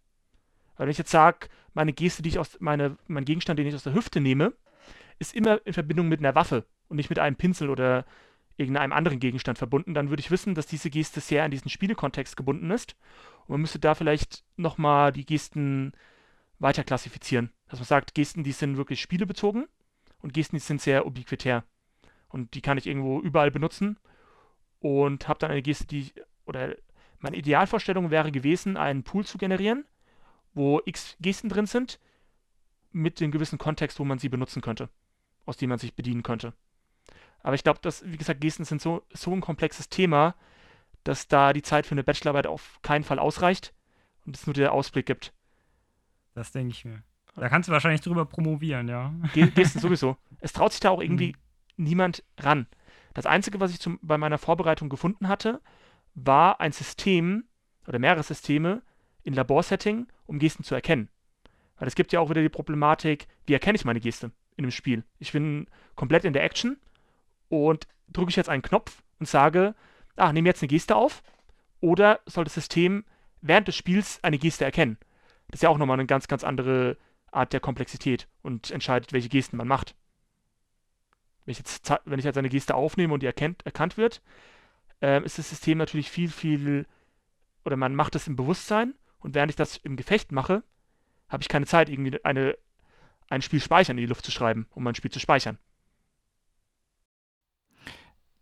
[0.79, 3.75] Weil wenn ich jetzt sage, meine Geste, die ich aus, meine, mein Gegenstand, den ich
[3.75, 4.55] aus der Hüfte nehme,
[5.19, 8.07] ist immer in Verbindung mit einer Waffe und nicht mit einem Pinsel oder
[8.57, 12.37] irgendeinem anderen Gegenstand verbunden, dann würde ich wissen, dass diese Geste sehr an diesen Spielekontext
[12.37, 12.97] gebunden ist.
[13.43, 15.93] Und man müsste da vielleicht nochmal die Gesten
[16.59, 17.53] weiter klassifizieren.
[17.69, 19.67] Dass man sagt, Gesten, die sind wirklich spielebezogen
[20.21, 21.65] und Gesten, die sind sehr ubiquitär.
[22.29, 23.99] Und die kann ich irgendwo überall benutzen
[24.81, 26.13] und habe dann eine Geste, die,
[26.45, 26.75] oder
[27.21, 29.85] meine Idealvorstellung wäre gewesen, einen Pool zu generieren,
[30.59, 31.99] wo x Gesten drin sind,
[32.93, 34.91] mit dem gewissen Kontext, wo man sie benutzen könnte,
[35.47, 36.53] aus dem man sich bedienen könnte.
[37.43, 40.35] Aber ich glaube, dass, wie gesagt, Gesten sind so, so ein komplexes Thema,
[41.05, 43.73] dass da die Zeit für eine Bachelorarbeit auf keinen Fall ausreicht
[44.27, 45.33] und es nur der Ausblick gibt.
[46.35, 47.03] Das denke ich mir.
[47.37, 49.15] Da kannst du wahrscheinlich drüber promovieren, ja.
[49.33, 50.17] Gesten sowieso.
[50.41, 51.35] Es traut sich da auch irgendwie
[51.77, 51.85] mhm.
[51.85, 52.67] niemand ran.
[53.15, 55.61] Das Einzige, was ich zum, bei meiner Vorbereitung gefunden hatte,
[56.15, 57.45] war ein System
[57.87, 58.83] oder mehrere Systeme
[59.29, 61.11] in Laborsetting, um Gesten zu erkennen.
[61.77, 64.71] Weil es gibt ja auch wieder die Problematik, wie erkenne ich meine Geste in einem
[64.73, 65.05] Spiel?
[65.19, 65.67] Ich bin
[65.97, 66.79] komplett in der Action
[67.51, 69.75] und drücke ich jetzt einen Knopf und sage,
[70.17, 71.23] ah, nehme jetzt eine Geste auf,
[71.81, 73.05] oder soll das System
[73.43, 74.97] während des Spiels eine Geste erkennen?
[75.49, 76.97] Das ist ja auch nochmal eine ganz, ganz andere
[77.31, 79.95] Art der Komplexität und entscheidet, welche Gesten man macht.
[81.45, 84.23] Wenn ich jetzt, wenn ich jetzt eine Geste aufnehme und die erkennt, erkannt wird,
[85.03, 86.87] äh, ist das System natürlich viel, viel,
[87.67, 90.63] oder man macht es im Bewusstsein und während ich das im Gefecht mache,
[91.29, 92.57] habe ich keine Zeit, irgendwie eine,
[93.29, 95.59] ein Spiel speichern in die Luft zu schreiben, um mein Spiel zu speichern.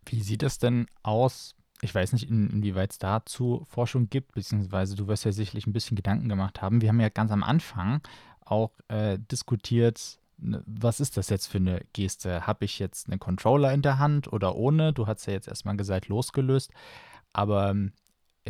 [0.05, 1.57] Wie sieht es denn aus?
[1.83, 5.73] Ich weiß nicht, in, inwieweit es dazu Forschung gibt, beziehungsweise du wirst ja sicherlich ein
[5.73, 6.81] bisschen Gedanken gemacht haben.
[6.81, 8.01] Wir haben ja ganz am Anfang
[8.41, 12.47] auch äh, diskutiert, ne, was ist das jetzt für eine Geste?
[12.47, 14.93] Habe ich jetzt einen Controller in der Hand oder ohne?
[14.93, 16.71] Du hast ja jetzt erstmal gesagt, losgelöst.
[17.33, 17.93] Aber ähm,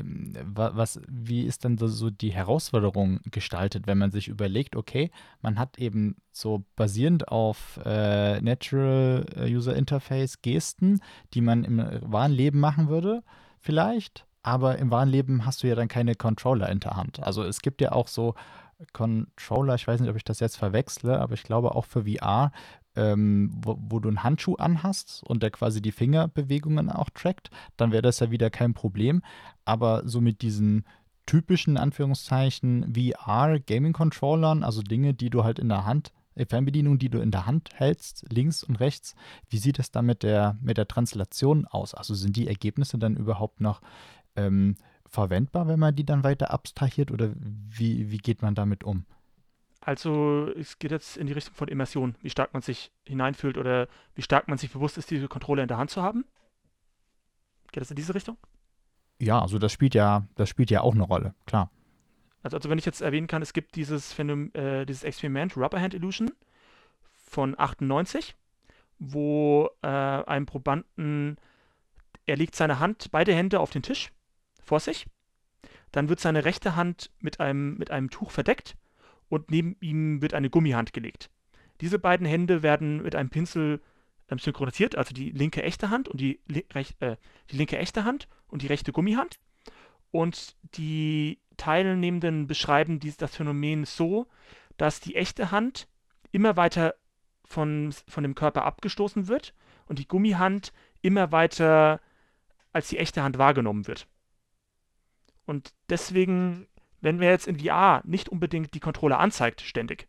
[0.03, 5.11] was, wie ist dann so die Herausforderung gestaltet, wenn man sich überlegt, okay,
[5.43, 11.01] man hat eben so basierend auf äh, Natural äh, User Interface Gesten,
[11.35, 13.23] die man im wahren Leben machen würde,
[13.61, 17.23] vielleicht, aber im wahren Leben hast du ja dann keine Controller in der Hand.
[17.23, 18.35] Also es gibt ja auch so
[18.93, 22.53] Controller, ich weiß nicht, ob ich das jetzt verwechsle, aber ich glaube auch für VR,
[22.95, 27.93] ähm, wo, wo, du einen Handschuh anhast und der quasi die Fingerbewegungen auch trackt, dann
[27.93, 29.23] wäre das ja wieder kein Problem.
[29.67, 30.85] Aber so mit diesen
[31.27, 36.99] typischen Anführungszeichen VR Gaming Controllern, also Dinge, die du halt in der Hand äh, Fernbedienung,
[36.99, 39.15] die du in der Hand hältst, links und rechts.
[39.49, 41.95] Wie sieht es da mit der, mit der Translation aus?
[41.95, 43.81] Also sind die Ergebnisse dann überhaupt noch
[44.37, 44.77] ähm,
[45.09, 49.05] verwendbar, wenn man die dann weiter abstrahiert oder wie, wie geht man damit um?
[49.81, 53.89] Also es geht jetzt in die Richtung von Immersion, wie stark man sich hineinfühlt oder
[54.15, 56.25] wie stark man sich bewusst ist, diese Kontrolle in der Hand zu haben.
[57.71, 58.37] Geht das in diese Richtung?
[59.19, 61.71] Ja, also das spielt ja, das spielt ja auch eine Rolle, klar.
[62.43, 65.81] Also, also wenn ich jetzt erwähnen kann, es gibt dieses Phänomen, äh, dieses Experiment Rubber
[65.81, 66.31] Hand Illusion
[67.25, 68.37] von 98,
[68.99, 71.37] wo äh, einem Probanden,
[72.27, 74.13] er legt seine Hand, beide Hände auf den Tisch
[74.63, 75.07] vor sich,
[75.93, 78.77] dann wird seine rechte Hand mit einem, mit einem Tuch verdeckt
[79.29, 81.31] und neben ihm wird eine Gummihand gelegt.
[81.81, 83.81] Diese beiden Hände werden mit einem Pinsel
[84.31, 87.17] ähm, synchronisiert, also die linke echte Hand und die, äh,
[87.51, 89.39] die linke echte Hand und die rechte Gummihand.
[90.11, 94.27] Und die Teilnehmenden beschreiben dies, das Phänomen so,
[94.77, 95.89] dass die echte Hand
[96.33, 96.95] immer weiter
[97.45, 99.55] von, von dem Körper abgestoßen wird
[99.87, 100.73] und die Gummihand
[101.03, 102.01] immer weiter
[102.73, 104.07] als die echte Hand wahrgenommen wird.
[105.47, 106.67] Und deswegen
[107.01, 110.09] wenn mir jetzt in VR nicht unbedingt die Controller anzeigt, ständig,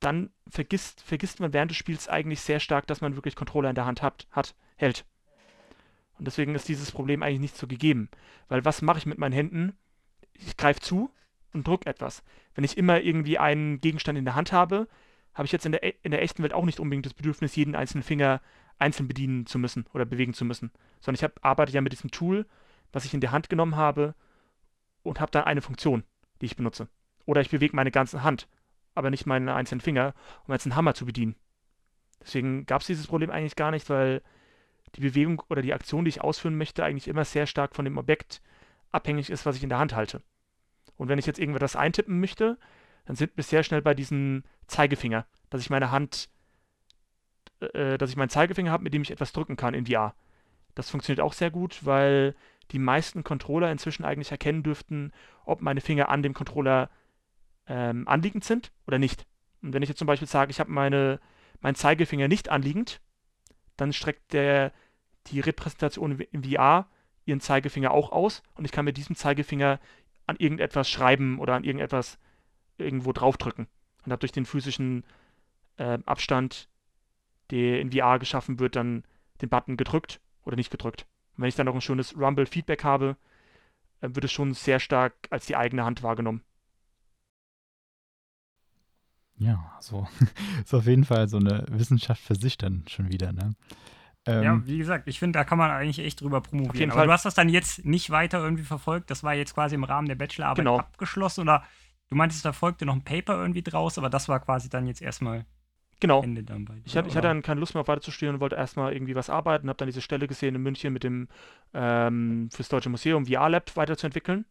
[0.00, 3.74] dann vergisst, vergisst man während des Spiels eigentlich sehr stark, dass man wirklich Controller in
[3.74, 5.04] der Hand hat, hat hält.
[6.18, 8.08] Und deswegen ist dieses Problem eigentlich nicht so gegeben.
[8.48, 9.76] Weil was mache ich mit meinen Händen?
[10.32, 11.10] Ich greife zu
[11.52, 12.22] und drücke etwas.
[12.54, 14.88] Wenn ich immer irgendwie einen Gegenstand in der Hand habe,
[15.34, 17.54] habe ich jetzt in der, e, in der echten Welt auch nicht unbedingt das Bedürfnis,
[17.56, 18.40] jeden einzelnen Finger
[18.78, 20.72] einzeln bedienen zu müssen oder bewegen zu müssen.
[21.00, 22.46] Sondern ich hab, arbeite ja mit diesem Tool,
[22.92, 24.14] was ich in der Hand genommen habe
[25.02, 26.04] und habe dann eine Funktion,
[26.40, 26.88] die ich benutze.
[27.26, 28.48] Oder ich bewege meine ganze Hand,
[28.98, 30.14] aber nicht meine einzelnen Finger,
[30.46, 31.36] um jetzt einen Hammer zu bedienen.
[32.20, 34.22] Deswegen gab es dieses Problem eigentlich gar nicht, weil
[34.94, 37.98] die Bewegung oder die Aktion, die ich ausführen möchte, eigentlich immer sehr stark von dem
[37.98, 38.42] Objekt
[38.90, 40.22] abhängig ist, was ich in der Hand halte.
[40.96, 42.58] Und wenn ich jetzt irgendwas eintippen möchte,
[43.06, 46.28] dann sind wir sehr schnell bei diesem Zeigefinger, dass ich meine Hand,
[47.60, 50.14] äh, dass ich meinen Zeigefinger habe, mit dem ich etwas drücken kann in VR.
[50.74, 52.34] Das funktioniert auch sehr gut, weil
[52.70, 55.12] die meisten Controller inzwischen eigentlich erkennen dürften,
[55.44, 56.90] ob meine Finger an dem Controller
[57.68, 59.26] ähm, anliegend sind oder nicht.
[59.62, 61.20] Und wenn ich jetzt zum Beispiel sage, ich habe meine,
[61.60, 63.00] meinen Zeigefinger nicht anliegend,
[63.76, 64.72] dann streckt der
[65.26, 66.88] die Repräsentation in VR
[67.24, 69.78] ihren Zeigefinger auch aus und ich kann mit diesem Zeigefinger
[70.26, 72.18] an irgendetwas schreiben oder an irgendetwas
[72.78, 73.66] irgendwo draufdrücken
[74.04, 75.04] und habe durch den physischen
[75.76, 76.68] äh, Abstand,
[77.50, 79.04] der in VR geschaffen wird, dann
[79.42, 81.06] den Button gedrückt oder nicht gedrückt.
[81.36, 83.16] Und wenn ich dann noch ein schönes Rumble-Feedback habe,
[84.00, 86.42] äh, wird es schon sehr stark als die eigene Hand wahrgenommen.
[89.38, 90.06] Ja, so
[90.64, 93.54] ist auf jeden Fall so eine Wissenschaft für sich dann schon wieder, ne?
[94.26, 96.90] Ähm, ja, wie gesagt, ich finde, da kann man eigentlich echt drüber promovieren.
[96.90, 97.06] Aber Fall.
[97.06, 99.10] du hast das dann jetzt nicht weiter irgendwie verfolgt.
[99.10, 100.78] Das war jetzt quasi im Rahmen der Bachelorarbeit genau.
[100.78, 101.64] abgeschlossen oder
[102.08, 105.00] du meintest, da folgte noch ein Paper irgendwie draus, aber das war quasi dann jetzt
[105.00, 105.46] erstmal
[106.00, 106.22] genau.
[106.22, 106.82] Ende dann bei dir.
[106.84, 109.30] Ich, hatte, ich hatte dann keine Lust mehr auf weiterzustehen und wollte erstmal irgendwie was
[109.30, 111.28] arbeiten, habe dann diese Stelle gesehen in München mit dem
[111.72, 114.44] ähm, fürs Deutsche Museum VR Lab weiterzuentwickeln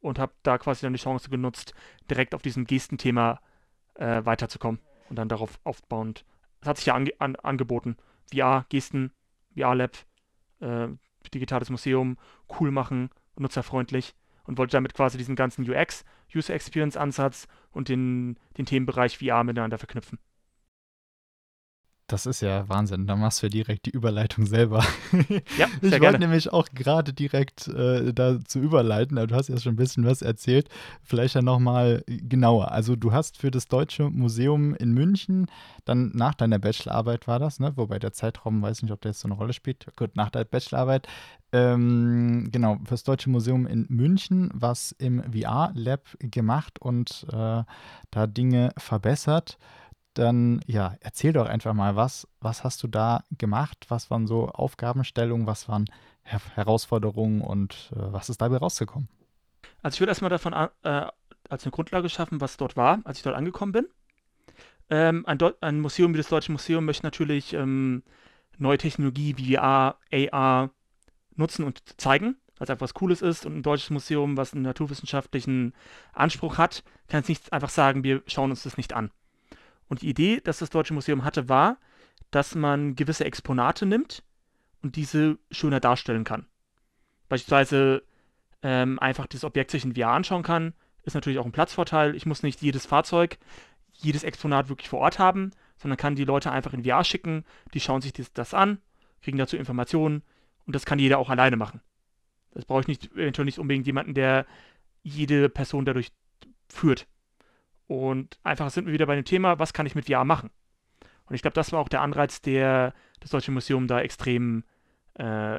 [0.00, 1.74] und habe da quasi dann die Chance genutzt,
[2.08, 3.40] direkt auf diesem Gestenthema
[3.94, 6.24] äh, weiterzukommen und dann darauf aufbauend.
[6.60, 7.96] Es hat sich ja ange an, angeboten.
[8.32, 9.12] VR, Gesten,
[9.56, 9.96] VR Lab,
[10.60, 10.88] äh,
[11.34, 12.16] digitales Museum,
[12.58, 14.14] cool machen, nutzerfreundlich
[14.44, 19.44] und wollte damit quasi diesen ganzen UX, User Experience Ansatz und den, den Themenbereich VR
[19.44, 20.18] miteinander verknüpfen.
[22.10, 23.06] Das ist ja Wahnsinn.
[23.06, 24.84] Da machst du ja direkt die Überleitung selber.
[25.58, 29.74] Ja, ich wollte nämlich auch gerade direkt äh, dazu überleiten, aber du hast ja schon
[29.74, 30.68] ein bisschen was erzählt.
[31.02, 32.72] Vielleicht dann nochmal genauer.
[32.72, 35.46] Also du hast für das Deutsche Museum in München,
[35.84, 37.72] dann nach deiner Bachelorarbeit war das, ne?
[37.76, 39.86] wobei der Zeitraum, weiß nicht, ob der jetzt so eine Rolle spielt.
[39.96, 41.06] Gut, nach der Bachelorarbeit.
[41.52, 47.62] Ähm, genau, für das Deutsche Museum in München was im VR-Lab gemacht und äh,
[48.10, 49.58] da Dinge verbessert
[50.20, 53.86] dann ja, erzähl doch einfach mal, was, was hast du da gemacht?
[53.88, 55.46] Was waren so Aufgabenstellungen?
[55.46, 55.86] Was waren
[56.22, 59.08] Her Herausforderungen und äh, was ist dabei rausgekommen?
[59.82, 61.06] Also ich würde erstmal davon äh,
[61.48, 63.88] als eine Grundlage schaffen, was dort war, als ich dort angekommen bin.
[64.90, 68.02] Ähm, ein, ein, Museum wie das Deutsche Museum möchte natürlich ähm,
[68.58, 70.70] neue Technologie wie VR, AR
[71.36, 73.46] nutzen und zeigen, weil es einfach was Cooles ist.
[73.46, 75.74] Und ein deutsches Museum, was einen naturwissenschaftlichen
[76.12, 79.10] Anspruch hat, kann jetzt nicht einfach sagen, wir schauen uns das nicht an.
[79.90, 81.76] Und die Idee, dass das Deutsche Museum hatte, war,
[82.30, 84.22] dass man gewisse Exponate nimmt
[84.82, 86.46] und diese schöner darstellen kann.
[87.28, 88.04] Beispielsweise
[88.62, 92.14] ähm, einfach das Objekt sich in VR anschauen kann, ist natürlich auch ein Platzvorteil.
[92.14, 93.38] Ich muss nicht jedes Fahrzeug,
[93.92, 97.80] jedes Exponat wirklich vor Ort haben, sondern kann die Leute einfach in VR schicken, die
[97.80, 98.78] schauen sich das, das an,
[99.22, 100.22] kriegen dazu Informationen
[100.66, 101.80] und das kann jeder auch alleine machen.
[102.52, 104.46] Das brauche ich nicht, eventuell nicht unbedingt jemanden, der
[105.02, 106.12] jede Person dadurch
[106.68, 107.08] führt.
[107.90, 110.50] Und einfach sind wir wieder bei dem Thema, was kann ich mit VR machen?
[111.26, 114.62] Und ich glaube, das war auch der Anreiz, der das Deutsche Museum da extrem,
[115.14, 115.58] äh,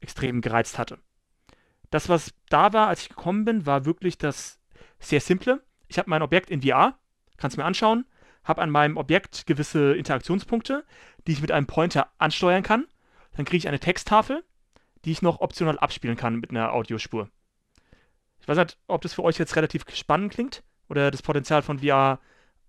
[0.00, 0.98] extrem gereizt hatte.
[1.88, 4.60] Das, was da war, als ich gekommen bin, war wirklich das
[4.98, 5.62] sehr simple.
[5.86, 6.98] Ich habe mein Objekt in VR,
[7.38, 8.04] kann es mir anschauen,
[8.44, 10.84] habe an meinem Objekt gewisse Interaktionspunkte,
[11.26, 12.86] die ich mit einem Pointer ansteuern kann.
[13.36, 14.44] Dann kriege ich eine Texttafel,
[15.06, 17.30] die ich noch optional abspielen kann mit einer Audiospur.
[18.42, 21.80] Ich weiß nicht, ob das für euch jetzt relativ spannend klingt oder das Potenzial von
[21.80, 22.20] VR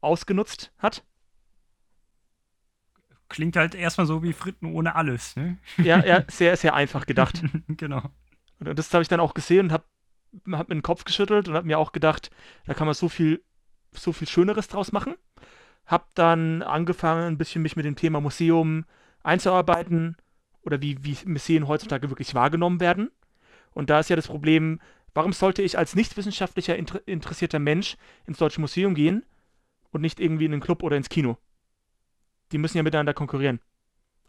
[0.02, 1.04] ausgenutzt hat.
[3.28, 5.58] Klingt halt erstmal so wie Fritten ohne alles, ne?
[5.78, 7.44] Ja, ja, sehr, sehr einfach gedacht.
[7.68, 8.10] genau.
[8.60, 9.86] Und das habe ich dann auch gesehen und habe
[10.52, 12.32] hab mir den Kopf geschüttelt und habe mir auch gedacht,
[12.66, 13.44] da kann man so viel,
[13.94, 15.16] so viel Schöneres draus machen.
[15.86, 18.86] Hab dann angefangen, ein bisschen mich mit dem Thema Museum
[19.24, 20.18] einzuarbeiten
[20.62, 23.12] oder wie, wie Museen heutzutage wirklich wahrgenommen werden.
[23.72, 24.80] Und da ist ja das Problem,
[25.14, 29.26] Warum sollte ich als nicht wissenschaftlicher inter interessierter Mensch ins Deutsche Museum gehen
[29.92, 31.38] und nicht irgendwie in den Club oder ins Kino?
[32.52, 33.60] Die müssen ja miteinander konkurrieren.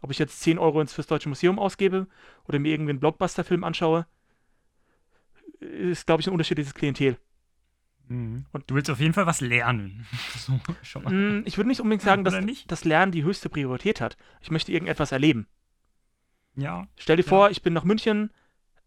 [0.01, 2.07] Ob ich jetzt 10 Euro ins fürs Deutsche Museum ausgebe
[2.47, 4.07] oder mir irgendeinen Blockbuster-Film anschaue,
[5.59, 7.17] ist, glaube ich, ein unterschiedliches Klientel.
[8.07, 8.45] Mhm.
[8.51, 10.05] Und du willst auf jeden Fall was lernen.
[10.37, 12.35] so, mm, ich würde nicht unbedingt sagen, dass
[12.67, 14.17] das Lernen die höchste Priorität hat.
[14.41, 15.47] Ich möchte irgendetwas erleben.
[16.55, 16.87] Ja.
[16.97, 17.29] Stell dir ja.
[17.29, 18.31] vor, ich bin nach München,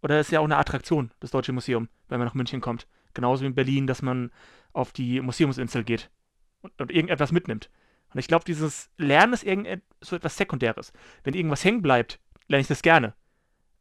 [0.05, 2.87] oder ist ja auch eine Attraktion, das Deutsche Museum, wenn man nach München kommt.
[3.15, 4.31] Genauso wie in Berlin, dass man
[4.75, 6.11] auf die Museumsinsel geht
[6.61, 7.71] und, und irgendetwas mitnimmt.
[8.13, 10.93] Und ich glaube, dieses Lernen ist irgend so etwas Sekundäres.
[11.23, 13.15] Wenn irgendwas hängen bleibt, lerne ich das gerne.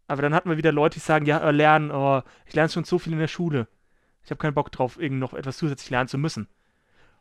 [0.08, 2.86] Aber dann hatten wir wieder Leute, die sagen, ja, äh, lernen, oh, ich lerne schon
[2.86, 3.68] so viel in der Schule.
[4.24, 6.48] Ich habe keinen Bock drauf, irgend noch etwas zusätzlich lernen zu müssen.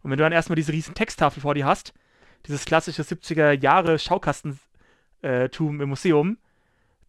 [0.03, 1.92] Und wenn du dann erstmal diese riesen Texttafel vor dir hast,
[2.46, 4.61] dieses klassische 70er Jahre Schaukastentum
[5.22, 6.38] äh, im Museum,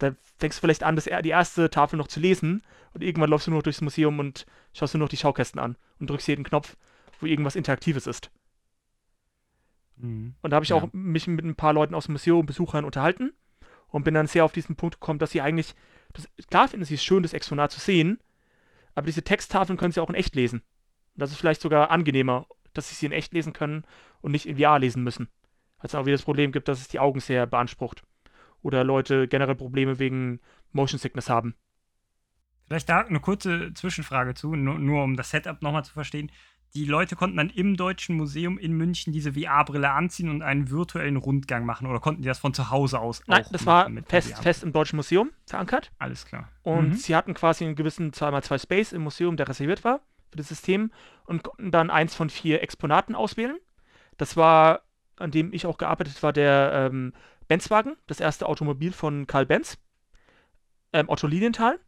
[0.04, 3.48] da fängst du vielleicht an, das, die erste Tafel noch zu lesen und irgendwann läufst
[3.48, 6.28] du nur noch durchs Museum und schaust du nur noch die Schaukästen an und drückst
[6.28, 6.76] jeden Knopf,
[7.20, 8.32] wo irgendwas Interaktives ist.
[9.98, 10.36] Mhm.
[10.42, 10.76] Und da habe ich ja.
[10.76, 13.34] auch mich mit ein paar Leuten aus dem Museum, Besuchern unterhalten
[13.88, 15.76] und bin dann sehr auf diesen Punkt gekommen, dass sie eigentlich,
[16.14, 18.20] das, klar finden sie es schön, das Exponat zu sehen,
[18.96, 20.60] aber diese Texttafeln können sie auch in echt lesen.
[20.60, 23.86] Und das ist vielleicht sogar angenehmer, dass sie sie in echt lesen können
[24.22, 25.30] und nicht in VR lesen müssen.
[25.78, 28.04] Weil es auch wieder das Problem gibt, dass es die Augen sehr beansprucht.
[28.64, 30.40] Oder Leute generell Probleme wegen
[30.72, 31.56] Motion Sickness haben.
[32.66, 36.32] Vielleicht da eine kurze Zwischenfrage zu, nur, nur um das Setup nochmal zu verstehen
[36.76, 41.18] die Leute konnten dann im Deutschen Museum in München diese VR-Brille anziehen und einen virtuellen
[41.18, 44.64] Rundgang machen oder konnten die das von zu Hause aus Nein, das war fest, fest
[44.64, 45.92] im Deutschen Museum verankert.
[46.00, 46.50] Alles klar.
[46.64, 46.94] Und mhm.
[46.94, 50.02] sie hatten quasi einen gewissen 2x2 Space im Museum, der reserviert war
[50.32, 50.92] für das System
[51.26, 53.58] und konnten dann eins von vier Exponaten auswählen.
[54.18, 54.82] Das war,
[55.18, 57.14] an dem ich auch gearbeitet war, der ähm,
[57.48, 59.78] Benzwagen, das erste Automobil von Karl Benz.
[60.92, 61.80] Ähm, Otto Lilienthal,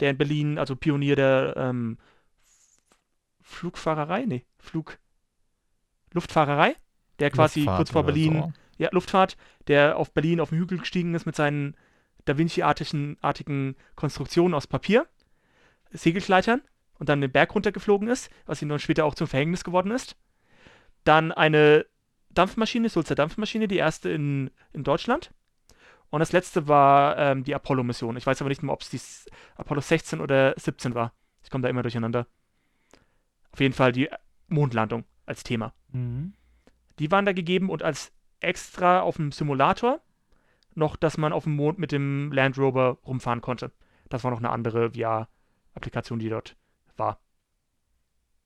[0.00, 1.98] der in Berlin, also Pionier der ähm,
[3.40, 4.98] Flugfahrerei, nee, Flug,
[6.12, 6.76] Luftfahrerei,
[7.18, 8.52] der quasi Luftfahrt kurz vor Berlin, so.
[8.78, 9.36] ja, Luftfahrt,
[9.68, 11.76] der auf Berlin auf den Hügel gestiegen ist mit seinen
[12.24, 15.06] Da Vinci-artigen artigen Konstruktionen aus Papier,
[15.90, 16.62] Segelgleitern
[16.98, 20.16] und dann den Berg runtergeflogen ist, was ihm dann später auch zum Verhängnis geworden ist.
[21.04, 21.86] Dann eine
[22.34, 25.30] Dampfmaschine, Sulzer Dampfmaschine, die erste in, in Deutschland.
[26.10, 28.16] Und das letzte war ähm, die Apollo-Mission.
[28.16, 29.00] Ich weiß aber nicht mehr, ob es die
[29.56, 31.12] Apollo 16 oder 17 war.
[31.42, 32.26] Ich komme da immer durcheinander.
[33.52, 34.08] Auf jeden Fall die
[34.48, 35.72] Mondlandung als Thema.
[35.92, 36.34] Mhm.
[36.98, 40.00] Die waren da gegeben und als extra auf dem Simulator
[40.74, 43.72] noch, dass man auf dem Mond mit dem Land Rover rumfahren konnte.
[44.08, 46.56] Das war noch eine andere VR-Applikation, die dort
[46.96, 47.18] war.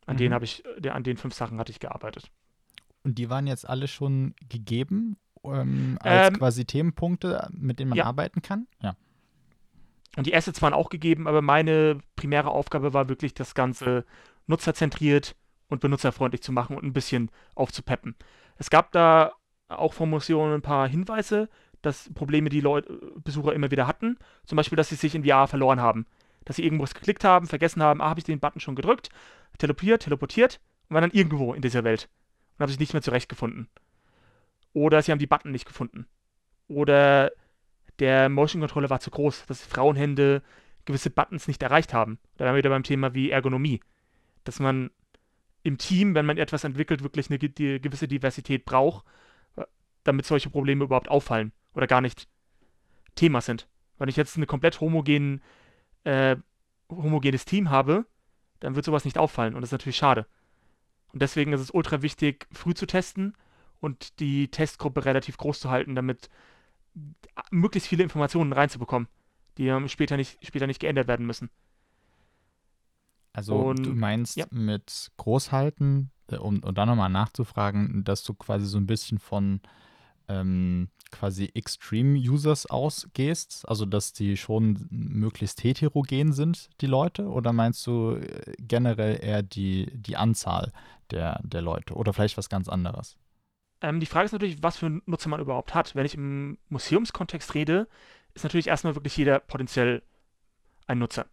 [0.06, 0.18] An mhm.
[0.18, 2.30] denen habe ich, äh, an den fünf Sachen hatte ich gearbeitet.
[3.04, 7.98] Und die waren jetzt alle schon gegeben ähm, als ähm, quasi Themenpunkte, mit denen man
[7.98, 8.04] ja.
[8.04, 8.66] arbeiten kann?
[8.82, 8.96] Ja.
[10.16, 14.04] Und die Assets waren auch gegeben, aber meine primäre Aufgabe war wirklich das Ganze
[14.46, 15.36] nutzerzentriert
[15.68, 18.16] und benutzerfreundlich zu machen und ein bisschen aufzupeppen.
[18.56, 19.32] Es gab da
[19.68, 21.48] auch vom Museum ein paar Hinweise,
[21.82, 24.18] dass Probleme die Leute, Besucher immer wieder hatten.
[24.44, 26.06] Zum Beispiel, dass sie sich in VR verloren haben.
[26.44, 29.10] Dass sie irgendwas geklickt haben, vergessen haben, ah, habe ich den Button schon gedrückt,
[29.58, 32.08] teleportiert, teleportiert und waren dann irgendwo in dieser Welt
[32.58, 33.68] und haben sich nicht mehr zurechtgefunden.
[34.72, 36.06] Oder sie haben die Button nicht gefunden.
[36.68, 37.32] Oder
[37.98, 40.42] der Motion Controller war zu groß, dass Frauenhände
[40.84, 42.18] gewisse Buttons nicht erreicht haben.
[42.36, 43.80] Da wären wir wieder beim Thema wie Ergonomie
[44.48, 44.90] dass man
[45.62, 49.04] im Team, wenn man etwas entwickelt, wirklich eine gewisse Diversität braucht,
[49.56, 49.64] äh,
[50.04, 52.28] damit solche Probleme überhaupt auffallen oder gar nicht
[53.14, 53.68] Thema sind.
[53.98, 55.42] Wenn ich jetzt ein komplett homogen,
[56.04, 56.36] äh,
[56.90, 58.06] homogenes Team habe,
[58.60, 60.26] dann wird sowas nicht auffallen und das ist natürlich schade.
[61.18, 63.34] Und deswegen ist es ultra wichtig, früh zu testen
[63.80, 66.30] und die Testgruppe relativ groß zu halten, damit
[67.50, 69.08] möglichst viele Informationen reinzubekommen,
[69.56, 71.50] die später nicht, später nicht geändert werden müssen.
[73.32, 74.46] Also und, du meinst ja.
[74.52, 79.60] mit Großhalten, äh, um, um dann nochmal nachzufragen, dass du quasi so ein bisschen von
[80.28, 87.84] ähm, quasi Extreme-Users ausgehst, also dass die schon möglichst heterogen sind, die Leute, oder meinst
[87.88, 90.72] du äh, generell eher die, die Anzahl
[91.10, 93.16] der, der Leute oder vielleicht was ganz anderes?
[93.80, 95.94] Ähm, die Frage ist natürlich, was für Nutzer man überhaupt hat.
[95.94, 97.88] Wenn ich im Museumskontext rede,
[98.34, 100.02] ist natürlich erstmal wirklich jeder potenziell
[100.86, 101.26] ein Nutzer.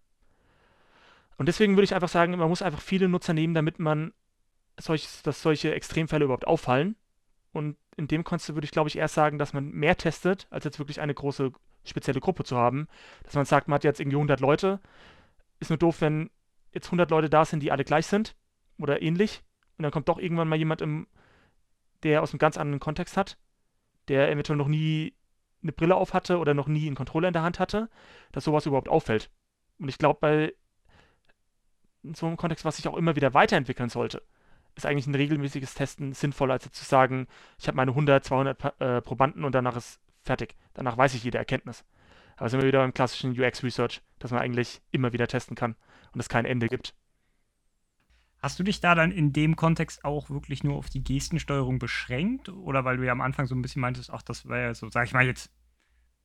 [1.38, 4.13] Und deswegen würde ich einfach sagen, man muss einfach viele Nutzer nehmen, damit man
[4.80, 6.95] solch, dass solche Extremfälle überhaupt auffallen.
[7.51, 10.65] Und in dem Kontext würde ich, glaube ich, erst sagen, dass man mehr testet, als
[10.65, 11.51] jetzt wirklich eine große
[11.84, 12.88] spezielle Gruppe zu haben.
[13.23, 14.80] Dass man sagt, man hat jetzt irgendwie 100 Leute.
[15.59, 16.30] Ist nur doof, wenn
[16.73, 18.36] jetzt 100 Leute da sind, die alle gleich sind
[18.78, 19.43] oder ähnlich.
[19.78, 21.07] Und dann kommt doch irgendwann mal jemand, im,
[22.03, 23.38] der aus einem ganz anderen Kontext hat,
[24.07, 25.13] der eventuell noch nie
[25.63, 27.89] eine Brille auf hatte oder noch nie einen Controller in der Hand hatte,
[28.32, 29.30] dass sowas überhaupt auffällt.
[29.80, 30.53] Und ich glaube, bei
[32.13, 34.21] so einem Kontext, was sich auch immer wieder weiterentwickeln sollte,
[34.76, 39.01] ist eigentlich ein regelmäßiges Testen sinnvoller, als zu sagen, ich habe meine 100, 200 äh,
[39.01, 40.55] Probanden und danach ist fertig.
[40.73, 41.84] Danach weiß ich jede Erkenntnis.
[42.38, 45.76] Aber sind wir wieder beim klassischen UX-Research, dass man eigentlich immer wieder testen kann
[46.13, 46.93] und es kein Ende gibt.
[48.45, 52.47] Hast du dich da dann in dem Kontext auch wirklich nur auf die Gestensteuerung beschränkt?
[52.47, 54.87] Oder weil du ja am Anfang so ein bisschen meintest, ach, das wäre ja so,
[54.87, 55.49] sag ich mal jetzt,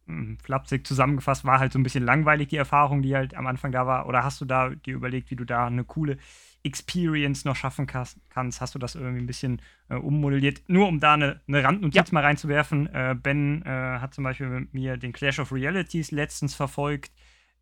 [0.05, 3.73] hm, flapsig zusammengefasst, war halt so ein bisschen langweilig, die Erfahrung, die halt am Anfang
[3.73, 4.07] da war.
[4.07, 6.19] Oder hast du da dir überlegt, wie du da eine coole
[6.63, 8.21] Experience noch schaffen kannst?
[8.35, 10.61] Hast du das irgendwie ein bisschen äh, ummodelliert?
[10.67, 12.13] Nur um da eine, eine Randnotiz ja.
[12.15, 12.87] mal reinzuwerfen.
[12.93, 17.13] Äh, ben äh, hat zum Beispiel mit mir den Clash of Realities letztens verfolgt.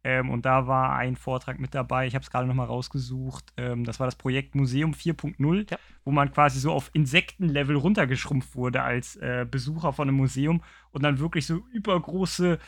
[0.04, 3.52] Ähm, und da war ein Vortrag mit dabei, ich habe es gerade nochmal rausgesucht.
[3.56, 5.78] Ähm, das war das Projekt Museum 4.0, ja.
[6.04, 11.02] wo man quasi so auf Insektenlevel runtergeschrumpft wurde als äh, Besucher von einem Museum und
[11.02, 12.58] dann wirklich so übergroße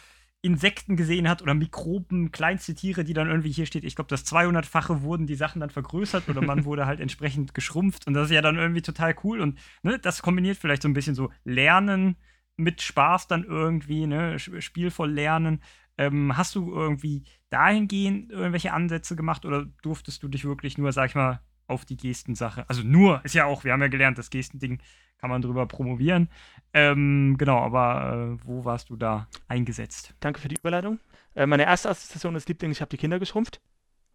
[0.43, 4.25] Insekten gesehen hat oder Mikroben, kleinste Tiere, die dann irgendwie hier steht, ich glaube, das
[4.27, 8.35] 200-fache wurden die Sachen dann vergrößert oder man wurde halt entsprechend geschrumpft und das ist
[8.35, 12.17] ja dann irgendwie total cool und ne, das kombiniert vielleicht so ein bisschen so Lernen
[12.57, 15.63] mit Spaß dann irgendwie, ne, spielvoll lernen.
[16.01, 21.11] Ähm, hast du irgendwie dahingehend irgendwelche Ansätze gemacht oder durftest du dich wirklich nur, sag
[21.11, 24.31] ich mal, auf die Gestensache, also nur, ist ja auch, wir haben ja gelernt, das
[24.31, 24.81] Gestending
[25.19, 26.31] kann man drüber promovieren.
[26.73, 30.15] Ähm, genau, aber äh, wo warst du da eingesetzt?
[30.21, 30.99] Danke für die Überleitung.
[31.35, 33.61] Äh, meine erste Assoziation ist Liebling, ich habe die Kinder geschrumpft.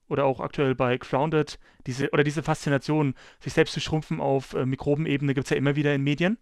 [0.07, 4.65] Oder auch aktuell bei Grounded, diese, oder diese Faszination, sich selbst zu schrumpfen auf äh,
[4.65, 6.39] Mikrobenebene, gibt es ja immer wieder in Medien.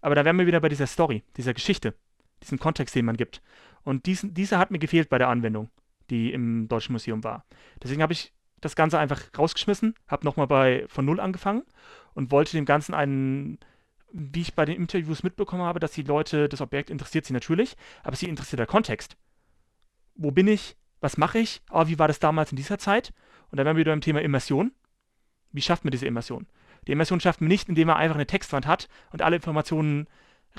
[0.00, 1.94] Aber da wären wir wieder bei dieser Story, dieser Geschichte,
[2.42, 3.40] diesem Kontext, den man gibt.
[3.84, 5.70] Und diesen, dieser hat mir gefehlt bei der Anwendung,
[6.10, 7.44] die im Deutschen Museum war.
[7.82, 11.62] Deswegen habe ich das Ganze einfach rausgeschmissen, habe nochmal bei von Null angefangen
[12.14, 13.58] und wollte dem Ganzen einen
[14.12, 17.76] wie ich bei den Interviews mitbekommen habe, dass die Leute, das Objekt interessiert sie natürlich,
[18.02, 19.16] aber sie interessiert der Kontext.
[20.14, 20.76] Wo bin ich?
[21.00, 21.62] Was mache ich?
[21.70, 23.12] Oh, wie war das damals in dieser Zeit?
[23.50, 24.72] Und dann wären wir wieder beim Thema Immersion.
[25.52, 26.46] Wie schafft man diese Immersion?
[26.86, 30.08] Die Immersion schafft man nicht, indem man einfach eine Textwand hat und alle Informationen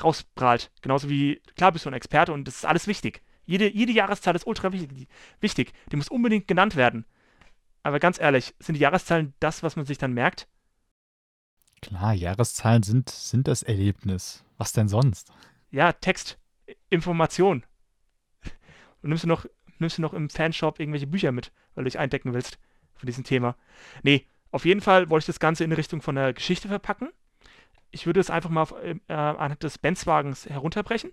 [0.02, 0.72] rausprahlt.
[0.82, 3.22] Genauso wie, klar bist du ein Experte und das ist alles wichtig.
[3.46, 5.08] Jede, jede Jahreszahl ist ultra wichtig,
[5.40, 5.74] wichtig.
[5.92, 7.06] Die muss unbedingt genannt werden.
[7.84, 10.48] Aber ganz ehrlich, sind die Jahreszahlen das, was man sich dann merkt?
[11.82, 14.46] Klar, Jahreszahlen sind, sind das Erlebnis.
[14.58, 15.32] Was denn sonst?
[15.72, 16.38] Ja, Text,
[16.90, 17.66] Information.
[19.02, 19.46] Und nimmst du noch,
[19.80, 22.60] nimmst du noch im Fanshop irgendwelche Bücher mit, weil du dich eindecken willst
[22.94, 23.56] von diesem Thema.
[24.04, 27.10] Nee, auf jeden Fall wollte ich das Ganze in Richtung von der Geschichte verpacken.
[27.92, 31.12] Ich würde es einfach mal auf, äh, anhand des Benzwagens herunterbrechen,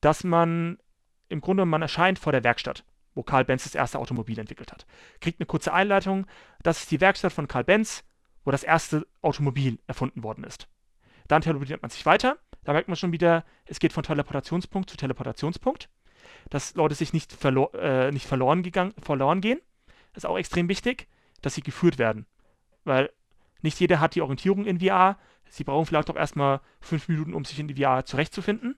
[0.00, 0.78] dass man
[1.28, 2.84] im Grunde man erscheint vor der Werkstatt,
[3.14, 4.86] wo Karl Benz das erste Automobil entwickelt hat.
[5.20, 6.26] Kriegt eine kurze Einleitung.
[6.62, 8.04] Das ist die Werkstatt von Karl Benz
[8.44, 10.68] wo das erste Automobil erfunden worden ist.
[11.28, 12.38] Dann teleportiert man sich weiter.
[12.64, 15.88] Da merkt man schon wieder, es geht von Teleportationspunkt zu Teleportationspunkt.
[16.48, 19.60] Dass Leute sich nicht, verlo äh, nicht verloren, gegangen, verloren gehen.
[20.12, 21.06] Das ist auch extrem wichtig,
[21.42, 22.26] dass sie geführt werden.
[22.84, 23.10] Weil
[23.62, 25.18] nicht jeder hat die Orientierung in VR.
[25.50, 28.76] Sie brauchen vielleicht auch erstmal fünf Minuten, um sich in die VR zurechtzufinden.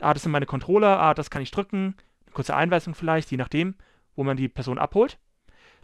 [0.00, 1.00] Ah, das sind meine Controller.
[1.00, 1.96] Ah, das kann ich drücken.
[2.26, 3.74] Eine kurze Einweisung vielleicht, je nachdem,
[4.14, 5.18] wo man die Person abholt.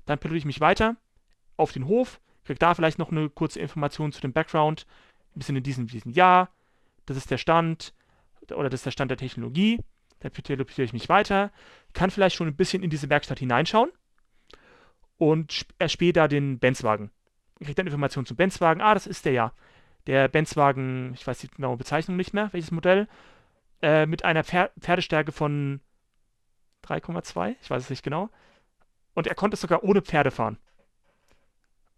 [0.06, 0.96] Dann pilote ich mich weiter
[1.56, 4.86] auf den Hof, krieg da vielleicht noch eine kurze Information zu dem Background,
[5.34, 6.50] ein bisschen in diesem, diesem Jahr,
[7.06, 7.94] das ist der Stand
[8.54, 9.80] oder das ist der Stand der Technologie,
[10.20, 11.52] dann teleportiere ich mich weiter,
[11.92, 13.90] kann vielleicht schon ein bisschen in diese Werkstatt hineinschauen
[15.16, 17.10] und erspähe da den Benzwagen.
[17.64, 19.52] Ich kriege dann Informationen zum Benzwagen, ah, das ist der ja.
[20.06, 23.08] Der Benzwagen, ich weiß die genaue Bezeichnung nicht mehr, welches Modell,
[23.80, 25.80] äh, mit einer Pfer Pferdestärke von
[26.84, 28.28] 3,2, ich weiß es nicht genau.
[29.14, 30.58] Und er konnte sogar ohne Pferde fahren.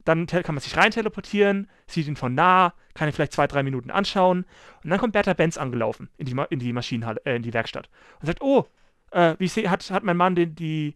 [0.05, 3.65] Dann kann man sich rein teleportieren, sieht ihn von nah, kann ihn vielleicht zwei, drei
[3.65, 4.47] Minuten anschauen.
[4.85, 7.53] Und dann kommt Bertha Benz angelaufen in die, Ma in die Maschinenhalle, äh, in die
[7.53, 7.91] Werkstatt.
[8.21, 8.69] Und sagt, oh,
[9.11, 10.95] äh, wie ich sehe, hat, hat mein Mann den, die,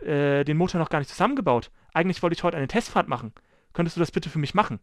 [0.00, 1.70] äh, den Motor noch gar nicht zusammengebaut.
[1.94, 3.32] Eigentlich wollte ich heute eine Testfahrt machen.
[3.72, 4.80] Könntest du das bitte für mich machen?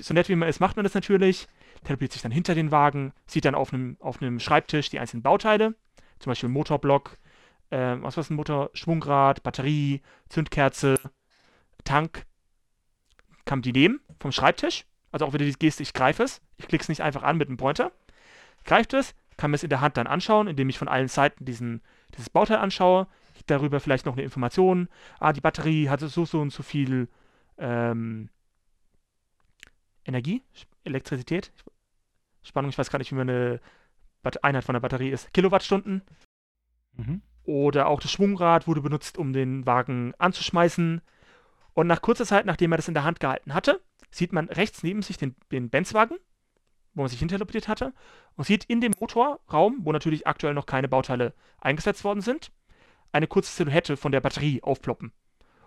[0.00, 1.48] So nett wie man ist, macht man das natürlich.
[1.84, 5.74] Teleportiert sich dann hinter den Wagen, sieht dann auf einem, auf Schreibtisch die einzelnen Bauteile.
[6.18, 7.16] Zum Beispiel Motorblock,
[7.70, 10.98] äh, was war ein Motor, Schwungrad, Batterie, Zündkerze,
[11.84, 12.26] Tank
[13.46, 14.84] kam die nehmen vom Schreibtisch.
[15.12, 16.40] Also auch wieder die Geste, ich greife es.
[16.56, 17.90] Ich klicke es nicht einfach an mit einem Pointer.
[18.64, 21.44] Greift es, kann mir es in der Hand dann anschauen, indem ich von allen Seiten
[21.44, 21.80] diesen,
[22.14, 23.06] dieses Bauteil anschaue.
[23.46, 24.88] Darüber vielleicht noch eine Information.
[25.18, 27.08] Ah, die Batterie hatte so, so und so viel
[27.60, 28.30] ähm,
[30.04, 30.42] Energie,
[30.84, 31.52] Elektrizität,
[32.42, 33.60] Spannung, ich weiß gar nicht, wie man eine
[34.42, 35.32] Einheit von der Batterie ist.
[35.32, 36.02] Kilowattstunden.
[36.96, 37.22] Mhm.
[37.44, 41.00] Oder auch das Schwungrad wurde benutzt, um den Wagen anzuschmeißen.
[41.74, 43.80] Und nach kurzer Zeit, nachdem er das in der Hand gehalten hatte,
[44.10, 46.16] sieht man rechts neben sich den, den Benzwagen,
[46.94, 47.92] wo man sich hinteleportiert hatte,
[48.36, 52.50] und sieht in dem Motorraum, wo natürlich aktuell noch keine Bauteile eingesetzt worden sind,
[53.12, 55.12] eine kurze Silhouette von der Batterie aufploppen.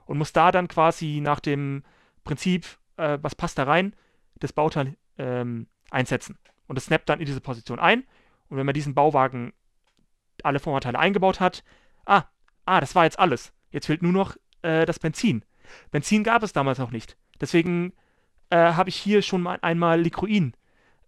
[0.05, 1.83] Und muss da dann quasi nach dem
[2.23, 2.65] Prinzip,
[2.97, 3.95] äh, was passt da rein,
[4.39, 6.37] das Bauteil ähm, einsetzen.
[6.67, 8.03] Und es snappt dann in diese Position ein.
[8.49, 9.53] Und wenn man diesen Bauwagen
[10.43, 11.63] alle Vorteile eingebaut hat,
[12.05, 12.23] ah,
[12.65, 13.53] ah, das war jetzt alles.
[13.71, 15.43] Jetzt fehlt nur noch äh, das Benzin.
[15.91, 17.17] Benzin gab es damals noch nicht.
[17.39, 17.93] Deswegen
[18.49, 20.53] äh, habe ich hier schon mal einmal Liquoin,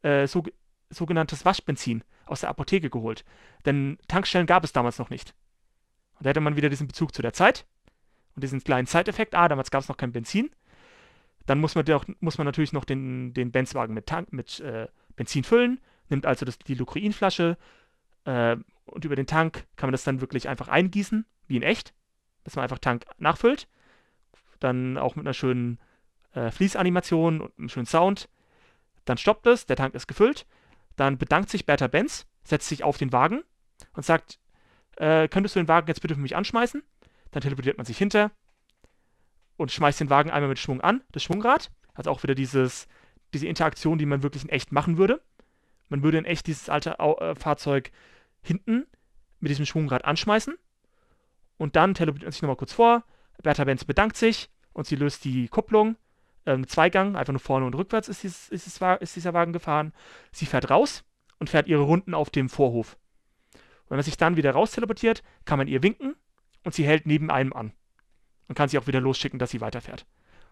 [0.02, 0.44] äh, so,
[0.90, 3.24] sogenanntes Waschbenzin, aus der Apotheke geholt.
[3.66, 5.34] Denn Tankstellen gab es damals noch nicht.
[6.18, 7.66] Und da hätte man wieder diesen Bezug zu der Zeit
[8.36, 9.36] und diesen kleinen Zeiteffekt.
[9.36, 10.50] Ah, damals gab es noch kein Benzin.
[11.46, 14.88] Dann muss man, auch, muss man natürlich noch den, den Benzwagen mit, Tank, mit äh,
[15.16, 15.80] Benzin füllen,
[16.10, 17.58] nimmt also das, die Lucreinflasche,
[18.26, 21.94] Äh, und über den Tank kann man das dann wirklich einfach eingießen, wie in echt,
[22.44, 23.68] dass man einfach Tank nachfüllt.
[24.60, 25.80] Dann auch mit einer schönen
[26.34, 28.30] äh, Fließanimation und einem schönen Sound.
[29.06, 30.46] Dann stoppt es, der Tank ist gefüllt.
[30.96, 33.44] Dann bedankt sich Bertha Benz, setzt sich auf den Wagen
[33.94, 34.40] und sagt,
[34.98, 36.82] äh, könntest du den Wagen jetzt bitte für mich anschmeißen?
[37.36, 38.32] Dann teleportiert man sich hinter
[39.58, 41.70] und schmeißt den Wagen einmal mit Schwung an, das Schwungrad.
[41.94, 42.88] Also auch wieder dieses,
[43.34, 45.22] diese Interaktion, die man wirklich in echt machen würde.
[45.90, 47.92] Man würde in echt dieses alte äh, Fahrzeug
[48.42, 48.88] hinten
[49.42, 50.56] mit diesem Schwungrad anschmeißen
[51.58, 53.04] und dann teleportiert man sich nochmal kurz vor.
[53.44, 55.98] Bertha Benz bedankt sich und sie löst die Kupplung.
[56.46, 59.92] Ähm, Zweigang, einfach nur vorne und rückwärts ist, dieses, ist, dieses, ist dieser Wagen gefahren.
[60.32, 61.04] Sie fährt raus
[61.40, 62.98] und fährt ihre Runden auf dem Vorhof.
[63.52, 66.16] Und wenn man sich dann wieder raus teleportiert, kann man ihr winken
[66.66, 67.72] und sie hält neben einem an.
[68.48, 70.06] Und kann sie auch wieder losschicken, dass sie weiterfährt.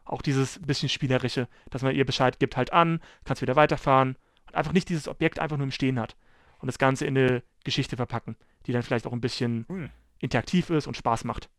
[0.06, 4.56] Auch dieses bisschen spielerische, dass man ihr Bescheid gibt, halt an, kannst wieder weiterfahren und
[4.56, 6.16] einfach nicht dieses Objekt einfach nur im Stehen hat.
[6.60, 8.36] Und das Ganze in eine Geschichte verpacken,
[8.66, 9.90] die dann vielleicht auch ein bisschen cool.
[10.20, 11.50] interaktiv ist und Spaß macht.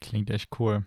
[0.00, 0.84] Klingt echt cool.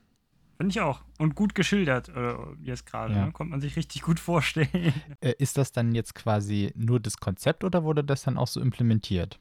[0.57, 1.01] Finde ich auch.
[1.17, 3.13] Und gut geschildert, äh, jetzt gerade.
[3.13, 3.25] Ja.
[3.25, 3.31] Ne?
[3.31, 4.93] Kommt man sich richtig gut vorstellen.
[5.21, 8.59] Äh, ist das dann jetzt quasi nur das Konzept oder wurde das dann auch so
[8.59, 9.39] implementiert?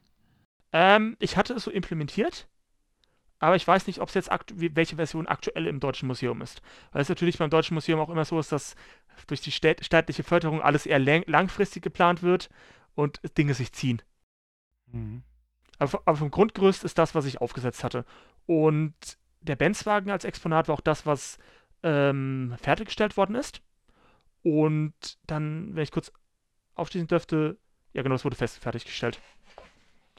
[0.73, 2.49] Ähm, ich hatte es so implementiert,
[3.43, 6.63] aber ich weiß nicht, ob es jetzt welche Version aktuell im Deutschen Museum ist.
[6.93, 8.77] Weil es natürlich beim Deutschen Museum auch immer so ist, dass
[9.27, 12.51] durch die staatliche Förderung alles eher langfristig geplant wird
[12.95, 14.01] und Dinge sich ziehen.
[14.93, 15.25] Mhm.
[15.81, 18.05] Aber, aber vom Grundgerüst ist das, was ich aufgesetzt hatte.
[18.47, 18.95] Und
[19.41, 21.39] der Benzwagen als Exponat war auch das, was
[21.83, 23.61] ähm, fertiggestellt worden ist.
[24.45, 26.13] Und dann, wenn ich kurz
[26.77, 27.59] aufschließen dürfte,
[27.93, 29.21] ja genau, es wurde fest fertiggestellt.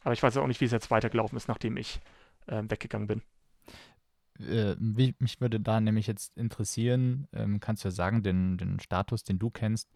[0.03, 2.01] Aber ich weiß auch nicht, wie es jetzt weitergelaufen ist, nachdem ich
[2.47, 3.21] ähm, weggegangen bin.
[4.39, 9.23] Äh, mich würde da nämlich jetzt interessieren, ähm, kannst du ja sagen, den, den Status,
[9.23, 9.89] den du kennst,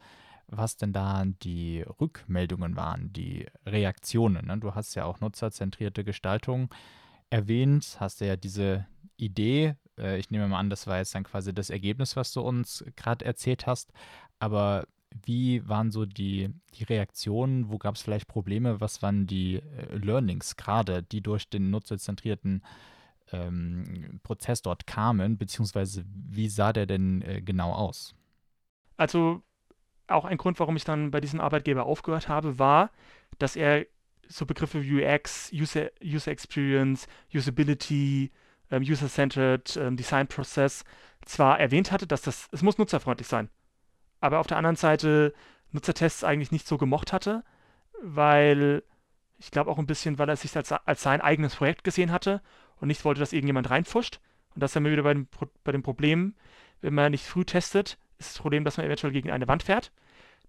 [0.47, 4.45] was denn da die Rückmeldungen waren, die Reaktionen.
[4.47, 4.57] Ne?
[4.57, 6.73] Du hast ja auch nutzerzentrierte Gestaltung
[7.29, 8.87] erwähnt, hast ja diese
[9.17, 9.75] Idee.
[9.97, 12.85] Äh, ich nehme mal an, das war jetzt dann quasi das Ergebnis, was du uns
[12.95, 13.91] gerade erzählt hast.
[14.39, 14.87] Aber
[15.25, 17.69] wie waren so die, die Reaktionen?
[17.69, 18.81] Wo gab es vielleicht Probleme?
[18.81, 22.63] Was waren die äh, Learnings gerade, die durch den nutzerzentrierten
[23.31, 25.37] ähm, Prozess dort kamen?
[25.37, 28.15] Beziehungsweise wie sah der denn äh, genau aus?
[28.97, 29.43] Also
[30.07, 32.91] auch ein Grund, warum ich dann bei diesem Arbeitgeber aufgehört habe, war,
[33.39, 33.85] dass er
[34.27, 38.31] so Begriffe wie UX, User, User Experience, Usability,
[38.71, 40.83] ähm, User-Centered ähm, Design Process
[41.25, 43.49] zwar erwähnt hatte, dass das, es muss nutzerfreundlich sein,
[44.19, 45.33] aber auf der anderen Seite
[45.71, 47.43] Nutzertests eigentlich nicht so gemocht hatte,
[48.01, 48.83] weil
[49.39, 52.41] ich glaube auch ein bisschen, weil er sich als, als sein eigenes Projekt gesehen hatte
[52.79, 54.19] und nicht wollte, dass irgendjemand reinfuscht.
[54.55, 55.27] Und das ist dann wieder bei dem,
[55.63, 56.35] bei dem Problem,
[56.81, 59.91] wenn man nicht früh testet, ist das Problem, dass man eventuell gegen eine Wand fährt.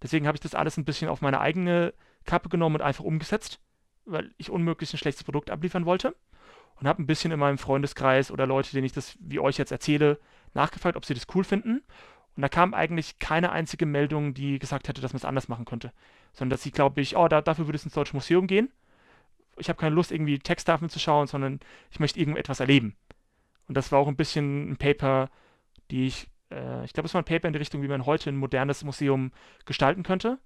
[0.01, 1.93] Deswegen habe ich das alles ein bisschen auf meine eigene
[2.25, 3.59] Kappe genommen und einfach umgesetzt,
[4.05, 6.15] weil ich unmöglich ein schlechtes Produkt abliefern wollte.
[6.75, 9.71] Und habe ein bisschen in meinem Freundeskreis oder Leute, denen ich das wie euch jetzt
[9.71, 10.17] erzähle,
[10.53, 11.83] nachgefragt, ob sie das cool finden.
[12.35, 15.65] Und da kam eigentlich keine einzige Meldung, die gesagt hätte, dass man es anders machen
[15.65, 15.91] könnte.
[16.33, 18.71] Sondern dass sie, glaube ich, oh, da, dafür würde es ins Deutsche Museum gehen.
[19.57, 21.59] Ich habe keine Lust, irgendwie Texttafeln zu schauen, sondern
[21.91, 22.95] ich möchte irgendetwas erleben.
[23.67, 25.29] Und das war auch ein bisschen ein Paper,
[25.91, 28.29] die ich, äh, ich glaube, es war ein Paper in die Richtung, wie man heute
[28.29, 29.31] ein modernes Museum
[29.65, 30.39] gestalten könnte.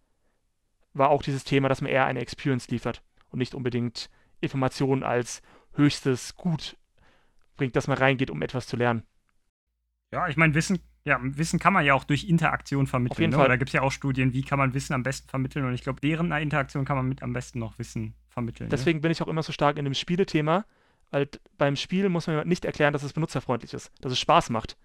[0.94, 4.10] War auch dieses Thema, dass man eher eine Experience liefert und nicht unbedingt
[4.42, 5.42] Informationen als
[5.74, 6.78] höchstes Gut
[7.56, 9.04] bringt, dass man reingeht, um etwas zu lernen.
[10.12, 13.16] Ja, ich meine, Wissen ja, Wissen kann man ja auch durch Interaktion vermitteln.
[13.16, 13.38] Auf jeden ne?
[13.38, 13.50] Fall.
[13.50, 15.66] Da gibt es ja auch Studien, wie kann man Wissen am besten vermitteln.
[15.66, 18.70] Und ich glaube, während einer Interaktion kann man mit am besten noch Wissen vermitteln.
[18.70, 19.02] Deswegen ne?
[19.02, 20.66] bin ich auch immer so stark in dem Spielethema,
[21.12, 21.28] weil
[21.58, 24.78] beim Spiel muss man nicht erklären, dass es benutzerfreundlich ist, dass es Spaß macht.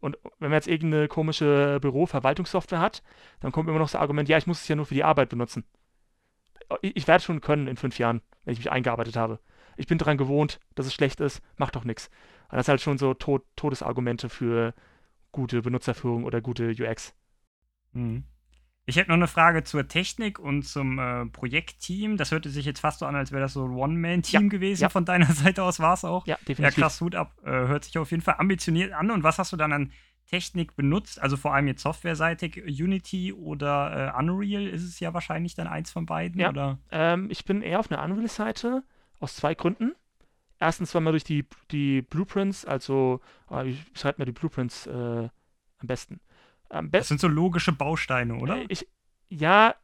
[0.00, 3.02] Und wenn man jetzt irgendeine komische Büro-Verwaltungssoftware hat,
[3.40, 5.28] dann kommt immer noch das Argument, ja, ich muss es ja nur für die Arbeit
[5.28, 5.64] benutzen.
[6.80, 9.38] Ich, ich werde schon können in fünf Jahren, wenn ich mich eingearbeitet habe.
[9.76, 12.10] Ich bin daran gewohnt, dass es schlecht ist, macht doch nichts.
[12.50, 14.74] Das sind halt schon so Tod Todesargumente für
[15.32, 17.14] gute Benutzerführung oder gute UX.
[17.92, 18.24] Mhm.
[18.84, 22.16] Ich hätte noch eine Frage zur Technik und zum äh, Projektteam.
[22.16, 24.82] Das hörte sich jetzt fast so an, als wäre das so ein One-Man-Team ja, gewesen.
[24.82, 24.88] Ja.
[24.88, 26.26] Von deiner Seite aus war es auch.
[26.26, 26.78] Ja, definitiv.
[26.78, 27.32] Ja, krass, Hut ab.
[27.44, 29.12] Äh, hört sich auf jeden Fall ambitioniert an.
[29.12, 29.92] Und was hast du dann an
[30.26, 31.22] Technik benutzt?
[31.22, 35.92] Also vor allem jetzt softwareseitig, Unity oder äh, Unreal ist es ja wahrscheinlich dann eins
[35.92, 36.40] von beiden?
[36.40, 36.78] Ja, oder?
[36.90, 38.82] Ähm, ich bin eher auf einer Unreal-Seite
[39.20, 39.92] aus zwei Gründen
[40.62, 45.86] erstens, man durch die, die Blueprints, also, äh, wie schreibt man die Blueprints äh, am
[45.86, 46.20] besten?
[46.68, 48.56] Am be das sind so logische Bausteine, oder?
[48.56, 48.88] Äh, ich,
[49.28, 49.74] ja,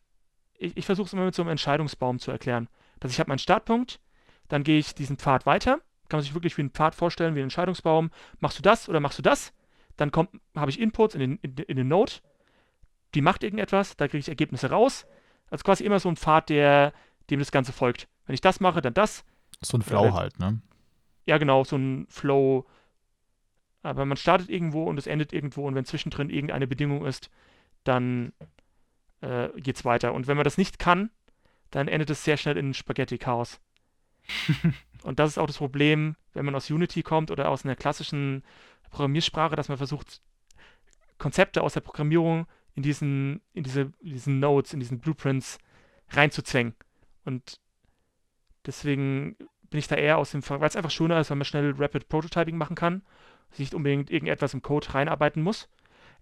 [0.57, 2.69] ich, ich versuche es immer mit so einem Entscheidungsbaum zu erklären.
[3.01, 4.01] Dass ich habe meinen Startpunkt,
[4.49, 7.41] dann gehe ich diesen Pfad weiter, kann man sich wirklich wie einen Pfad vorstellen, wie
[7.41, 8.11] einen Entscheidungsbaum.
[8.41, 9.53] Machst du das oder machst du das?
[9.97, 10.11] Dann
[10.57, 12.13] habe ich Inputs in den, in, in den Node,
[13.15, 15.07] die macht irgendetwas, da kriege ich Ergebnisse raus.
[15.51, 16.93] Also quasi immer so ein Pfad, der
[17.31, 18.09] dem das Ganze folgt.
[18.27, 19.25] Wenn ich das mache, dann das.
[19.61, 20.61] So ein Flow Ja, halt, ne?
[21.27, 22.67] Ja, genau, so ein Flow.
[23.83, 27.31] Aber man startet irgendwo und es endet irgendwo und wenn zwischendrin irgendeine Bedingung ist,
[27.85, 28.33] dann
[29.21, 30.13] äh, geht's weiter.
[30.15, 31.11] Und wenn man das nicht kann,
[31.71, 33.61] dann endet es sehr schnell in Spaghetti-Chaos.
[35.03, 38.43] und das ist auch das Problem, wenn man aus Unity kommt oder aus einer klassischen
[38.91, 40.23] Programmiersprache, dass man versucht,
[41.19, 45.59] Konzepte aus der Programmierung in diesen, in diese, in diesen Nodes, in diesen Blueprints
[46.11, 46.75] reinzuzwängen.
[47.25, 47.61] Und
[48.69, 49.35] deswegen
[49.71, 52.09] bin ich da eher aus dem, weil es einfach schöner ist, wenn man schnell Rapid
[52.09, 53.03] Prototyping machen kann,
[53.51, 55.69] sich nicht unbedingt irgendetwas im Code reinarbeiten muss.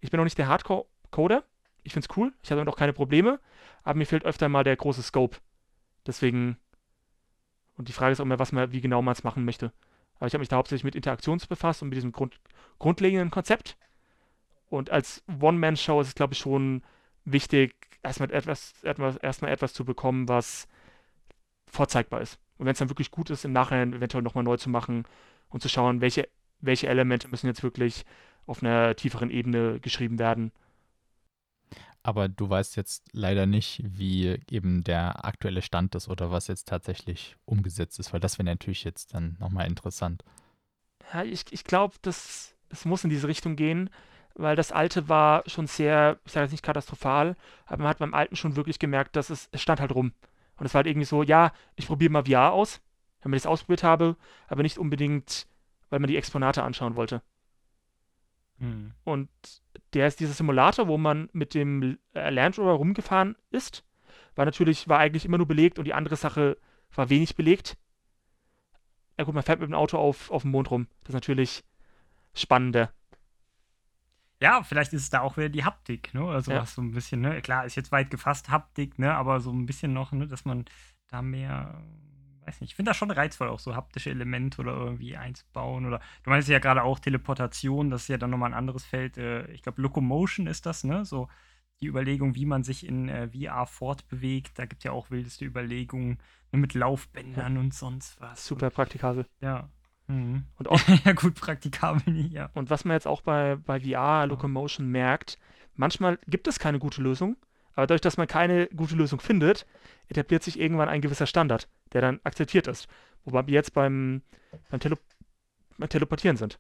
[0.01, 1.45] Ich bin auch nicht der Hardcore-Coder.
[1.83, 2.33] Ich finde es cool.
[2.43, 3.41] Ich habe damit auch keine Probleme.
[3.83, 5.39] Aber mir fehlt öfter mal der große Scope.
[6.07, 6.57] Deswegen.
[7.77, 9.73] Und die Frage ist auch immer, was man, wie genau man es machen möchte.
[10.17, 12.41] Aber ich habe mich da hauptsächlich mit Interaktion befasst und mit diesem Grund,
[12.79, 13.77] grundlegenden Konzept.
[14.69, 16.83] Und als One-Man-Show ist es, glaube ich, schon
[17.25, 20.69] wichtig, erstmal etwas, etwas, erstmal etwas zu bekommen, was
[21.71, 22.39] vorzeigbar ist.
[22.59, 25.05] Und wenn es dann wirklich gut ist, im Nachhinein eventuell nochmal neu zu machen
[25.51, 26.29] und zu schauen, welche,
[26.61, 28.05] welche Elemente müssen jetzt wirklich
[28.47, 30.53] auf einer tieferen Ebene geschrieben werden.
[32.03, 36.69] Aber du weißt jetzt leider nicht, wie eben der aktuelle Stand ist oder was jetzt
[36.69, 40.23] tatsächlich umgesetzt ist, weil das wäre natürlich jetzt dann nochmal interessant.
[41.13, 43.91] Ja, ich, ich glaube, das, das muss in diese Richtung gehen,
[44.37, 48.15] weil das alte war schon sehr, ich sage jetzt nicht katastrophal, aber man hat beim
[48.15, 50.13] alten schon wirklich gemerkt, dass es, es stand halt rum.
[50.57, 52.81] Und es war halt irgendwie so, ja, ich probiere mal VR aus,
[53.23, 54.17] wenn ich das ausprobiert habe,
[54.49, 55.47] aber nicht unbedingt,
[55.91, 57.23] weil man die Exponate anschauen wollte.
[58.59, 58.93] Hm.
[59.05, 59.29] Und
[59.93, 63.85] der ist dieser Simulator, wo man mit dem äh, Land Rover rumgefahren ist,
[64.35, 66.57] war natürlich, war eigentlich immer nur belegt und die andere Sache
[66.95, 67.77] war wenig belegt.
[69.19, 70.89] Ja gut, man fährt mit dem Auto auf, auf dem Mond rum.
[71.01, 71.65] Das ist natürlich
[72.35, 72.93] spannender.
[74.41, 76.25] Ja, vielleicht ist es da auch wieder die Haptik, ne?
[76.25, 76.67] Also Ja.
[76.67, 77.41] so ein bisschen, ne?
[77.41, 79.15] Klar, ist jetzt weit gefasst Haptik, ne?
[79.15, 80.67] Aber so ein bisschen noch, ne, dass man
[81.09, 81.83] da mehr,
[82.45, 85.87] weiß nicht, ich finde das schon reizvoll, auch so haptische Elemente oder irgendwie einzubauen.
[85.87, 89.17] Oder du meinst ja gerade auch Teleportation, das ist ja dann nochmal ein anderes Feld.
[89.17, 91.05] Äh, ich glaube, Locomotion ist das, ne?
[91.05, 91.29] So
[91.81, 94.59] die Überlegung, wie man sich in äh, VR fortbewegt.
[94.59, 96.19] Da gibt es ja auch wildeste Überlegungen
[96.53, 98.47] ne, mit Laufbändern und sonst was.
[98.47, 99.27] Super praktikabel.
[99.41, 99.71] Ja.
[100.09, 100.45] Mhm.
[100.57, 102.51] Und auch ja, gut, praktikabel nicht, ja.
[102.55, 105.39] Und was man jetzt auch bei, bei VR Locomotion merkt,
[105.75, 107.37] manchmal gibt es keine gute Lösung,
[107.75, 109.67] aber dadurch, dass man keine gute Lösung findet,
[110.09, 112.89] etabliert sich irgendwann ein gewisser Standard, der dann akzeptiert ist.
[113.25, 114.23] Wobei wir jetzt beim,
[114.71, 114.97] beim, Tele
[115.77, 116.59] beim Teleportieren sind.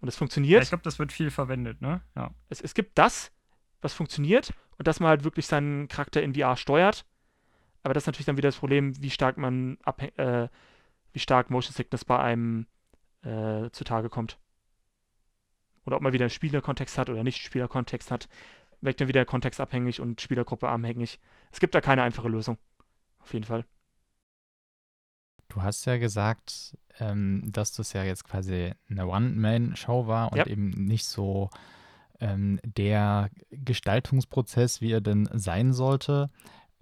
[0.00, 0.62] Und es ja funktioniert.
[0.62, 2.02] ich glaube, das wird viel verwendet, ne?
[2.14, 2.30] Ja.
[2.50, 3.32] es, es gibt das,
[3.80, 7.06] was funktioniert und dass man halt wirklich seinen Charakter in VR steuert.
[7.82, 10.48] Aber das ist natürlich dann wieder das Problem, wie stark man abhäng- äh,
[11.14, 12.66] wie stark Motion Sickness bei einem
[13.22, 14.38] äh, zutage kommt.
[15.86, 18.28] Oder ob man wieder einen Spielerkontext hat oder nicht Spielerkontext hat,
[18.80, 21.18] wirkt dann wieder kontextabhängig und Spielergruppe abhängig.
[21.52, 22.58] Es gibt da keine einfache Lösung.
[23.20, 23.64] Auf jeden Fall.
[25.48, 30.46] Du hast ja gesagt, ähm, dass das ja jetzt quasi eine One-Man-Show war und Ja.
[30.46, 31.50] eben nicht so
[32.20, 36.30] ähm, der Gestaltungsprozess, wie er denn sein sollte.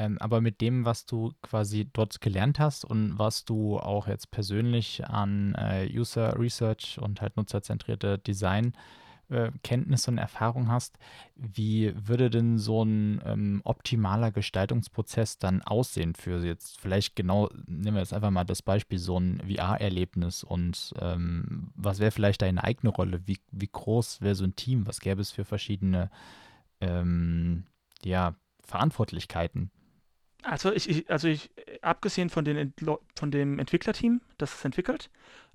[0.03, 4.33] Ähm, aber mit dem, was du quasi dort gelernt hast und was du auch jetzt
[4.33, 8.73] persönlich an äh, User Research und halt nutzerzentrierte Design
[9.29, 10.99] äh, Kenntnis und Erfahrung hast,
[11.37, 17.95] wie würde denn so ein ähm, optimaler Gestaltungsprozess dann aussehen für jetzt vielleicht genau, nehmen
[17.95, 22.65] wir jetzt einfach mal das Beispiel, so ein VR-Erlebnis und ähm, was wäre vielleicht deine
[22.65, 23.21] eigene Rolle?
[23.27, 24.85] Wie, wie groß wäre so ein Team?
[24.89, 26.11] Was gäbe es für verschiedene
[26.81, 27.67] ähm,
[28.03, 28.35] ja,
[28.65, 29.71] Verantwortlichkeiten?
[30.43, 31.51] Also ich, ich, also ich,
[31.83, 32.75] abgesehen von, den
[33.15, 35.11] von dem Entwicklerteam, das es entwickelt,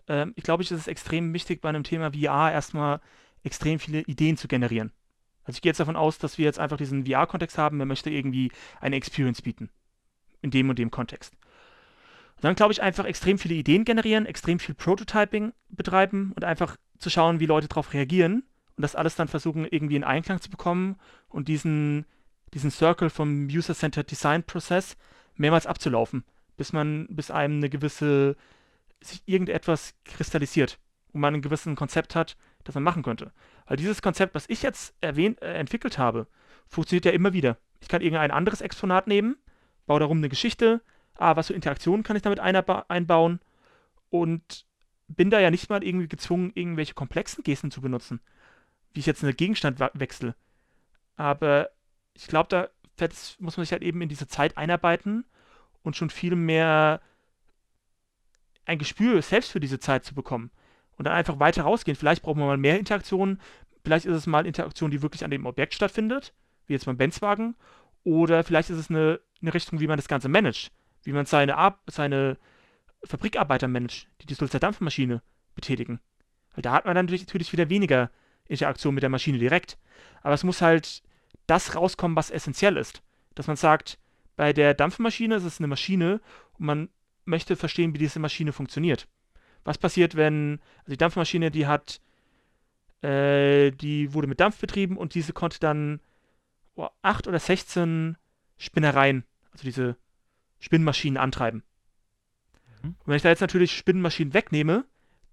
[0.08, 3.02] ähm, ich glaube, ich ist es extrem wichtig bei einem Thema VR erstmal
[3.44, 4.92] extrem viele Ideen zu generieren.
[5.44, 8.10] Also ich gehe jetzt davon aus, dass wir jetzt einfach diesen VR-Kontext haben, man möchte
[8.10, 8.52] irgendwie
[8.82, 9.70] eine Experience bieten.
[10.42, 11.34] In dem und dem Kontext.
[12.36, 16.78] Und dann glaube ich einfach extrem viele Ideen generieren, extrem viel Prototyping betreiben und einfach
[17.00, 18.44] zu schauen, wie Leute darauf reagieren
[18.76, 20.98] und das alles dann versuchen irgendwie in Einklang zu bekommen
[21.30, 22.06] und diesen
[22.54, 24.98] diesen Circle vom User-Centered Design Prozess
[25.36, 26.24] mehrmals abzulaufen,
[26.56, 28.36] bis man, bis einem eine gewisse,
[29.02, 30.80] sich irgendetwas kristallisiert
[31.14, 33.32] und man ein gewisses Konzept hat, das man machen könnte.
[33.66, 36.28] Weil dieses Konzept, was ich jetzt erwähnt, äh, entwickelt habe,
[36.68, 37.58] funktioniert ja immer wieder.
[37.80, 39.38] Ich kann irgendein anderes Exponat nehmen,
[39.86, 40.82] baue darum eine Geschichte,
[41.16, 43.40] ah, was für Interaktionen kann ich damit einbauen
[44.10, 44.66] und
[45.08, 48.20] bin da ja nicht mal irgendwie gezwungen, irgendwelche komplexen Gesten zu benutzen,
[48.94, 50.36] wie ich jetzt einen Gegenstand wechsle.
[51.16, 51.70] Aber
[52.18, 53.08] ich glaube, da
[53.40, 55.26] muss man sich halt eben in diese Zeit einarbeiten
[55.84, 57.02] und schon viel mehr
[58.66, 60.52] ein Gespür selbst für diese Zeit zu bekommen.
[60.98, 61.96] Und dann einfach weiter rausgehen.
[61.96, 63.40] Vielleicht brauchen wir mal mehr Interaktionen.
[63.84, 66.34] Vielleicht ist es mal Interaktion, die wirklich an dem Objekt stattfindet,
[66.66, 67.56] wie jetzt beim Benzwagen.
[68.04, 70.72] Oder vielleicht ist es eine, eine Richtung, wie man das Ganze managt.
[71.04, 72.38] wie man seine, Ar seine
[73.04, 75.22] Fabrikarbeiter managt, die die Sulzer Dampfmaschine
[75.56, 76.00] betätigen.
[76.56, 78.10] Weil da hat man dann natürlich wieder weniger
[78.46, 79.78] Interaktion mit der Maschine direkt.
[80.24, 81.04] Aber es muss halt
[81.48, 83.02] das rauskommen, was essentiell ist.
[83.36, 83.98] Dass man sagt,
[84.36, 86.22] bei der Dampfmaschine ist es eine Maschine
[86.60, 86.90] und man
[87.26, 89.08] möchte verstehen, wie diese Maschine funktioniert.
[89.64, 92.00] Was passiert, wenn also die Dampfmaschine, die hat,
[93.02, 96.00] äh, die wurde mit Dampf betrieben und diese konnte dann
[96.76, 98.18] oh, 8 oder 16
[98.58, 99.98] Spinnereien, also diese
[100.60, 101.64] Spinnmaschinen antreiben.
[102.82, 102.90] Mhm.
[102.90, 104.86] Und wenn ich da jetzt natürlich Spinnmaschinen wegnehme,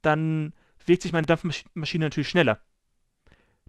[0.02, 2.60] dann bewegt sich meine Dampfmaschine natürlich schneller.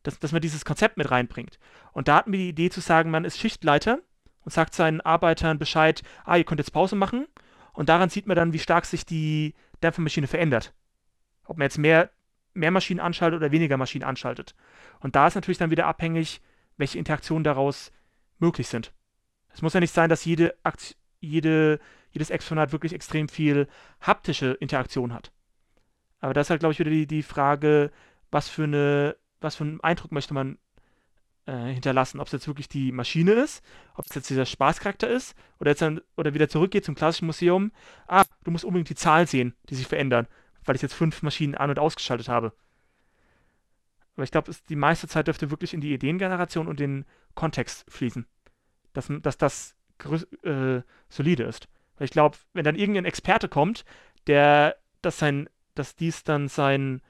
[0.05, 1.59] Dass, dass man dieses Konzept mit reinbringt.
[1.93, 3.99] Und da hatten wir die Idee zu sagen, man ist Schichtleiter
[4.43, 7.27] und sagt seinen Arbeitern Bescheid, ah, ihr könnt jetzt Pause machen.
[7.73, 10.73] Und daran sieht man dann, wie stark sich die Dampfmaschine verändert.
[11.45, 12.09] Ob man jetzt mehr,
[12.53, 14.55] mehr Maschinen anschaltet oder weniger Maschinen anschaltet.
[14.99, 16.41] Und da ist natürlich dann wieder abhängig,
[16.77, 17.91] welche Interaktionen daraus
[18.39, 18.93] möglich sind.
[19.53, 21.79] Es muss ja nicht sein, dass jede, Akt, jede
[22.15, 23.67] jedes Exponat wirklich extrem viel
[23.99, 25.33] haptische Interaktion hat.
[26.21, 27.91] Aber das ist halt, glaube ich, wieder die, die Frage,
[28.31, 30.57] was für, eine, was für einen Eindruck möchte man
[31.45, 32.19] äh, hinterlassen.
[32.19, 33.63] Ob es jetzt wirklich die Maschine ist,
[33.95, 37.71] ob es jetzt dieser Spaßcharakter ist oder jetzt dann, oder wieder zurückgeht zum klassischen Museum.
[38.07, 40.27] Ah, du musst unbedingt die Zahlen sehen, die sich verändern,
[40.65, 42.51] weil ich jetzt fünf Maschinen an- und ausgeschaltet habe.
[44.15, 47.05] Aber ich glaube, die meiste Zeit dürfte wirklich in die Ideengeneration und den
[47.35, 48.25] Kontext fließen.
[48.93, 49.75] Dass, dass das
[50.43, 51.67] äh, solide ist.
[51.97, 53.83] Weil ich glaube, wenn dann irgendein Experte kommt,
[54.27, 57.01] der, dass sein, dass dies dann sein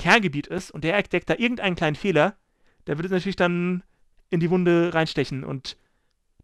[0.00, 2.34] Kerngebiet ist und der entdeckt da irgendeinen kleinen Fehler,
[2.86, 3.82] der wird es natürlich dann
[4.30, 5.76] in die Wunde reinstechen und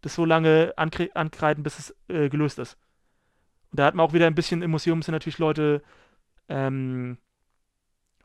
[0.01, 2.77] das so lange ankreiden, bis es äh, gelöst ist.
[3.71, 5.81] Und da hat man auch wieder ein bisschen im Museum sind natürlich Leute,
[6.49, 7.17] ähm,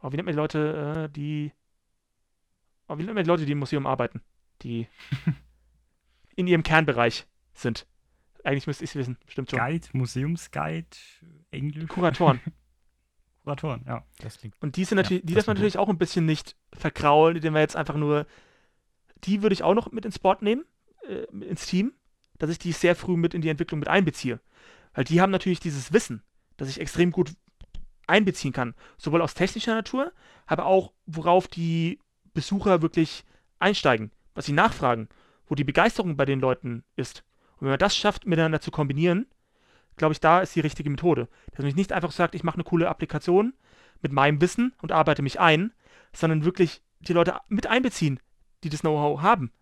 [0.03, 1.53] oh, wie nennt man die Leute, äh, die,
[2.89, 4.21] oh, wie nennt man die Leute, die im Museum arbeiten,
[4.61, 4.87] die
[6.37, 7.87] in ihrem Kernbereich sind.
[8.45, 9.61] Eigentlich müsste ich es wissen, stimmt schon.
[9.61, 10.89] Guide, Museumsguide,
[11.51, 11.89] Englisch.
[11.89, 12.41] Kuratoren.
[13.45, 14.05] Kuratoren, ja.
[14.61, 17.55] Und die sind natürlich, ja, die darf man natürlich auch ein bisschen nicht verkraulen, indem
[17.55, 18.27] wir jetzt einfach nur,
[19.25, 20.65] die würde ich auch noch mit ins Board nehmen,
[21.09, 21.93] äh, ins Team,
[22.39, 24.41] dass ich die sehr früh mit in die Entwicklung mit einbeziehe.
[24.95, 26.23] Weil die haben natürlich dieses Wissen,
[26.57, 27.33] das ich extrem gut
[28.07, 28.75] einbeziehen kann.
[28.99, 30.13] Sowohl aus technischer Natur,
[30.47, 31.99] aber auch, worauf die
[32.35, 33.25] Besucher wirklich
[33.59, 35.09] einsteigen, was sie nachfragen,
[35.47, 37.25] wo die Begeisterung bei den Leuten ist.
[37.57, 39.27] Und wenn man das schafft, miteinander zu kombinieren,
[39.97, 41.29] glaube ich, da ist die richtige Methode.
[41.53, 43.55] Dass man nicht einfach sagt, ich mache eine coole Applikation
[44.01, 45.73] mit meinem Wissen und arbeite mich ein,
[46.13, 48.21] sondern wirklich die Leute mit einbeziehen,
[48.65, 49.53] die das Know-how haben.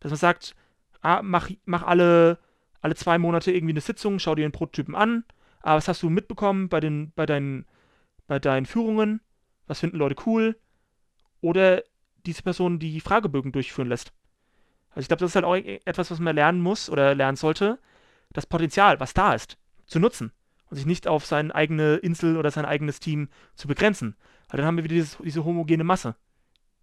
[0.00, 0.54] Dass man sagt,
[1.00, 2.38] ah, mach, mach alle,
[2.80, 5.24] alle zwei Monate irgendwie eine Sitzung, schau dir den Prototypen an,
[5.62, 7.66] ah, was hast du mitbekommen bei, den, bei, deinen,
[8.26, 9.20] bei deinen Führungen,
[9.66, 10.56] was finden Leute cool,
[11.40, 11.82] oder
[12.24, 14.12] diese Person die Fragebögen durchführen lässt.
[14.90, 17.36] Also ich glaube, das ist halt auch e-, etwas, was man lernen muss oder lernen
[17.36, 17.78] sollte,
[18.32, 20.32] das Potenzial, was da ist, zu nutzen
[20.68, 24.16] und sich nicht auf seine eigene Insel oder sein eigenes Team zu begrenzen.
[24.48, 26.16] Weil dann haben wir wieder dieses, diese homogene Masse,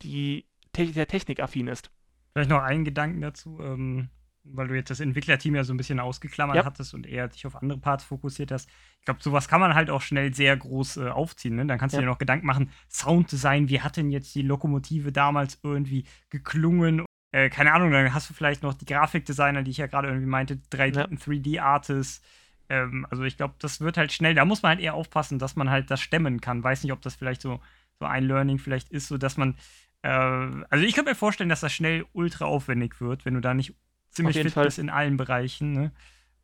[0.01, 1.91] die te der Technik affin ist.
[2.33, 4.09] Vielleicht noch einen Gedanken dazu, ähm,
[4.43, 6.65] weil du jetzt das Entwicklerteam ja so ein bisschen ausgeklammert ja.
[6.65, 8.69] hattest und eher dich auf andere Parts fokussiert hast.
[8.99, 11.55] Ich glaube, sowas kann man halt auch schnell sehr groß äh, aufziehen.
[11.55, 11.65] Ne?
[11.65, 12.01] Dann kannst du ja.
[12.01, 17.49] dir noch Gedanken machen, Sounddesign, wie hat denn jetzt die Lokomotive damals irgendwie geklungen äh,
[17.49, 20.59] keine Ahnung, dann hast du vielleicht noch die Grafikdesigner, die ich ja gerade irgendwie meinte,
[20.69, 21.05] 3, ja.
[21.05, 22.21] 3D-Artists.
[22.69, 25.55] Ähm, also ich glaube, das wird halt schnell, da muss man halt eher aufpassen, dass
[25.55, 26.63] man halt das stemmen kann.
[26.63, 27.59] Weiß nicht, ob das vielleicht so,
[27.99, 29.55] so ein Learning vielleicht ist, so dass man,
[30.03, 33.55] äh, also ich könnte mir vorstellen, dass das schnell ultra aufwendig wird, wenn du da
[33.55, 33.73] nicht
[34.11, 34.65] ziemlich fit Fall.
[34.65, 35.71] bist in allen Bereichen.
[35.71, 35.91] Ne?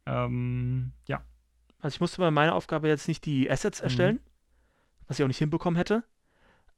[0.08, 1.24] Ähm, ja.
[1.82, 3.84] Also ich musste bei meiner Aufgabe jetzt nicht die Assets mhm.
[3.84, 5.06] erstellen, mhm.
[5.08, 6.04] was ich auch nicht hinbekommen hätte.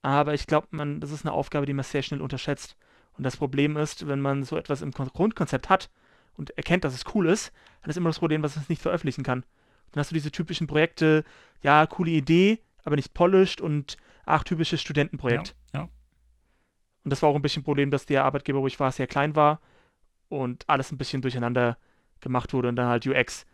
[0.02, 0.68] Aber ich glaube,
[1.00, 2.76] das ist eine Aufgabe, die man sehr schnell unterschätzt.
[3.22, 5.92] Und das Problem ist, wenn man so etwas im Grundkonzept hat
[6.38, 7.54] und erkennt, dass es cool ist,
[7.84, 9.46] dann ist immer das Problem, dass es nicht veröffentlichen kann.
[9.92, 11.24] Dann hast du diese typischen Projekte,
[11.62, 15.56] ja, coole Idee, aber nicht polished und ach, typisches Studentenprojekt.
[15.72, 15.90] Ja, ja.
[17.04, 19.06] Und das war auch ein bisschen ein Problem, dass der Arbeitgeber, wo ich war, sehr
[19.06, 19.62] klein war
[20.30, 21.78] und alles ein bisschen durcheinander
[22.22, 23.46] gemacht wurde und dann halt UX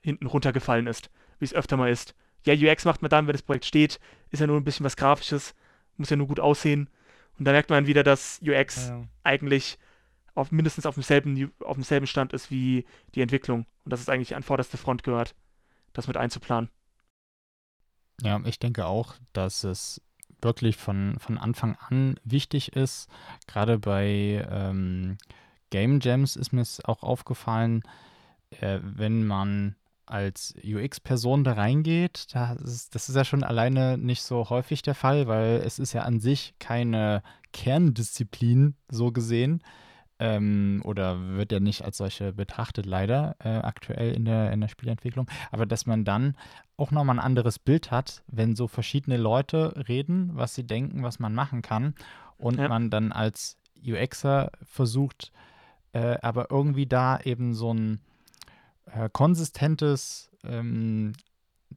[0.00, 1.08] hinten runtergefallen ist,
[1.38, 2.16] wie es öfter mal ist.
[2.44, 4.00] Ja, UX macht man dann, wenn das Projekt steht,
[4.30, 5.54] ist ja nur ein bisschen was Grafisches,
[5.98, 6.90] muss ja nur gut aussehen
[7.38, 9.04] und da merkt man wieder, dass UX ja.
[9.22, 9.78] eigentlich
[10.34, 12.84] auf, mindestens auf demselben, auf demselben Stand ist wie
[13.14, 13.66] die Entwicklung.
[13.84, 15.34] Und dass es eigentlich an vorderste Front gehört,
[15.92, 16.70] das mit einzuplanen.
[18.22, 20.00] Ja, ich denke auch, dass es
[20.40, 23.08] wirklich von, von Anfang an wichtig ist.
[23.46, 25.18] Gerade bei ähm,
[25.70, 27.82] Game Jams ist mir es auch aufgefallen,
[28.50, 29.76] äh, wenn man
[30.10, 34.94] als UX-Person da reingeht, das ist, das ist ja schon alleine nicht so häufig der
[34.94, 37.22] Fall, weil es ist ja an sich keine
[37.52, 39.62] Kerndisziplin so gesehen.
[40.20, 44.68] ähm, oder wird ja nicht als solche betrachtet, leider, äh, aktuell in der, in der
[44.68, 45.28] Spielentwicklung.
[45.50, 46.36] Aber dass man dann
[46.76, 51.18] auch nochmal ein anderes Bild hat, wenn so verschiedene Leute reden, was sie denken, was
[51.18, 51.94] man machen kann.
[52.36, 52.68] Und ja.
[52.68, 55.32] man dann als UXer versucht,
[55.92, 58.00] äh, aber irgendwie da eben so ein
[58.94, 61.12] äh, konsistentes ähm,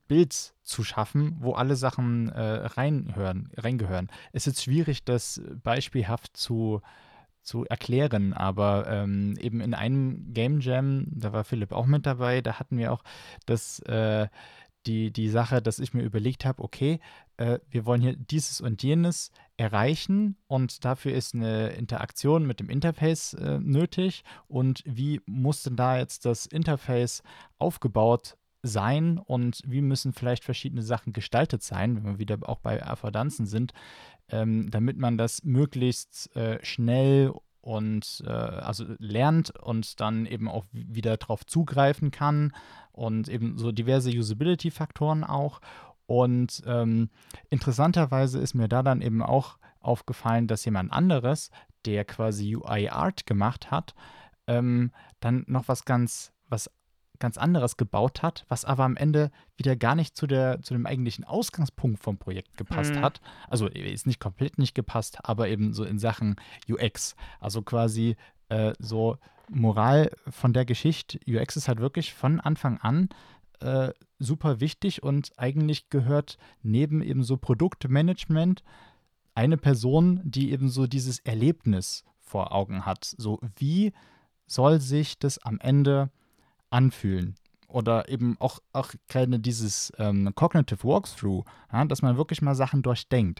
[0.08, 4.10] Bild zu schaffen, wo alle Sachen äh, reinhören, reingehören.
[4.32, 6.82] Es ist schwierig, das beispielhaft zu
[7.42, 8.34] zu erklären.
[8.34, 12.78] Aber ähm, eben in einem Game Jam, da war Philipp auch mit dabei, da hatten
[12.78, 13.04] wir auch
[13.46, 14.28] das, äh,
[14.86, 17.00] die, die Sache, dass ich mir überlegt habe, okay,
[17.38, 19.32] äh, wir wollen hier dieses und jenes
[19.62, 24.24] erreichen und dafür ist eine Interaktion mit dem Interface äh, nötig.
[24.48, 27.22] Und wie muss denn da jetzt das Interface
[27.60, 32.84] aufgebaut sein und wie müssen vielleicht verschiedene Sachen gestaltet sein, wenn wir wieder auch bei
[32.84, 33.74] Affordanzen sind,
[34.30, 37.32] ähm, damit man das möglichst äh, schnell
[37.62, 42.54] und äh, also lernt und dann eben auch wieder drauf zugreifen kann
[42.92, 45.62] und eben so diverse Usability-Faktoren auch.
[46.12, 47.10] Und ähm,
[47.50, 51.52] interessanterweise ist mir da dann eben auch aufgefallen, dass jemand anderes,
[51.86, 53.96] der quasi UI-Art gemacht hat,
[54.46, 56.70] ähm, dann noch was ganz, was
[57.20, 60.86] ganz anderes gebaut hat, was aber am Ende wieder gar nicht zu, der, zu dem
[60.86, 63.02] eigentlichen Ausgangspunkt vom Projekt gepasst mhm.
[63.04, 63.22] hat.
[63.48, 66.36] Also ist nicht komplett nicht gepasst, aber eben so in Sachen
[66.70, 67.16] UX.
[67.40, 68.18] Also quasi
[68.50, 69.18] äh, so
[69.50, 71.22] Moral von der Geschichte.
[71.26, 73.08] UX ist halt wirklich von Anfang an
[73.62, 78.64] äh, super wichtig und eigentlich gehört neben eben so Produktmanagement
[79.34, 83.16] eine Person, die eben so dieses Erlebnis vor Augen hat.
[83.18, 83.94] So wie
[84.46, 86.12] soll sich das am Ende
[86.70, 87.36] anfühlen.
[87.68, 92.82] Oder eben auch, auch gerade dieses ähm, Cognitive Walkthrough, ja, dass man wirklich mal Sachen
[92.82, 93.40] durchdenkt.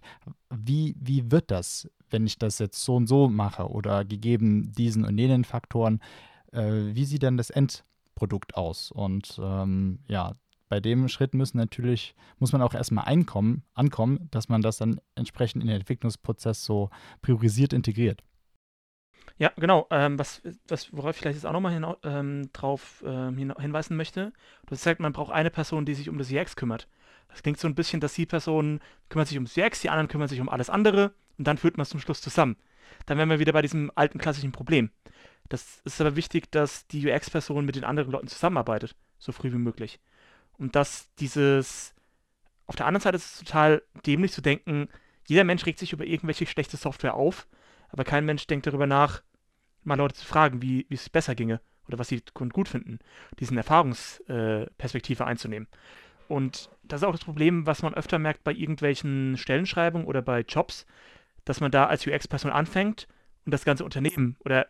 [0.50, 3.70] Wie, wie wird das, wenn ich das jetzt so und so mache?
[3.70, 6.00] Oder gegeben diesen und jenen Faktoren,
[6.54, 8.90] äh, wie sieht dann das Endprodukt aus?
[8.92, 10.36] Und ähm, ja,
[10.72, 15.02] bei dem Schritt müssen natürlich, muss man auch erstmal einkommen, ankommen, dass man das dann
[15.16, 16.90] entsprechend in den Entwicklungsprozess so
[17.22, 18.24] priorisiert integriert.
[19.38, 19.86] Ja, genau.
[19.90, 23.98] Ähm, was, was, worauf ich vielleicht jetzt auch nochmal hin, ähm, drauf ähm, hin, hinweisen
[23.98, 24.32] möchte,
[24.66, 26.88] du hast gesagt, man braucht eine Person, die sich um das UX kümmert.
[27.28, 28.80] Das klingt so ein bisschen, dass die Person
[29.10, 31.84] kümmert sich ums UX, die anderen kümmern sich um alles andere und dann führt man
[31.84, 32.56] es zum Schluss zusammen.
[33.08, 34.90] Dann wären wir wieder bei diesem alten klassischen Problem.
[35.50, 39.58] Das ist aber wichtig, dass die UX-Person mit den anderen Leuten zusammenarbeitet, so früh wie
[39.58, 40.00] möglich.
[40.62, 41.94] Und dass dieses,
[42.68, 44.88] auf der anderen Seite ist es total dämlich zu denken,
[45.28, 47.48] jeder Mensch regt sich über irgendwelche schlechte Software auf
[47.92, 49.22] aber kein Mensch denkt darüber nach,
[49.84, 53.00] mal Leute zu fragen, wie es besser ginge oder was sie gut finden,
[53.40, 55.68] diesen Erfahrungsperspektive äh, einzunehmen.
[56.28, 60.42] Und das ist auch das Problem, was man öfter merkt bei irgendwelchen Stellenschreibungen oder bei
[60.42, 60.86] Jobs,
[61.44, 63.08] dass man da als UX-Person anfängt
[63.46, 64.68] und das ganze Unternehmen oder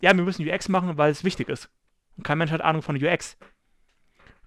[0.00, 1.70] ja, wir müssen UX machen, weil es wichtig ist.
[2.16, 3.36] Und kein Mensch hat Ahnung von UX.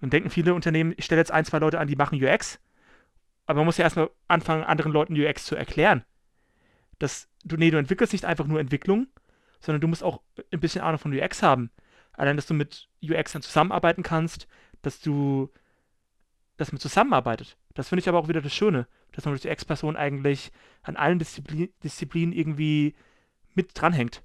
[0.00, 2.60] Und denken viele Unternehmen, ich stelle jetzt ein, zwei Leute an, die machen UX,
[3.46, 6.04] aber man muss ja erstmal anfangen, anderen Leuten UX zu erklären
[6.98, 9.06] dass du, nee, du entwickelst nicht einfach nur Entwicklung,
[9.60, 11.70] sondern du musst auch ein bisschen Ahnung von UX haben.
[12.12, 14.46] Allein, dass du mit UX dann zusammenarbeiten kannst,
[14.82, 15.50] dass du,
[16.56, 17.56] dass man zusammenarbeitet.
[17.74, 20.50] Das finde ich aber auch wieder das Schöne, dass man als UX-Person eigentlich
[20.82, 22.94] an allen Disziplin, Disziplinen irgendwie
[23.54, 24.22] mit dranhängt.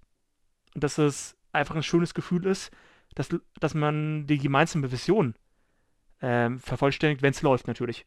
[0.73, 2.71] Und dass es einfach ein schönes Gefühl ist,
[3.15, 3.29] dass,
[3.59, 5.35] dass man die gemeinsame Vision
[6.21, 8.05] ähm, vervollständigt, wenn es läuft natürlich.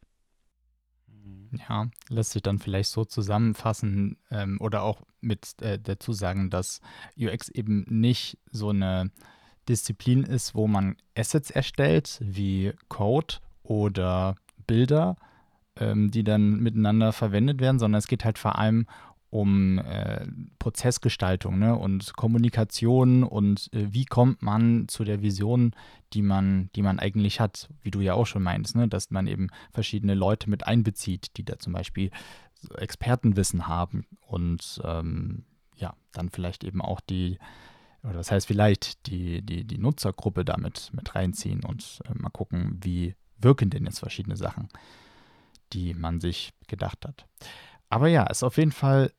[1.68, 6.80] Ja, lässt sich dann vielleicht so zusammenfassen ähm, oder auch mit äh, dazu sagen, dass
[7.16, 9.10] UX eben nicht so eine
[9.68, 14.36] Disziplin ist, wo man Assets erstellt, wie Code oder
[14.66, 15.16] Bilder,
[15.76, 18.86] ähm, die dann miteinander verwendet werden, sondern es geht halt vor allem
[19.34, 20.28] um äh,
[20.60, 21.74] Prozessgestaltung ne?
[21.74, 25.74] und Kommunikation und äh, wie kommt man zu der Vision,
[26.12, 28.86] die man, die man eigentlich hat, wie du ja auch schon meinst, ne?
[28.86, 32.12] dass man eben verschiedene Leute mit einbezieht, die da zum Beispiel
[32.76, 35.42] Expertenwissen haben und ähm,
[35.74, 37.40] ja, dann vielleicht eben auch die,
[38.04, 42.78] oder das heißt vielleicht die, die, die Nutzergruppe damit mit reinziehen und äh, mal gucken,
[42.84, 44.68] wie wirken denn jetzt verschiedene Sachen,
[45.72, 47.26] die man sich gedacht hat.
[47.88, 49.10] Aber ja, ist auf jeden Fall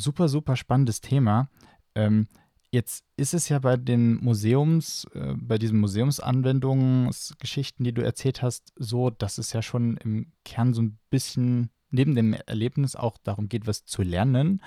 [0.00, 1.48] super, super spannendes Thema.
[1.94, 2.26] Ähm,
[2.70, 8.72] jetzt ist es ja bei den Museums, äh, bei diesen Museumsanwendungsgeschichten, die du erzählt hast,
[8.76, 13.48] so, dass es ja schon im Kern so ein bisschen neben dem Erlebnis auch darum
[13.48, 14.62] geht, was zu lernen.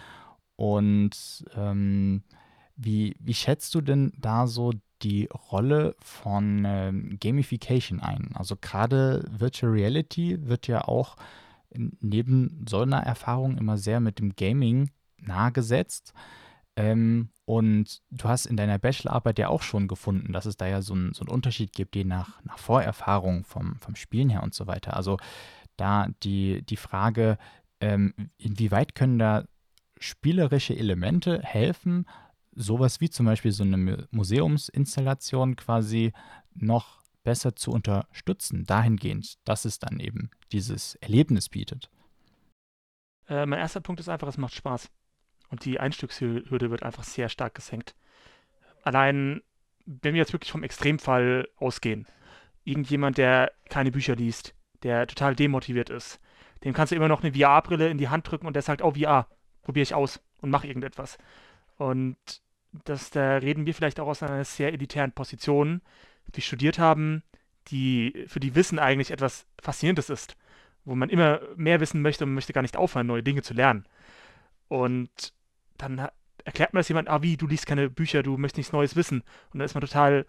[0.56, 2.24] Und ähm,
[2.76, 8.30] wie, wie schätzt du denn da so die Rolle von ähm, Gamification ein?
[8.34, 11.16] Also gerade Virtual Reality wird ja auch
[11.76, 14.92] neben so einer Erfahrung immer sehr mit dem Gaming
[15.28, 16.14] nahegesetzt.
[16.76, 20.82] Ähm, Und du hast in deiner Bachelorarbeit ja auch schon gefunden, dass es da ja
[20.82, 24.54] so, ein, so einen Unterschied gibt, je nach, nach Vorerfahrung vom, vom Spielen her und
[24.54, 24.96] so weiter.
[24.96, 25.18] Also
[25.76, 27.38] da die, die Frage,
[27.82, 29.44] ähm, inwieweit können da
[30.00, 32.06] spielerische Elemente helfen,
[32.56, 36.14] sowas wie zum Beispiel so eine Museumsinstallation quasi
[36.56, 41.90] noch besser zu unterstützen, dahingehend, dass es dann eben dieses Erlebnis bietet.
[43.28, 44.90] Äh, mein erster Punkt ist einfach, es macht Spaß.
[45.54, 47.94] Und die Einstiegshürde wird einfach sehr stark gesenkt.
[48.82, 49.44] Allein,
[49.86, 52.08] wenn wir jetzt wirklich vom Extremfall ausgehen,
[52.64, 56.20] irgendjemand, der keine Bücher liest, der total demotiviert ist,
[56.64, 58.96] dem kannst du immer noch eine VR-Brille in die Hand drücken und der sagt, oh
[58.96, 59.28] VR,
[59.62, 61.20] probiere ich aus und mache irgendetwas.
[61.78, 62.18] Und
[62.84, 65.84] das, da reden wir vielleicht auch aus einer sehr elitären Position,
[66.34, 67.22] die studiert haben,
[67.68, 70.36] die für die Wissen eigentlich etwas Faszinierendes ist,
[70.84, 73.54] wo man immer mehr wissen möchte und man möchte gar nicht aufhören, neue Dinge zu
[73.54, 73.86] lernen.
[74.68, 75.32] Und
[75.78, 76.10] dann
[76.46, 79.22] erklärt man das jemand, ah wie, du liest keine Bücher, du möchtest nichts Neues wissen.
[79.52, 80.26] Und dann ist man total,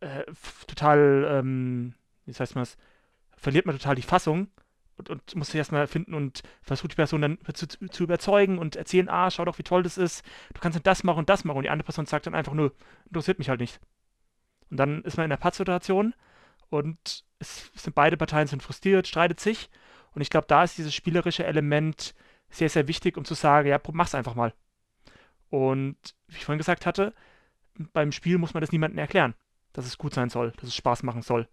[0.00, 0.24] äh,
[0.66, 1.94] total, ähm,
[2.26, 2.76] wie heißt man das,
[3.36, 4.48] verliert man total die Fassung
[4.96, 8.76] und, und muss sich erstmal finden und versucht die Person dann zu, zu, überzeugen und
[8.76, 10.24] erzählen, ah, schau doch, wie toll das ist,
[10.54, 11.58] du kannst das machen und das machen.
[11.58, 12.72] Und die andere Person sagt dann einfach nur,
[13.06, 13.80] interessiert mich halt nicht.
[14.70, 16.14] Und dann ist man in einer Pattsituation
[16.70, 19.68] und es sind beide Parteien sind frustriert, streitet sich.
[20.14, 22.14] Und ich glaube, da ist dieses spielerische Element
[22.50, 24.54] sehr, sehr wichtig, um zu sagen, ja, mach's einfach mal.
[25.50, 25.96] Und
[26.28, 27.14] wie ich vorhin gesagt hatte,
[27.92, 29.34] beim Spiel muss man das niemandem erklären,
[29.72, 31.48] dass es gut sein soll, dass es Spaß machen soll.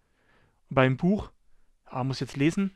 [0.68, 1.30] Und beim Buch,
[1.84, 2.72] ah, muss ich jetzt lesen.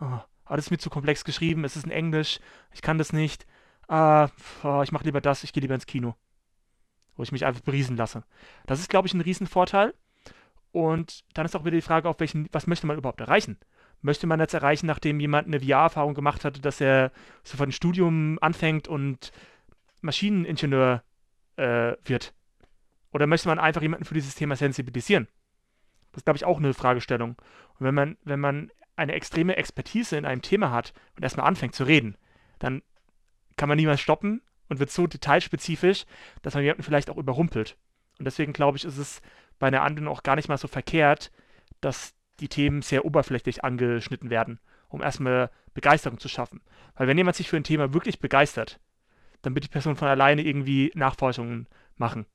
[0.00, 0.04] oh,
[0.44, 2.40] ah, das ist mir zu komplex geschrieben, es ist in Englisch,
[2.72, 3.46] ich kann das nicht.
[3.88, 4.28] Ah,
[4.62, 6.14] oh, ich mache lieber das, ich gehe lieber ins Kino.
[7.16, 8.24] Wo ich mich einfach beriesen lasse.
[8.66, 9.94] Das ist, glaube ich, ein Riesenvorteil.
[10.72, 13.58] Und dann ist auch wieder die Frage, auf welchen, was möchte man überhaupt erreichen?
[14.04, 17.10] Möchte man jetzt erreichen, nachdem jemand eine VR-Erfahrung gemacht hatte, dass er
[17.42, 19.32] sofort ein Studium anfängt und
[20.02, 21.02] Maschineningenieur
[21.56, 22.34] äh, wird?
[23.12, 25.26] Oder möchte man einfach jemanden für dieses Thema sensibilisieren?
[26.12, 27.36] Das ist, glaube ich, auch eine Fragestellung.
[27.78, 31.74] Und wenn man, wenn man eine extreme Expertise in einem Thema hat und erstmal anfängt
[31.74, 32.18] zu reden,
[32.58, 32.82] dann
[33.56, 36.04] kann man niemals stoppen und wird so detailspezifisch,
[36.42, 37.78] dass man jemanden vielleicht auch überrumpelt.
[38.18, 39.22] Und deswegen glaube ich, ist es
[39.58, 41.32] bei einer anderen auch gar nicht mal so verkehrt,
[41.80, 44.58] dass die Themen sehr oberflächlich angeschnitten werden,
[44.88, 46.60] um erstmal Begeisterung zu schaffen.
[46.96, 48.80] Weil wenn jemand sich für ein Thema wirklich begeistert,
[49.42, 51.66] dann wird die Person von alleine irgendwie Nachforschungen
[51.96, 52.26] machen.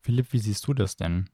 [0.00, 1.28] Philipp, wie siehst du das denn?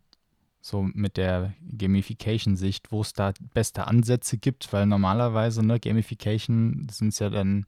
[0.60, 7.08] So mit der Gamification-Sicht, wo es da beste Ansätze gibt, weil normalerweise, ne, Gamification sind
[7.08, 7.66] es ja dann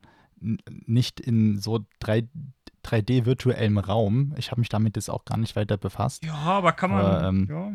[0.87, 2.29] nicht in so drei
[2.85, 4.35] 3D-virtuellem Raum.
[4.37, 6.25] Ich habe mich damit jetzt auch gar nicht weiter befasst.
[6.25, 7.73] Ja, aber kann man, aber, ähm, ja.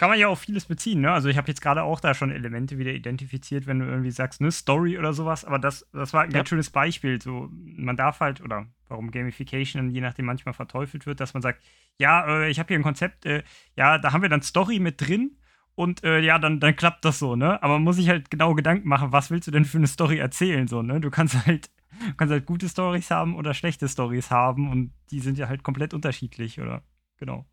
[0.00, 1.02] Kann man ja auch vieles beziehen.
[1.02, 1.12] Ne?
[1.12, 4.40] Also ich habe jetzt gerade auch da schon Elemente wieder identifiziert, wenn du irgendwie sagst,
[4.40, 5.44] ne, Story oder sowas.
[5.44, 6.38] Aber das, das war ein ja.
[6.38, 7.20] ganz schönes Beispiel.
[7.20, 11.62] So, man darf halt, oder warum Gamification je nachdem manchmal verteufelt wird, dass man sagt,
[11.98, 13.42] ja, äh, ich habe hier ein Konzept, äh,
[13.76, 15.36] ja, da haben wir dann Story mit drin.
[15.74, 17.62] Und äh, ja, dann, dann klappt das so, ne?
[17.62, 20.16] Aber man muss sich halt genau Gedanken machen, was willst du denn für eine Story
[20.16, 20.98] erzählen, so, ne?
[21.02, 21.70] Du kannst halt
[22.00, 25.62] Du kannst halt gute Stories haben oder schlechte Stories haben und die sind ja halt
[25.62, 26.82] komplett unterschiedlich, oder?
[27.18, 27.44] Genau.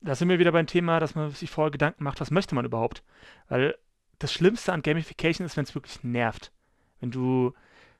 [0.00, 2.64] Da sind wir wieder beim Thema, dass man sich vorher Gedanken macht, was möchte man
[2.64, 3.02] überhaupt?
[3.48, 3.76] Weil
[4.18, 6.52] das Schlimmste an Gamification ist, wenn es wirklich nervt.
[7.00, 7.52] Wenn du,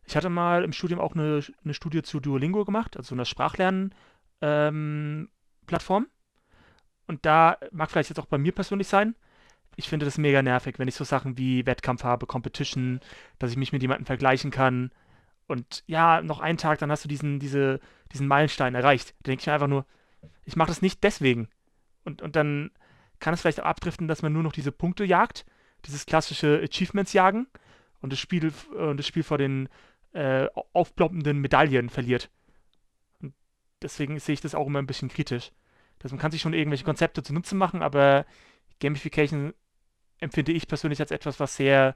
[0.04, 6.02] ich hatte mal im Studium auch eine, eine Studie zu Duolingo gemacht, also einer Sprachlern-Plattform.
[6.02, 6.10] Ähm,
[7.06, 9.14] und da mag vielleicht jetzt auch bei mir persönlich sein,
[9.76, 13.00] ich finde das mega nervig, wenn ich so Sachen wie Wettkampf habe, Competition,
[13.38, 14.90] dass ich mich mit jemandem vergleichen kann.
[15.46, 17.78] Und ja, noch einen Tag, dann hast du diesen, diese,
[18.12, 19.14] diesen Meilenstein erreicht.
[19.20, 19.86] Da denke ich mir einfach nur,
[20.44, 21.48] ich mache das nicht deswegen.
[22.04, 22.70] Und, und dann
[23.20, 25.44] kann es vielleicht auch abdriften, dass man nur noch diese Punkte jagt,
[25.84, 27.46] dieses klassische Achievements jagen
[28.00, 29.68] und das Spiel, äh, das Spiel vor den
[30.12, 32.30] äh, aufploppenden Medaillen verliert.
[33.20, 33.34] Und
[33.82, 35.52] deswegen sehe ich das auch immer ein bisschen kritisch.
[35.98, 38.24] Dass man kann sich schon irgendwelche Konzepte zu Nutzen machen, aber
[38.80, 39.52] Gamification
[40.20, 41.94] empfinde ich persönlich als etwas, was sehr,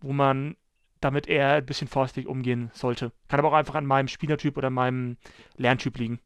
[0.00, 0.56] wo man
[1.00, 3.12] damit eher ein bisschen vorsichtig umgehen sollte.
[3.28, 5.16] Kann aber auch einfach an meinem Spielertyp oder meinem
[5.56, 6.20] Lerntyp liegen.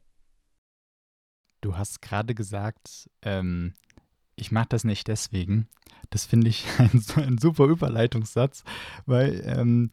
[1.62, 3.72] Du hast gerade gesagt, ähm,
[4.36, 5.68] ich mache das nicht deswegen.
[6.10, 8.64] Das finde ich ein, ein, super Überleitungssatz,
[9.06, 9.88] weil ähm,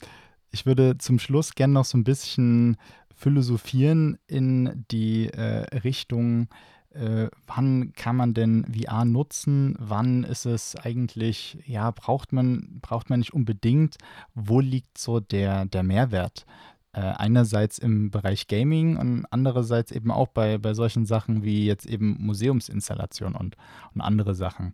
[0.51, 2.75] ich würde zum Schluss gerne noch so ein bisschen
[3.15, 6.49] philosophieren in die äh, Richtung,
[6.91, 9.75] äh, wann kann man denn VR nutzen?
[9.77, 13.97] Wann ist es eigentlich, ja, braucht man, braucht man nicht unbedingt?
[14.33, 16.45] Wo liegt so der, der Mehrwert?
[16.91, 21.85] Äh, einerseits im Bereich Gaming und andererseits eben auch bei, bei solchen Sachen wie jetzt
[21.85, 23.57] eben Museumsinstallation und,
[23.93, 24.71] und andere Sachen.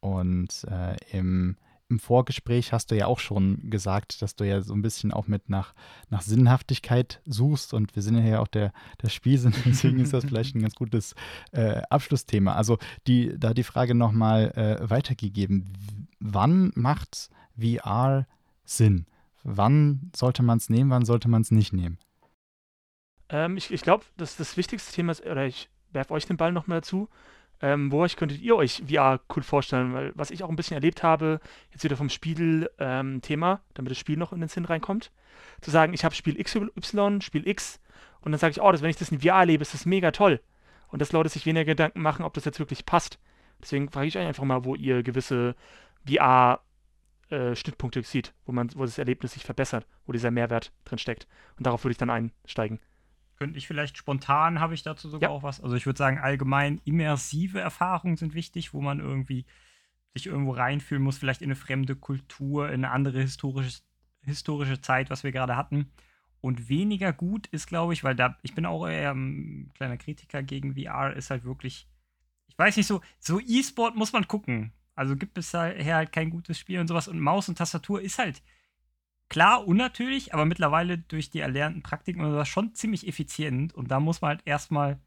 [0.00, 1.56] Und äh, im,
[1.88, 5.26] im Vorgespräch hast du ja auch schon gesagt, dass du ja so ein bisschen auch
[5.26, 5.72] mit nach,
[6.10, 10.54] nach Sinnhaftigkeit suchst und wir sind ja auch der, der Spielsinn, deswegen ist das vielleicht
[10.54, 11.14] ein ganz gutes
[11.52, 12.54] äh, Abschlussthema.
[12.56, 12.76] Also
[13.06, 15.72] die, da die Frage nochmal äh, weitergegeben,
[16.20, 18.26] wann macht VR
[18.66, 19.06] Sinn?
[19.44, 21.98] Wann sollte man es nehmen, wann sollte man es nicht nehmen?
[23.28, 26.50] Ähm, ich ich glaube, dass das wichtigste Thema ist, oder ich werfe euch den Ball
[26.50, 27.08] nochmal dazu,
[27.60, 29.94] ähm, woraus könntet ihr euch VR cool vorstellen?
[29.94, 31.40] Weil was ich auch ein bisschen erlebt habe,
[31.70, 35.12] jetzt wieder vom Spiel-Thema, ähm, damit das Spiel noch in den Sinn reinkommt,
[35.60, 37.80] zu sagen, ich habe Spiel XY, Spiel X
[38.20, 40.10] und dann sage ich, oh, das, wenn ich das in VR erlebe, ist das mega
[40.10, 40.40] toll.
[40.88, 43.18] Und dass Leute sich weniger Gedanken machen, ob das jetzt wirklich passt.
[43.60, 45.54] Deswegen frage ich euch einfach mal, wo ihr gewisse
[46.06, 46.64] VR-Schnittpunkte
[47.34, 51.26] äh, sieht, wo man, wo das Erlebnis sich verbessert, wo dieser Mehrwert drin steckt.
[51.56, 52.80] Und darauf würde ich dann einsteigen
[53.36, 55.36] könnte ich vielleicht spontan, habe ich dazu sogar ja.
[55.36, 55.60] auch was.
[55.60, 59.44] Also ich würde sagen, allgemein immersive Erfahrungen sind wichtig, wo man irgendwie
[60.14, 63.82] sich irgendwo reinfühlen muss, vielleicht in eine fremde Kultur, in eine andere historische,
[64.22, 65.90] historische Zeit, was wir gerade hatten.
[66.40, 70.42] Und weniger gut ist, glaube ich, weil da, ich bin auch eher ein kleiner Kritiker
[70.42, 71.88] gegen VR, ist halt wirklich,
[72.48, 74.72] ich weiß nicht so, so E-Sport muss man gucken.
[74.94, 77.08] Also gibt es daher halt kein gutes Spiel und sowas.
[77.08, 78.42] Und Maus und Tastatur ist halt
[79.28, 83.74] klar unnatürlich, aber mittlerweile durch die erlernten Praktiken oder sowas schon ziemlich effizient.
[83.74, 85.00] Und da muss man halt erstmal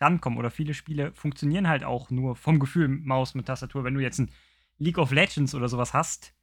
[0.00, 0.38] rankommen.
[0.38, 3.84] Oder viele Spiele funktionieren halt auch nur vom Gefühl Maus mit Tastatur.
[3.84, 4.30] Wenn du jetzt ein
[4.78, 6.34] League of Legends oder sowas hast,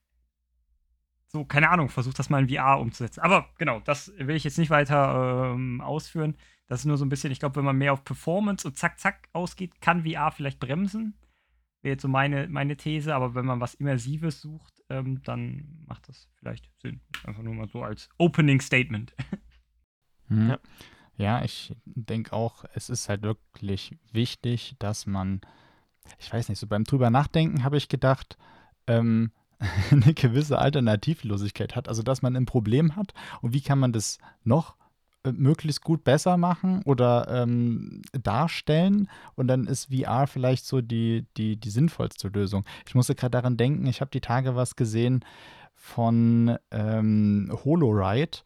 [1.29, 3.19] so, keine Ahnung, versuch das mal in VR umzusetzen.
[3.19, 6.37] Aber genau, das will ich jetzt nicht weiter ähm, ausführen.
[6.67, 8.99] Das ist nur so ein bisschen, ich glaube, wenn man mehr auf Performance und zack,
[8.99, 11.17] zack ausgeht, kann VR vielleicht bremsen.
[11.87, 16.09] Wäre jetzt so meine, meine These, aber wenn man was Immersives sucht, ähm, dann macht
[16.09, 16.99] das vielleicht Sinn.
[17.23, 19.15] Einfach nur mal so als Opening Statement.
[20.29, 20.49] Hm.
[20.49, 20.59] Ja.
[21.15, 25.39] ja, ich denke auch, es ist halt wirklich wichtig, dass man,
[26.19, 28.37] ich weiß nicht, so beim drüber nachdenken habe ich gedacht,
[28.87, 29.31] ähm,
[29.89, 31.87] eine gewisse Alternativlosigkeit hat.
[31.87, 34.75] Also, dass man ein Problem hat und wie kann man das noch
[35.33, 41.57] möglichst gut besser machen oder ähm, darstellen und dann ist VR vielleicht so die, die,
[41.57, 42.65] die sinnvollste Lösung.
[42.87, 45.23] Ich musste gerade daran denken, ich habe die Tage was gesehen
[45.75, 48.39] von ähm, HoloRide.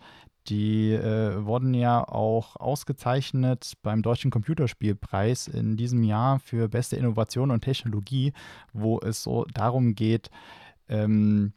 [0.47, 7.51] Die äh, wurden ja auch ausgezeichnet beim Deutschen Computerspielpreis in diesem Jahr für beste Innovation
[7.51, 8.33] und Technologie,
[8.73, 10.31] wo es so darum geht,
[10.89, 11.53] ähm,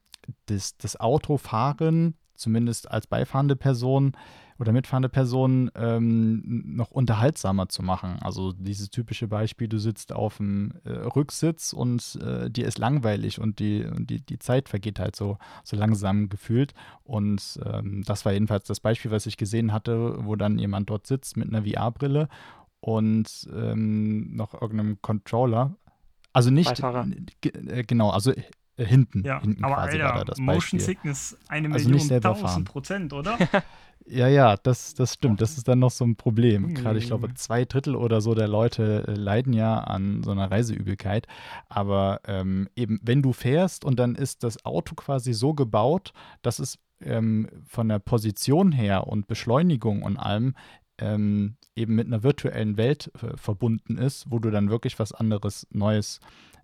[0.47, 4.13] das, das Autofahren, zumindest als beifahrende Person,
[4.59, 6.43] oder mitfahrende Person ähm,
[6.77, 8.19] noch unterhaltsamer zu machen.
[8.21, 13.41] Also dieses typische Beispiel, du sitzt auf dem äh, Rücksitz und äh, dir ist langweilig
[13.41, 16.75] und die, die, die Zeit vergeht halt so, so langsam gefühlt.
[17.03, 21.07] Und ähm, das war jedenfalls das Beispiel, was ich gesehen hatte, wo dann jemand dort
[21.07, 22.29] sitzt mit einer VR-Brille
[22.81, 25.77] und ähm, noch irgendeinem Controller.
[26.33, 28.33] Also nicht, äh, genau, also
[28.77, 29.23] äh, hinten.
[29.25, 33.39] Ja, hinten aber Alter, Motion Sickness eine also Million tausend Prozent, oder?
[34.07, 35.41] Ja, ja, das, das stimmt.
[35.41, 36.75] Das ist dann noch so ein Problem.
[36.75, 40.51] Gerade, ich glaube, zwei Drittel oder so der Leute äh, leiden ja an so einer
[40.51, 41.27] Reiseübelkeit.
[41.71, 46.59] Aber ähm, eben, wenn du fährst und dann ist das Auto quasi so gebaut, dass
[46.59, 50.55] es ähm, von der Position her und Beschleunigung und allem
[50.99, 55.67] ähm, eben mit einer virtuellen Welt äh, verbunden ist, wo du dann wirklich was anderes
[55.71, 56.21] Neues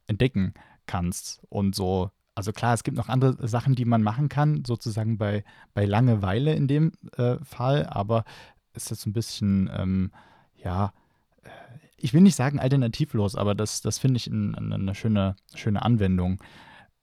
[0.07, 0.53] entdecken
[0.91, 2.11] kannst und so
[2.41, 5.45] also klar, es gibt noch andere Sachen, die man machen kann, sozusagen bei,
[5.75, 8.25] bei Langeweile in dem äh, Fall, aber
[8.73, 10.11] es ist ein bisschen, ähm,
[10.57, 10.95] ja,
[11.43, 11.51] äh,
[11.99, 16.43] ich will nicht sagen alternativlos, aber das, das finde ich ein, eine schöne, schöne Anwendung.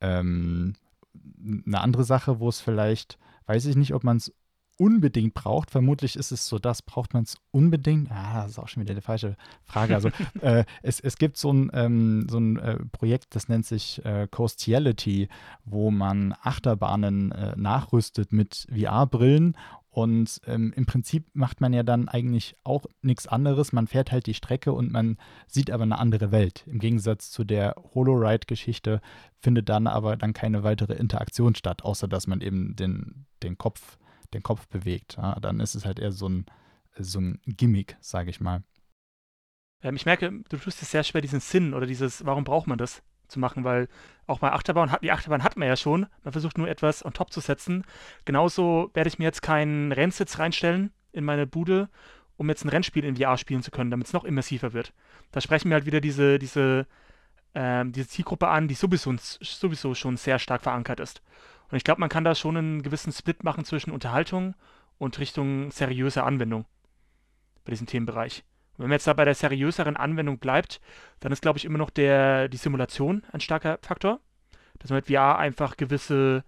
[0.01, 0.73] Ähm,
[1.68, 4.34] eine andere Sache, wo es vielleicht, weiß ich nicht, ob man es
[4.78, 5.72] unbedingt braucht.
[5.72, 8.12] Vermutlich ist es so, das braucht man es unbedingt.
[8.12, 9.95] Ah, das ist auch schon wieder die falsche Frage.
[9.95, 10.10] Also
[10.41, 14.28] äh, es, es gibt so ein, ähm, so ein äh, Projekt, das nennt sich äh,
[14.30, 15.30] Coastiality,
[15.66, 19.56] wo man Achterbahnen äh, nachrüstet mit VR-Brillen
[19.98, 23.74] und ähm, im Prinzip macht man ja dann eigentlich auch nichts anderes.
[23.74, 25.18] Man fährt halt die Strecke und man
[25.48, 26.64] sieht aber eine andere Welt.
[26.68, 29.02] Im Gegensatz zu der Holoride-Geschichte
[29.40, 33.98] findet dann aber dann keine weitere Interaktion statt, außer dass man eben den, den Kopf
[34.34, 35.18] den Kopf bewegt.
[35.18, 36.45] Ja, dann ist es halt eher so ein,
[36.98, 38.64] so ein Gimmick, sage ich mal.
[39.82, 42.78] Ähm, ich merke, du tust es sehr schwer, diesen Sinn oder dieses, warum braucht man
[42.78, 43.88] das zu machen, weil
[44.26, 47.32] auch bei Achterbahn, die Achterbahn hat man ja schon, man versucht nur etwas on top
[47.32, 47.84] zu setzen.
[48.26, 51.90] Genauso werde ich mir jetzt keinen Rennsitz reinstellen in meine Bude,
[52.38, 54.94] um jetzt ein Rennspiel in VR spielen zu können, damit es noch immersiver wird.
[55.32, 56.88] Da sprechen wir halt wieder diese, diese,
[57.56, 61.22] ähm, diese Zielgruppe an, die sowieso, sowieso schon sehr stark verankert ist.
[61.69, 64.56] Und ich glaube, man kann da schon einen gewissen Split machen zwischen Unterhaltung
[64.98, 66.65] und Richtung seriöser Anwendung
[67.65, 68.44] bei diesem Themenbereich.
[68.73, 70.80] Und wenn man jetzt da bei der seriöseren Anwendung bleibt,
[71.19, 74.19] dann ist, glaube ich, immer noch der, die Simulation ein starker Faktor.
[74.80, 76.44] dass man mit VR einfach gewisse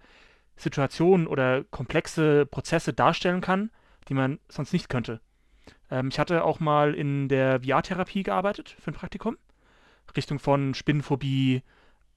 [0.56, 3.70] Situationen oder komplexe Prozesse darstellen kann,
[4.08, 5.20] die man sonst nicht könnte.
[5.90, 9.36] Ähm, ich hatte auch mal in der VR-Therapie gearbeitet für ein Praktikum.
[10.16, 11.62] Richtung von Spinnenphobie,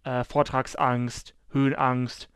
[0.04, 2.30] äh, Vortragsangst, Höhenangst.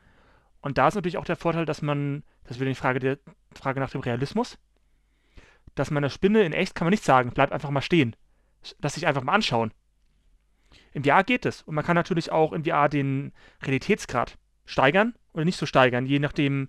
[0.67, 3.19] Und da ist natürlich auch der Vorteil, dass man, das wäre die Frage, der,
[3.55, 4.57] Frage nach dem Realismus,
[5.75, 8.17] dass man eine Spinne in echt kann man nicht sagen, bleib einfach mal stehen.
[8.81, 9.71] Lass sich einfach mal anschauen.
[10.91, 11.61] In VR geht es.
[11.61, 13.31] Und man kann natürlich auch in VR den
[13.63, 16.67] Realitätsgrad steigern oder nicht so steigern, je nachdem.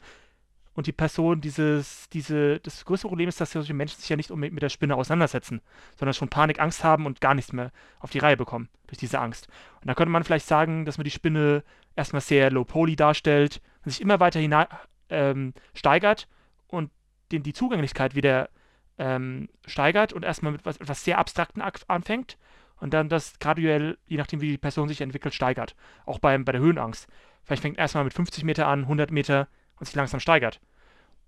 [0.75, 4.31] Und die Person, dieses, diese, das größte Problem ist, dass solche Menschen sich ja nicht
[4.31, 5.61] unbedingt mit der Spinne auseinandersetzen,
[5.97, 9.19] sondern schon Panik, Angst haben und gar nichts mehr auf die Reihe bekommen durch diese
[9.19, 9.49] Angst.
[9.81, 11.65] Und da könnte man vielleicht sagen, dass man die Spinne
[11.97, 14.67] erstmal sehr low-poly darstellt sich immer weiter hinein,
[15.11, 16.29] ähm, steigert
[16.67, 16.91] und
[17.33, 18.51] den, die Zugänglichkeit wieder
[18.99, 22.37] ähm, steigert und erstmal mit was, etwas sehr Abstrakten anfängt
[22.81, 25.75] und dann das graduell, je nachdem wie die Person sich entwickelt, steigert.
[26.07, 27.09] Auch beim, bei der Höhenangst.
[27.45, 30.61] Vielleicht fängt erstmal mit 50 Meter an, 100 Meter und sich langsam steigert.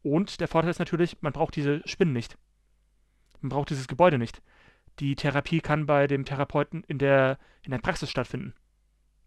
[0.02, 2.36] Und der Vorteil ist natürlich, man braucht diese Spinnen nicht.
[3.40, 4.42] Man braucht dieses Gebäude nicht.
[4.98, 8.54] Die Therapie kann bei dem Therapeuten in der, in der Praxis stattfinden.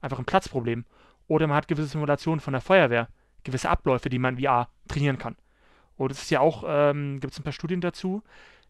[0.01, 0.85] Einfach ein Platzproblem.
[1.27, 3.07] Oder man hat gewisse Simulationen von der Feuerwehr,
[3.44, 5.36] gewisse Abläufe, die man VR trainieren kann.
[5.98, 8.24] Und es ist ja auch, ähm, gibt es ein paar Studien dazu,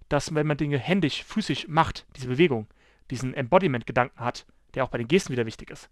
[0.10, 2.68] dass wenn man Dinge händisch, physisch macht, diese Bewegung,
[3.10, 5.90] diesen Embodiment-Gedanken hat, der auch bei den Gesten wieder wichtig ist,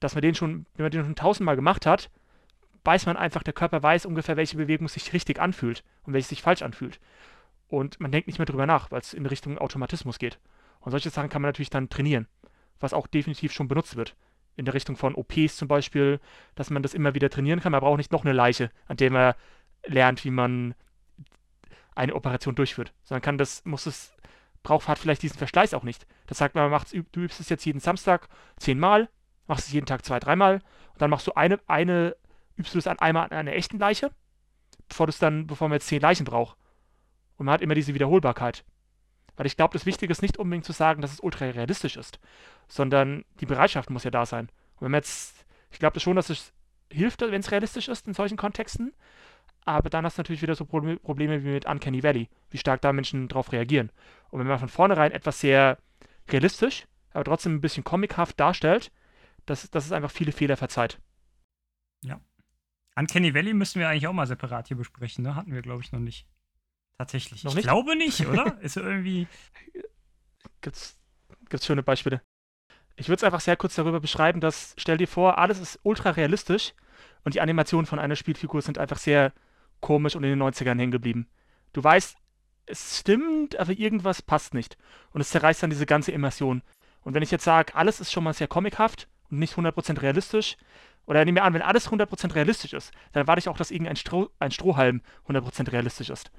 [0.00, 2.10] dass man den schon, wenn man den schon tausendmal gemacht hat,
[2.84, 6.42] weiß man einfach, der Körper weiß ungefähr, welche Bewegung sich richtig anfühlt und welche sich
[6.42, 6.98] falsch anfühlt.
[7.68, 10.38] Und man denkt nicht mehr drüber nach, weil es in Richtung Automatismus geht.
[10.80, 12.26] Und solche Sachen kann man natürlich dann trainieren,
[12.80, 14.16] was auch definitiv schon benutzt wird.
[14.60, 16.20] In der Richtung von OPs zum Beispiel,
[16.54, 17.72] dass man das immer wieder trainieren kann.
[17.72, 19.34] Man braucht nicht noch eine Leiche, an der man
[19.86, 20.74] lernt, wie man
[21.94, 24.14] eine Operation durchführt, sondern kann das, muss es,
[24.62, 26.06] braucht, hat vielleicht diesen Verschleiß auch nicht.
[26.26, 28.28] Das sagt man, macht, du übst es jetzt jeden Samstag
[28.58, 29.08] zehnmal,
[29.46, 30.56] machst es jeden Tag zwei, dreimal
[30.92, 32.16] und dann machst du eine, eine,
[32.58, 34.10] übst du es an einmal an einer echten Leiche,
[34.90, 36.58] bevor du es dann, bevor man jetzt zehn Leichen braucht.
[37.38, 38.64] Und man hat immer diese Wiederholbarkeit.
[39.40, 42.20] Weil ich glaube, das Wichtige ist nicht unbedingt zu sagen, dass es ultra realistisch ist,
[42.68, 44.50] sondern die Bereitschaft muss ja da sein.
[44.74, 46.52] Und wenn man jetzt, ich glaube schon, dass es
[46.92, 48.92] hilft, wenn es realistisch ist in solchen Kontexten,
[49.64, 52.92] aber dann hast du natürlich wieder so Probleme wie mit Uncanny Valley, wie stark da
[52.92, 53.90] Menschen drauf reagieren.
[54.28, 55.78] Und wenn man von vornherein etwas sehr
[56.28, 58.92] realistisch, aber trotzdem ein bisschen comichaft darstellt,
[59.46, 61.00] dass, dass es einfach viele Fehler verzeiht.
[62.02, 62.20] Ja.
[62.94, 65.34] Uncanny Valley müssen wir eigentlich auch mal separat hier besprechen, ne?
[65.34, 66.26] Hatten wir, glaube ich, noch nicht.
[67.00, 67.44] Tatsächlich.
[67.44, 67.64] Noch ich nicht?
[67.64, 68.58] glaube nicht, oder?
[68.60, 69.26] Ist irgendwie.
[70.60, 70.98] Gibt's,
[71.48, 72.20] gibt's schöne Beispiele.
[72.96, 76.10] Ich würde es einfach sehr kurz darüber beschreiben, dass, stell dir vor, alles ist ultra
[76.10, 76.74] realistisch
[77.24, 79.32] und die Animationen von einer Spielfigur sind einfach sehr
[79.80, 81.26] komisch und in den 90ern hängen geblieben.
[81.72, 82.18] Du weißt,
[82.66, 84.76] es stimmt, aber irgendwas passt nicht.
[85.12, 86.60] Und es zerreißt dann diese ganze Immersion.
[87.00, 90.58] Und wenn ich jetzt sage, alles ist schon mal sehr comichaft und nicht 100% realistisch,
[91.06, 93.96] oder nehmen wir an, wenn alles 100% realistisch ist, dann erwarte ich auch, dass irgendein
[93.96, 96.30] Stroh, ein Strohhalm 100% realistisch ist.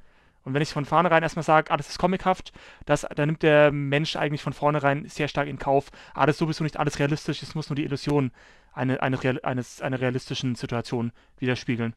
[0.44, 2.52] Und wenn ich von vornherein erstmal sage, alles ist comichaft,
[2.86, 6.78] das, dann nimmt der Mensch eigentlich von vornherein sehr stark in Kauf, alles sowieso nicht
[6.78, 8.32] alles realistisch, es muss nur die Illusion
[8.74, 11.96] eine, eine, eines, einer realistischen Situation widerspiegeln.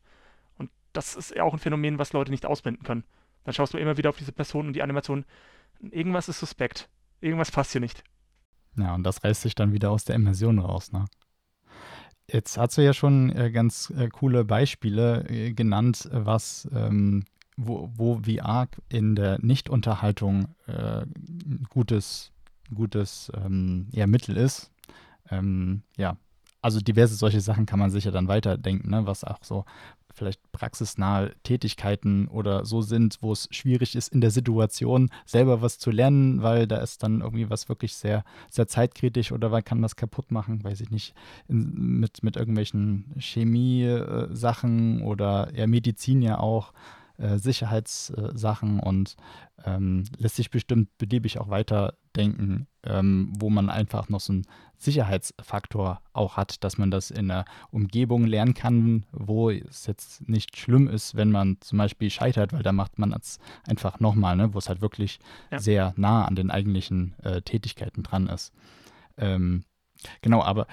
[0.58, 3.04] Und das ist auch ein Phänomen, was Leute nicht ausblenden können.
[3.44, 5.24] Dann schaust du immer wieder auf diese Person und die Animation.
[5.80, 6.88] Irgendwas ist suspekt.
[7.20, 8.04] Irgendwas passt hier nicht.
[8.76, 11.04] Ja, und das reißt sich dann wieder aus der Immersion raus, ne?
[12.26, 17.90] Jetzt hast du ja schon äh, ganz äh, coole Beispiele äh, genannt, was ähm, wo,
[17.94, 21.06] wo VR in der Nichtunterhaltung äh,
[21.68, 22.32] gutes,
[22.74, 24.70] gutes ähm, ja, Mittel ist.
[25.30, 26.16] Ähm, ja,
[26.62, 29.06] also diverse solche Sachen kann man sicher dann weiterdenken, ne?
[29.06, 29.64] was auch so
[30.14, 35.78] vielleicht praxisnahe Tätigkeiten oder so sind, wo es schwierig ist, in der Situation selber was
[35.78, 39.82] zu lernen, weil da ist dann irgendwie was wirklich sehr, sehr zeitkritisch oder weil kann
[39.82, 41.14] das kaputt machen, weiß ich nicht,
[41.48, 46.72] in, mit, mit irgendwelchen Chemie-Sachen oder ja, Medizin ja auch.
[47.16, 49.14] Äh, Sicherheitssachen und
[49.64, 54.46] ähm, lässt sich bestimmt beliebig auch weiterdenken, ähm, wo man einfach noch so einen
[54.78, 60.56] Sicherheitsfaktor auch hat, dass man das in einer Umgebung lernen kann, wo es jetzt nicht
[60.56, 64.52] schlimm ist, wenn man zum Beispiel scheitert, weil da macht man es einfach nochmal, ne,
[64.52, 65.20] wo es halt wirklich
[65.52, 65.60] ja.
[65.60, 68.52] sehr nah an den eigentlichen äh, Tätigkeiten dran ist.
[69.18, 69.64] Ähm,
[70.20, 70.66] genau, aber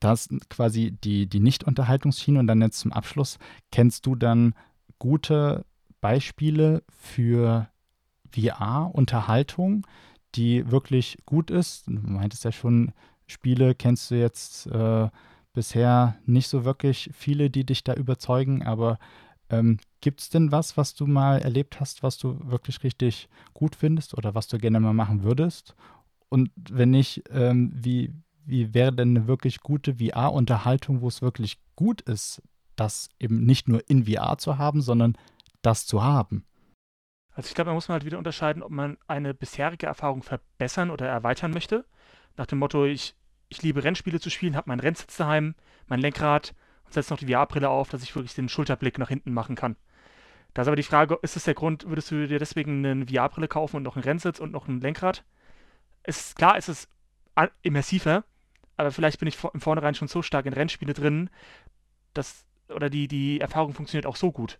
[0.00, 3.38] das quasi die, die Nicht-Unterhaltungsschiene und dann jetzt zum Abschluss,
[3.70, 4.54] kennst du dann
[4.98, 5.64] gute
[6.04, 7.70] Beispiele für
[8.30, 9.86] VR-Unterhaltung,
[10.34, 11.86] die wirklich gut ist?
[11.86, 12.92] Du meintest ja schon,
[13.26, 15.08] Spiele kennst du jetzt äh,
[15.54, 18.98] bisher nicht so wirklich viele, die dich da überzeugen, aber
[19.48, 23.74] ähm, gibt es denn was, was du mal erlebt hast, was du wirklich richtig gut
[23.74, 25.74] findest oder was du gerne mal machen würdest?
[26.28, 28.12] Und wenn nicht, ähm, wie,
[28.44, 32.42] wie wäre denn eine wirklich gute VR-Unterhaltung, wo es wirklich gut ist,
[32.76, 35.16] das eben nicht nur in VR zu haben, sondern
[35.64, 36.46] das zu haben?
[37.34, 40.90] Also ich glaube, man muss mal halt wieder unterscheiden, ob man eine bisherige Erfahrung verbessern
[40.90, 41.84] oder erweitern möchte.
[42.36, 43.16] Nach dem Motto, ich,
[43.48, 45.54] ich liebe Rennspiele zu spielen, habe meinen Rennsitz daheim,
[45.86, 46.54] mein Lenkrad
[46.84, 49.76] und setze noch die VR-Brille auf, dass ich wirklich den Schulterblick nach hinten machen kann.
[50.52, 53.48] Da ist aber die Frage, ist es der Grund, würdest du dir deswegen eine VR-Brille
[53.48, 55.24] kaufen und noch einen Rennsitz und noch ein Lenkrad?
[56.04, 56.88] ist klar, ist es
[57.62, 58.24] immersiver,
[58.76, 61.30] aber vielleicht bin ich im Vornherein schon so stark in Rennspiele drin,
[62.12, 64.58] dass, oder die, die Erfahrung funktioniert auch so gut.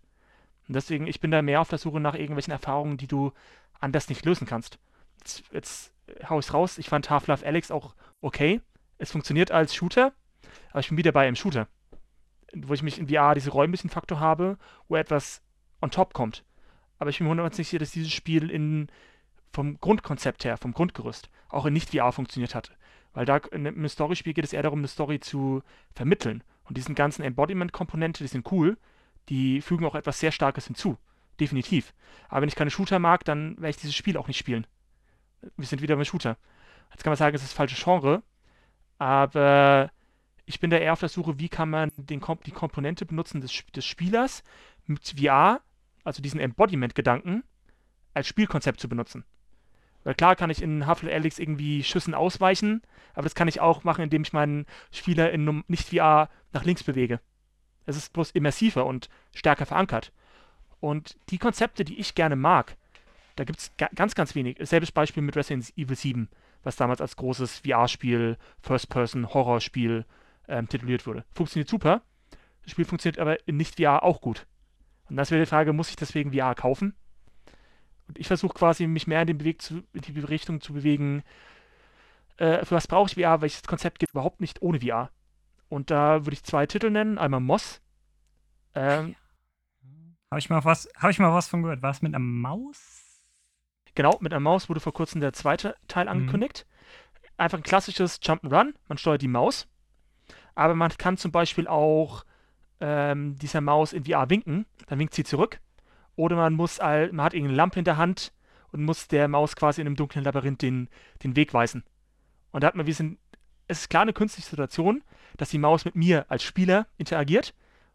[0.67, 3.31] Und deswegen, ich bin da mehr auf der Suche nach irgendwelchen Erfahrungen, die du
[3.79, 4.79] anders nicht lösen kannst.
[5.19, 5.93] Jetzt, jetzt
[6.29, 8.61] hau ich raus, ich fand Half-Life Alex auch okay.
[8.97, 10.13] Es funktioniert als Shooter,
[10.71, 11.67] aber ich bin wieder bei einem Shooter.
[12.53, 15.41] Wo ich mich in VR diese räumlichen Faktor habe, wo etwas
[15.81, 16.43] on top kommt.
[16.97, 18.87] Aber ich bin mir hundertprozentig sicher, dass dieses Spiel in
[19.51, 22.73] vom Grundkonzept her, vom Grundgerüst, auch in Nicht-VR funktioniert hatte.
[23.13, 25.63] Weil da in einem Story-Spiel geht es eher darum, eine Story zu
[25.93, 26.43] vermitteln.
[26.65, 28.77] Und diesen ganzen Embodiment-Komponente, die sind cool,
[29.29, 30.97] die fügen auch etwas sehr Starkes hinzu.
[31.39, 31.93] Definitiv.
[32.29, 34.65] Aber wenn ich keine Shooter mag, dann werde ich dieses Spiel auch nicht spielen.
[35.57, 36.37] Wir sind wieder beim Shooter.
[36.91, 38.23] Jetzt kann man sagen, es ist das falsche Genre,
[38.97, 39.91] aber
[40.45, 43.63] ich bin da eher auf der Suche, wie kann man den, die Komponente benutzen des,
[43.75, 44.43] des Spielers
[44.85, 45.61] mit VR,
[46.03, 47.43] also diesen Embodiment-Gedanken,
[48.13, 49.25] als Spielkonzept zu benutzen.
[50.03, 52.83] Weil klar kann ich in Half-Life Alyx irgendwie Schüssen ausweichen,
[53.13, 56.83] aber das kann ich auch machen, indem ich meinen Spieler in nicht VR nach links
[56.83, 57.19] bewege.
[57.85, 60.11] Es ist bloß immersiver und stärker verankert.
[60.79, 62.77] Und die Konzepte, die ich gerne mag,
[63.35, 64.57] da gibt es ga ganz, ganz wenig.
[64.61, 66.29] Selbes Beispiel mit Resident Evil 7,
[66.63, 70.05] was damals als großes VR-Spiel, First-Person-Horror-Spiel
[70.47, 71.25] ähm, tituliert wurde.
[71.33, 72.01] Funktioniert super.
[72.63, 74.47] Das Spiel funktioniert aber in Nicht-VR auch gut.
[75.09, 76.95] Und das wäre die Frage, muss ich deswegen VR kaufen?
[78.07, 81.23] Und ich versuche quasi, mich mehr in, den Beweg zu, in die Richtung zu bewegen,
[82.37, 83.41] äh, für was brauche ich VR?
[83.41, 85.09] Welches Konzept geht überhaupt nicht ohne VR?
[85.75, 87.17] Und da würde ich zwei Titel nennen.
[87.17, 87.81] Einmal Moss.
[88.75, 89.13] Ähm,
[90.31, 91.81] habe ich, mal was, hab ich mal was von gehört.
[91.81, 93.21] War es mit einer Maus?
[93.93, 96.11] Genau, mit einer Maus wurde vor kurzem der zweite Teil mhm.
[96.11, 96.65] angekündigt.
[96.65, 97.23] Mhm.
[97.35, 98.73] Einfach ein klassisches Jump'n'Run.
[98.87, 99.67] Man steuert die Maus.
[100.55, 102.23] Aber man kann zum Beispiel auch
[102.79, 104.65] ähm, dieser Maus in VR winken.
[104.87, 105.59] Dann winkt sie zurück.
[106.15, 108.31] Oder man muss, man hat irgendeine Lampe in der Hand
[108.71, 110.87] und muss der Maus quasi in einem dunklen Labyrinth den,
[111.21, 111.83] den Weg weisen.
[112.51, 113.19] Und da hat man, wir sind,
[113.67, 115.03] es ist klar eine künstliche Situation,
[115.37, 117.53] dass die Maus mit mir als Spieler interagiert,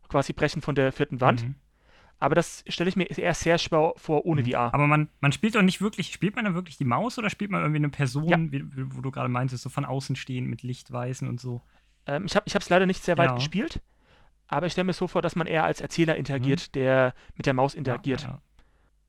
[0.09, 1.45] quasi brechen von der vierten Wand.
[1.45, 1.55] Mhm.
[2.19, 4.51] Aber das stelle ich mir eher sehr schwer vor ohne mhm.
[4.51, 4.75] VR.
[4.75, 7.51] Aber man, man spielt doch nicht wirklich, spielt man dann wirklich die Maus oder spielt
[7.51, 8.39] man irgendwie eine Person, ja.
[8.39, 8.63] wie,
[8.95, 11.63] wo du gerade meintest, so von außen stehen mit Lichtweisen und so?
[12.07, 13.35] Ähm, ich habe es leider nicht sehr weit ja.
[13.37, 13.81] gespielt.
[14.49, 16.73] Aber ich stelle mir so vor, dass man eher als Erzähler interagiert, mhm.
[16.73, 18.23] der mit der Maus interagiert.
[18.23, 18.43] Ja, ja.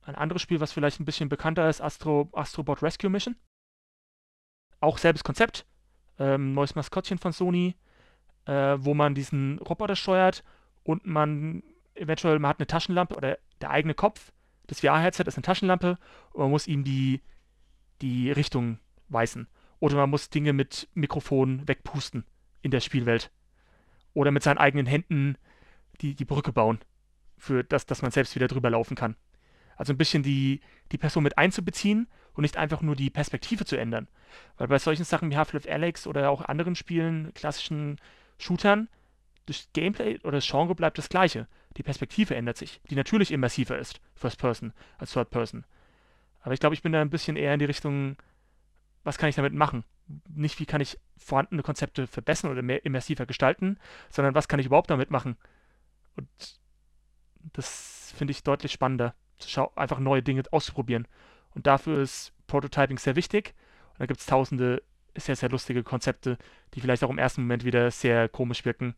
[0.04, 3.36] Ein anderes Spiel, was vielleicht ein bisschen bekannter ist, Astro, Astrobot Rescue Mission.
[4.80, 5.66] Auch selbes Konzept.
[6.18, 7.76] Ähm, neues Maskottchen von Sony,
[8.46, 10.44] äh, wo man diesen Roboter steuert
[10.84, 11.64] und man
[11.96, 14.32] eventuell, man hat eine Taschenlampe oder der eigene Kopf.
[14.68, 15.98] Das VR-Headset ist eine Taschenlampe
[16.32, 17.22] und man muss ihm die,
[18.02, 19.48] die Richtung weisen.
[19.80, 22.26] Oder man muss Dinge mit Mikrofon wegpusten
[22.62, 23.32] in der Spielwelt
[24.14, 25.38] oder mit seinen eigenen Händen
[26.02, 26.80] die, die Brücke bauen,
[27.38, 29.16] für das, dass man selbst wieder drüber laufen kann.
[29.76, 30.62] Also ein bisschen die,
[30.92, 34.08] die Person mit einzubeziehen und nicht einfach nur die Perspektive zu ändern.
[34.58, 38.00] Weil bei solchen Sachen wie Half-Life Alex oder auch anderen Spielen, klassischen
[38.42, 38.90] Shootern,
[39.46, 41.48] das Gameplay oder das Genre bleibt das gleiche.
[41.78, 45.66] Die Perspektive ändert sich, die natürlich immersiver ist, First Person als Third Person.
[46.42, 48.18] Aber ich glaube, ich bin da ein bisschen eher in die Richtung,
[49.04, 49.84] was kann ich damit machen?
[50.30, 53.78] nicht, wie kann ich vorhandene Konzepte verbessern oder mehr immersiver gestalten,
[54.10, 55.38] sondern was kann ich überhaupt damit machen.
[56.16, 56.28] Und
[57.54, 59.16] das finde ich deutlich spannender,
[59.76, 61.08] einfach neue Dinge auszuprobieren.
[61.52, 63.54] Und dafür ist Prototyping sehr wichtig.
[63.94, 64.82] Und da gibt es tausende
[65.16, 66.38] sehr, sehr lustige Konzepte,
[66.74, 68.96] die vielleicht auch im ersten Moment wieder sehr komisch wirken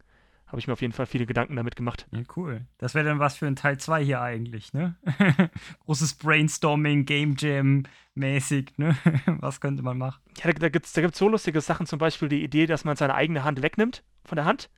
[0.53, 2.05] habe ich mir auf jeden Fall viele Gedanken damit gemacht.
[2.11, 2.61] Ja, cool.
[2.77, 4.95] Das wäre dann was für ein Teil 2 hier eigentlich, ne?
[5.85, 8.95] Großes Brainstorming, Game Jam mäßig, ne?
[9.25, 10.21] was könnte man machen?
[10.37, 12.85] Ja, da, da gibt es da gibt's so lustige Sachen, zum Beispiel die Idee, dass
[12.85, 14.69] man seine eigene Hand wegnimmt von der Hand,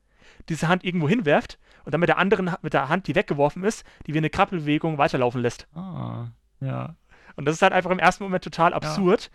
[0.48, 3.84] diese Hand irgendwo hinwerft und dann mit der anderen, mit der Hand, die weggeworfen ist,
[4.08, 5.68] die wie eine Krabbelbewegung weiterlaufen lässt.
[5.76, 6.30] Ah,
[6.62, 6.96] ja.
[7.36, 9.24] Und das ist halt einfach im ersten Moment total absurd.
[9.26, 9.30] Ja.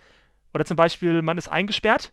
[0.53, 2.13] Oder zum Beispiel, man ist eingesperrt,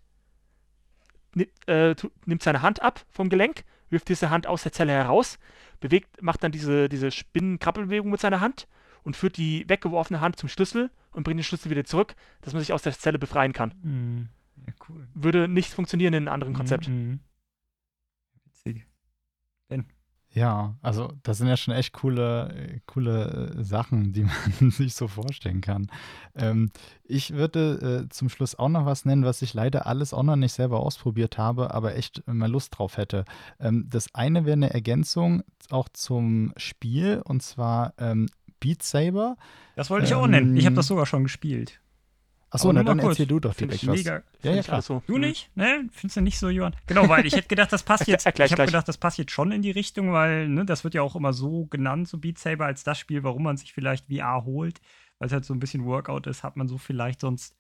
[1.68, 1.96] äh,
[2.26, 5.40] nimmt seine Hand ab vom Gelenk wirft diese Hand aus der Zelle heraus,
[5.80, 8.68] bewegt, macht dann diese, diese Spinnenkrabbelbewegung mit seiner Hand
[9.04, 12.62] und führt die weggeworfene Hand zum Schlüssel und bringt den Schlüssel wieder zurück, dass man
[12.62, 13.74] sich aus der Zelle befreien kann.
[13.82, 14.30] Mhm.
[14.66, 15.08] Ja, cool.
[15.14, 16.88] Würde nicht funktionieren in einem anderen Konzept.
[16.88, 17.20] Mhm.
[18.46, 18.86] Witzig.
[19.68, 19.86] Ben.
[20.38, 24.24] Ja, also das sind ja schon echt coole, coole äh, Sachen, die
[24.60, 25.88] man sich so vorstellen kann.
[26.36, 26.70] Ähm,
[27.04, 30.36] ich würde äh, zum Schluss auch noch was nennen, was ich leider alles auch noch
[30.36, 33.26] nicht selber ausprobiert habe, aber echt mal Lust drauf hätte.
[33.60, 35.42] Ähm, das eine wäre eine Ergänzung
[35.72, 38.28] auch zum Spiel und zwar ähm,
[38.60, 39.38] Beat Saber.
[39.76, 40.56] Das wollte ich auch nennen.
[40.56, 41.80] Ich habe das sogar schon gespielt.
[42.50, 43.98] Achso, na dann erzähl du doch direkt was.
[43.98, 44.82] Mega, ja, ja, klar.
[44.82, 45.04] So.
[45.06, 45.52] Du nicht?
[45.56, 45.90] Ne?
[45.92, 46.76] Findest du nicht so, Johann?
[46.86, 48.26] Genau, weil ich hätte gedacht, das passt jetzt.
[48.26, 51.02] ich habe gedacht, das passt jetzt schon in die Richtung, weil ne, das wird ja
[51.02, 54.46] auch immer so genannt, so Beat Saber, als das Spiel, warum man sich vielleicht VR
[54.46, 54.80] holt,
[55.20, 57.54] weil es halt so ein bisschen Workout ist, hat man so vielleicht sonst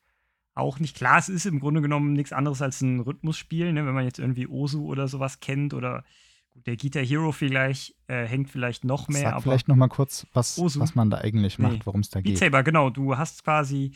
[0.55, 0.95] auch nicht.
[0.95, 3.85] Klar, es ist im Grunde genommen nichts anderes als ein Rhythmusspiel, ne?
[3.85, 6.05] wenn man jetzt irgendwie Osu oder sowas kennt oder
[6.51, 9.21] gut, der Guitar Hero vielleicht äh, hängt vielleicht noch mehr.
[9.21, 11.81] Sag aber vielleicht noch mal kurz, was, was man da eigentlich macht, nee.
[11.83, 12.33] worum es da geht.
[12.33, 12.89] Beat Saber, genau.
[12.89, 13.91] Du hast quasi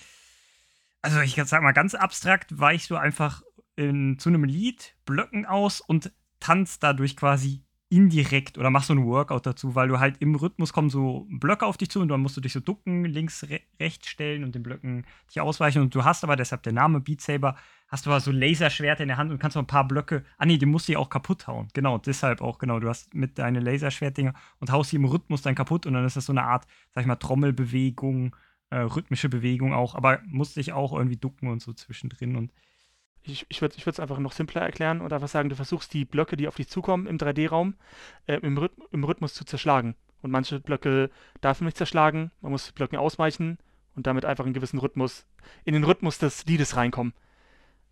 [1.02, 3.41] also ich sag mal ganz abstrakt, weichst du einfach
[3.76, 9.06] in, zu einem Lied Blöcken aus und tanzt dadurch quasi indirekt oder machst so ein
[9.06, 12.22] Workout dazu, weil du halt im Rhythmus kommen so Blöcke auf dich zu und dann
[12.22, 15.94] musst du dich so ducken, links, re rechts stellen und den Blöcken dich ausweichen und
[15.94, 17.57] du hast aber, deshalb der Name Beat Saber,
[17.90, 20.45] hast du aber so Laserschwerte in der Hand und kannst noch ein paar Blöcke, ah
[20.45, 21.68] nee, die musst du ja auch kaputt hauen.
[21.73, 25.56] Genau, deshalb auch, genau, du hast mit deinen Laserschwertdinger und haust sie im Rhythmus dann
[25.56, 26.65] kaputt und dann ist das so eine Art,
[26.95, 28.34] sag ich mal, Trommelbewegung,
[28.72, 32.52] äh, rhythmische Bewegung auch, aber musste ich auch irgendwie ducken und so zwischendrin und
[33.23, 36.38] ich, ich würde es einfach noch simpler erklären und einfach sagen, du versuchst die Blöcke,
[36.38, 37.76] die auf dich zukommen im 3D-Raum,
[38.26, 39.95] äh, im, Rhyth im Rhythmus zu zerschlagen.
[40.23, 43.60] Und manche Blöcke darf man nicht zerschlagen, man muss Blöcken ausweichen
[43.95, 45.27] und damit einfach einen gewissen Rhythmus,
[45.65, 47.14] in den Rhythmus des Liedes reinkommen.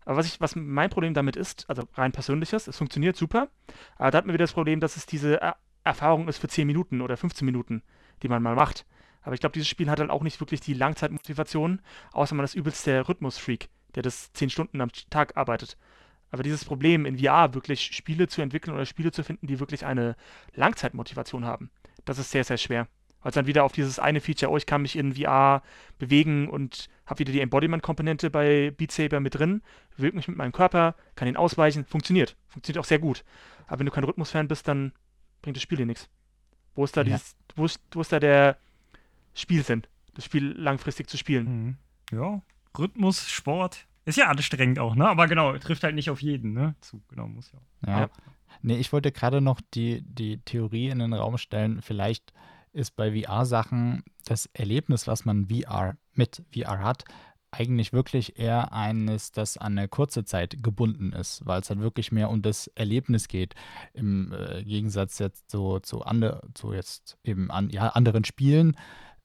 [0.04, 3.48] Aber was, ich, was mein Problem damit ist, also rein persönliches, es funktioniert super,
[3.96, 6.66] aber da hat man wieder das Problem, dass es diese er Erfahrung ist für 10
[6.66, 7.82] Minuten oder 15 Minuten,
[8.22, 8.84] die man mal macht.
[9.22, 11.80] Aber ich glaube, dieses Spiel hat halt auch nicht wirklich die Langzeitmotivation,
[12.12, 15.76] außer man ist übelst der Rhythmusfreak, der das 10 Stunden am Tag arbeitet.
[16.30, 19.84] Aber dieses Problem in VR wirklich Spiele zu entwickeln oder Spiele zu finden, die wirklich
[19.84, 20.16] eine
[20.54, 21.70] Langzeitmotivation haben,
[22.04, 22.86] das ist sehr, sehr schwer.
[23.22, 25.62] Weil es dann wieder auf dieses eine Feature, oh, ich kann mich in VR
[25.98, 29.62] bewegen und habe wieder die Embodiment-Komponente bei Beat Saber mit drin,
[29.96, 32.36] bewege mich mit meinem Körper, kann ihn ausweichen, funktioniert.
[32.46, 33.24] Funktioniert auch sehr gut.
[33.66, 34.92] Aber wenn du kein Rhythmus-Fan bist, dann
[35.42, 36.08] bringt das Spiel dir nichts.
[36.74, 37.16] Wo ist da, ja.
[37.16, 38.56] dieses, wo ist, wo ist da der,
[39.40, 39.82] Spielsinn,
[40.14, 41.46] das Spiel langfristig zu spielen.
[41.66, 41.76] Mhm.
[42.12, 42.42] Ja,
[42.78, 45.08] Rhythmus, Sport, ist ja anstrengend auch, ne?
[45.08, 46.74] Aber genau, trifft halt nicht auf jeden, ne?
[46.80, 47.60] Zu, genau, muss ja.
[47.86, 48.00] Ja.
[48.00, 48.10] ja.
[48.62, 52.32] Nee, ich wollte gerade noch die, die Theorie in den Raum stellen, vielleicht
[52.72, 57.04] ist bei VR-Sachen das Erlebnis, was man VR mit VR hat,
[57.52, 62.12] eigentlich wirklich eher eines, das an eine kurze Zeit gebunden ist, weil es halt wirklich
[62.12, 63.54] mehr um das Erlebnis geht.
[63.92, 68.76] Im äh, Gegensatz jetzt so zu, ande, zu jetzt eben an ja, anderen Spielen,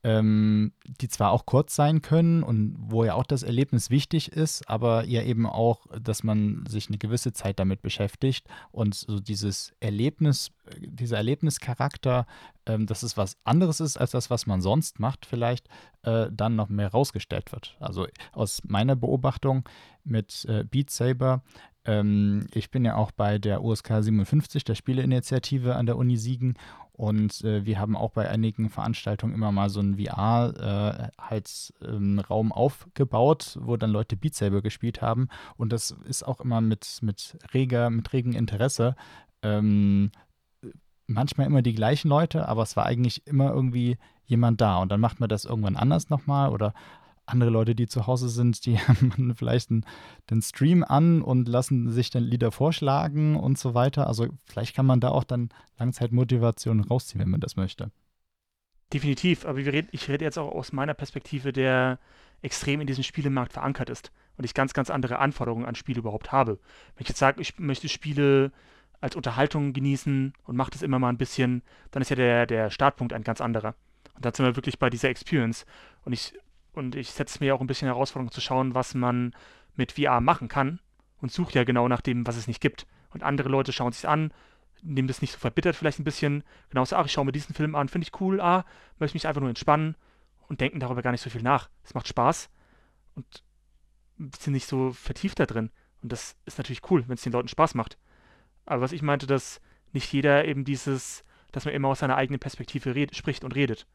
[0.06, 4.70] ähm, die zwar auch kurz sein können und wo ja auch das Erlebnis wichtig ist,
[4.70, 9.74] aber ja eben auch, dass man sich eine gewisse Zeit damit beschäftigt und so dieses
[9.80, 12.28] Erlebnis, dieser Erlebnischarakter,
[12.68, 15.70] ähm, dass es was anderes ist als das, was man sonst macht, vielleicht
[16.04, 17.76] äh, dann noch mehr rausgestellt wird.
[17.80, 19.68] Also aus meiner Beobachtung
[20.04, 21.42] mit äh, Beat Saber
[21.88, 26.58] ähm, ich bin ja auch bei der USK 57, der Spieleinitiative an der Uni Siegen
[26.98, 31.12] und äh, wir haben auch bei einigen Veranstaltungen immer mal so einen VR-Raum
[31.82, 35.28] äh, aufgebaut, wo dann Leute Beat Saber gespielt haben.
[35.58, 38.96] Und das ist auch immer mit, mit reger, mit regem Interesse.
[39.42, 40.12] Ähm,
[41.06, 44.78] manchmal immer die gleichen Leute, aber es war eigentlich immer irgendwie jemand da.
[44.78, 46.74] Und dann macht man das irgendwann anders nochmal oder
[47.26, 49.86] andere Leute, die zu Hause sind, die haben vielleicht einen,
[50.30, 54.08] den Stream an und lassen sich dann Lieder vorschlagen und so weiter.
[54.08, 57.92] Also vielleicht kann man da auch dann Langzeitmotivation rausziehen, wenn man das möchte.
[58.94, 62.00] Definitiv, aber ich rede jetzt auch aus meiner Perspektive, der
[62.42, 66.32] extrem in diesem Spielemarkt verankert ist und ich ganz, ganz andere Anforderungen an Spiele überhaupt
[66.32, 66.60] habe.
[66.96, 68.52] Wenn ich jetzt sage, ich möchte Spiele
[69.02, 72.70] als Unterhaltung genießen und mache das immer mal ein bisschen, dann ist ja der, der
[72.70, 73.76] Startpunkt ein ganz anderer.
[74.14, 75.66] Und dann sind wir wirklich bei dieser Experience.
[76.06, 76.34] Und ich
[76.76, 79.34] und ich setze mir auch ein bisschen Herausforderung zu schauen, was man
[79.76, 80.80] mit VR machen kann
[81.22, 82.86] und suche ja genau nach dem, was es nicht gibt.
[83.12, 84.32] Und andere Leute schauen sich an,
[84.82, 86.44] nehmen das nicht so verbittert vielleicht ein bisschen.
[86.70, 88.66] Genauso, ach, ich schaue mir diesen Film an, finde ich cool, ah,
[89.00, 89.96] möchte mich einfach nur entspannen
[90.48, 91.70] und denken darüber gar nicht so viel nach.
[91.84, 92.50] Es macht Spaß
[93.16, 93.44] und
[94.40, 95.72] sind nicht so vertieft da drin.
[96.02, 97.98] Und das ist natürlich cool, wenn es den Leuten Spaß macht.
[98.66, 99.62] Aber was ich meinte, dass
[99.92, 103.88] nicht jeder eben dieses, dass man immer aus seiner eigenen Perspektive red, spricht und redet.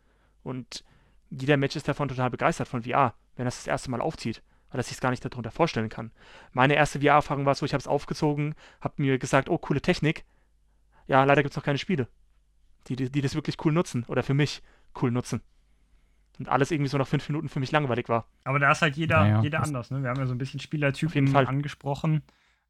[0.42, 0.84] Und
[1.30, 4.42] jeder Mensch ist davon total begeistert von VR, wenn er es das erste Mal aufzieht,
[4.70, 6.10] weil er sich es gar nicht darunter vorstellen kann.
[6.52, 10.24] Meine erste VR-Erfahrung war so, ich habe es aufgezogen, habe mir gesagt, oh, coole Technik.
[11.06, 12.08] Ja, leider gibt es noch keine Spiele,
[12.88, 14.62] die, die, die das wirklich cool nutzen oder für mich
[15.00, 15.40] cool nutzen.
[16.38, 18.26] Und alles irgendwie so nach fünf Minuten für mich langweilig war.
[18.44, 19.90] Aber da ist halt jeder, naja, jeder anders.
[19.90, 20.02] Ne?
[20.02, 22.22] Wir haben ja so ein bisschen Spielertypen angesprochen.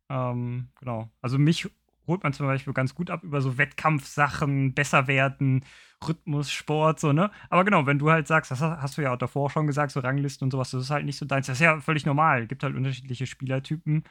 [0.08, 1.08] Ähm, genau.
[1.22, 1.70] Also mich
[2.10, 5.64] holt man zum Beispiel ganz gut ab über so Wettkampfsachen, besser werden,
[6.06, 7.30] Rhythmus, Sport, so, ne?
[7.48, 10.00] Aber genau, wenn du halt sagst, das hast du ja auch davor schon gesagt, so
[10.00, 11.46] Ranglisten und sowas, das ist halt nicht so deins.
[11.46, 12.46] Das ist ja völlig normal.
[12.46, 14.04] Gibt halt unterschiedliche Spielertypen.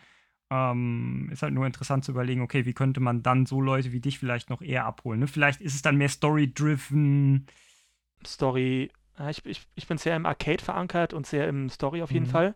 [0.51, 3.99] Ähm, ist halt nur interessant zu überlegen, okay, wie könnte man dann so Leute wie
[3.99, 5.19] dich vielleicht noch eher abholen?
[5.19, 5.27] Ne?
[5.27, 7.45] Vielleicht ist es dann mehr Story-driven.
[8.25, 8.91] Story,
[9.29, 12.31] ich, ich, ich bin sehr im Arcade verankert und sehr im Story auf jeden mhm.
[12.31, 12.55] Fall.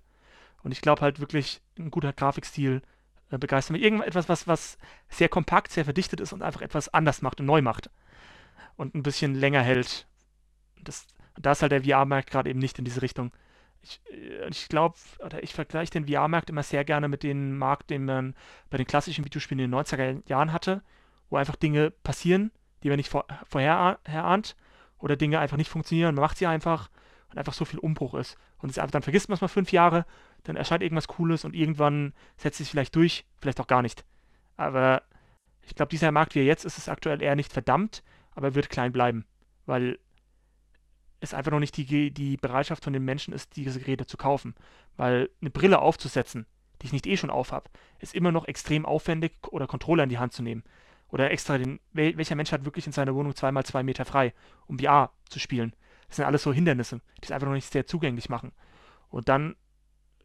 [0.64, 2.82] Und ich glaube halt wirklich, ein guter Grafikstil
[3.34, 3.84] äh, begeistert mich.
[3.84, 4.78] Irgendetwas, was, was
[5.10, 7.90] sehr kompakt, sehr verdichtet ist und einfach etwas anders macht und neu macht.
[8.76, 10.08] Und ein bisschen länger hält.
[10.82, 11.08] Das,
[11.38, 13.32] da ist halt der VR-Markt gerade eben nicht in diese Richtung
[13.84, 17.90] ich, äh, ich glaube, oder ich vergleiche den VR-Markt immer sehr gerne mit dem Markt,
[17.90, 18.36] den man
[18.70, 20.82] bei den klassischen Videospielen in den 90er Jahren hatte,
[21.30, 22.52] wo einfach Dinge passieren,
[22.84, 24.56] die man nicht vor, vorher erahnt
[24.98, 26.16] oder Dinge einfach nicht funktionieren.
[26.16, 26.90] Man macht sie einfach
[27.30, 28.38] und einfach so viel Umbruch ist.
[28.58, 30.06] Und es einfach, dann vergisst man es mal fünf Jahre,
[30.44, 34.06] dann erscheint irgendwas Cooles und irgendwann setzt sich vielleicht durch, vielleicht auch gar nicht.
[34.58, 35.04] Aber
[35.62, 38.04] ich glaube, dieser Markt, wie er jetzt ist, ist aktuell eher nicht verdammt,
[38.36, 39.26] aber er wird klein bleiben.
[39.66, 40.00] Weil
[41.22, 44.56] es einfach noch nicht die, die Bereitschaft von den Menschen ist, diese Geräte zu kaufen.
[44.98, 46.46] Weil eine Brille aufzusetzen,
[46.82, 50.18] die ich nicht eh schon aufhab, ist immer noch extrem aufwendig oder Controller in die
[50.18, 50.64] Hand zu nehmen.
[51.10, 54.34] Oder extra den, welcher Mensch hat wirklich in seiner Wohnung zweimal zwei Meter frei,
[54.66, 55.74] um VR zu spielen?
[56.08, 58.52] Das sind alles so Hindernisse, die es einfach noch nicht sehr zugänglich machen.
[59.10, 59.56] Und dann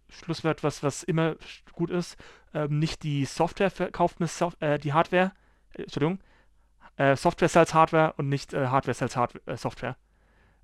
[0.09, 1.37] Schlusswort, was, was immer
[1.73, 2.17] gut ist,
[2.55, 5.33] ähm, nicht die Software verkauft mit Sof äh, die Hardware,
[5.75, 6.21] äh, Entschuldigung,
[6.97, 9.97] äh, Software sells Hardware und nicht äh, Hardware sells Hard äh, Software.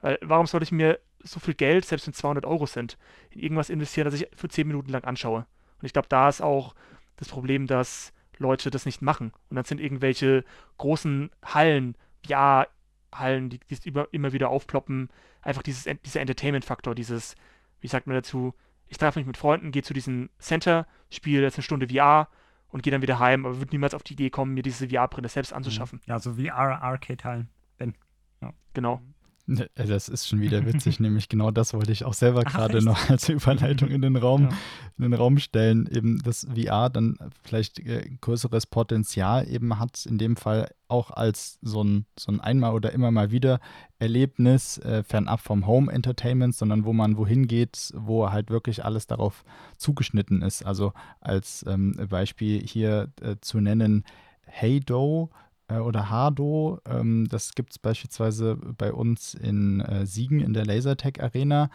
[0.01, 2.99] Weil warum sollte ich mir so viel Geld, selbst wenn es 200 Euro sind,
[3.31, 5.47] in irgendwas investieren, das ich für 10 Minuten lang anschaue?
[5.81, 6.75] Und ich glaube, da ist auch
[7.17, 9.33] das Problem, dass Leute das nicht machen.
[9.49, 10.45] Und dann sind irgendwelche
[10.79, 11.97] großen Hallen,
[12.27, 12.67] ja,
[13.15, 15.09] Hallen, die, die über, immer wieder aufploppen,
[15.41, 17.37] einfach dieses, dieser Entertainment-Faktor, dieses,
[17.81, 18.55] wie sagt man dazu,
[18.89, 22.29] ich treffe mich mit Freunden, gehe zu diesem Center, spiele jetzt eine Stunde VR
[22.69, 25.29] und gehe dann wieder heim, aber würde niemals auf die Idee kommen, mir diese VR-Brille
[25.29, 25.59] selbst mhm.
[25.59, 26.01] anzuschaffen.
[26.07, 27.49] Ja, so VR-Arcade-Hallen.
[27.79, 27.95] Ben.
[28.41, 28.53] Ja.
[28.73, 29.01] Genau.
[29.47, 32.83] Ne, äh, das ist schon wieder witzig, nämlich genau das wollte ich auch selber gerade
[32.83, 34.49] noch als Überleitung in den Raum, ja.
[34.97, 40.17] in den Raum stellen, eben dass VR dann vielleicht äh, größeres Potenzial eben hat, in
[40.17, 43.61] dem Fall auch als so ein, so ein einmal oder immer mal wieder
[43.99, 49.07] Erlebnis, äh, fernab vom Home Entertainment, sondern wo man wohin geht, wo halt wirklich alles
[49.07, 49.45] darauf
[49.77, 50.65] zugeschnitten ist.
[50.65, 54.05] Also als ähm, Beispiel hier äh, zu nennen,
[54.47, 55.29] Hey Doe
[55.75, 56.81] äh, oder Hardo.
[56.87, 61.71] Ähm, das gibt es beispielsweise bei uns in äh, Siegen in der Lasertech Arena.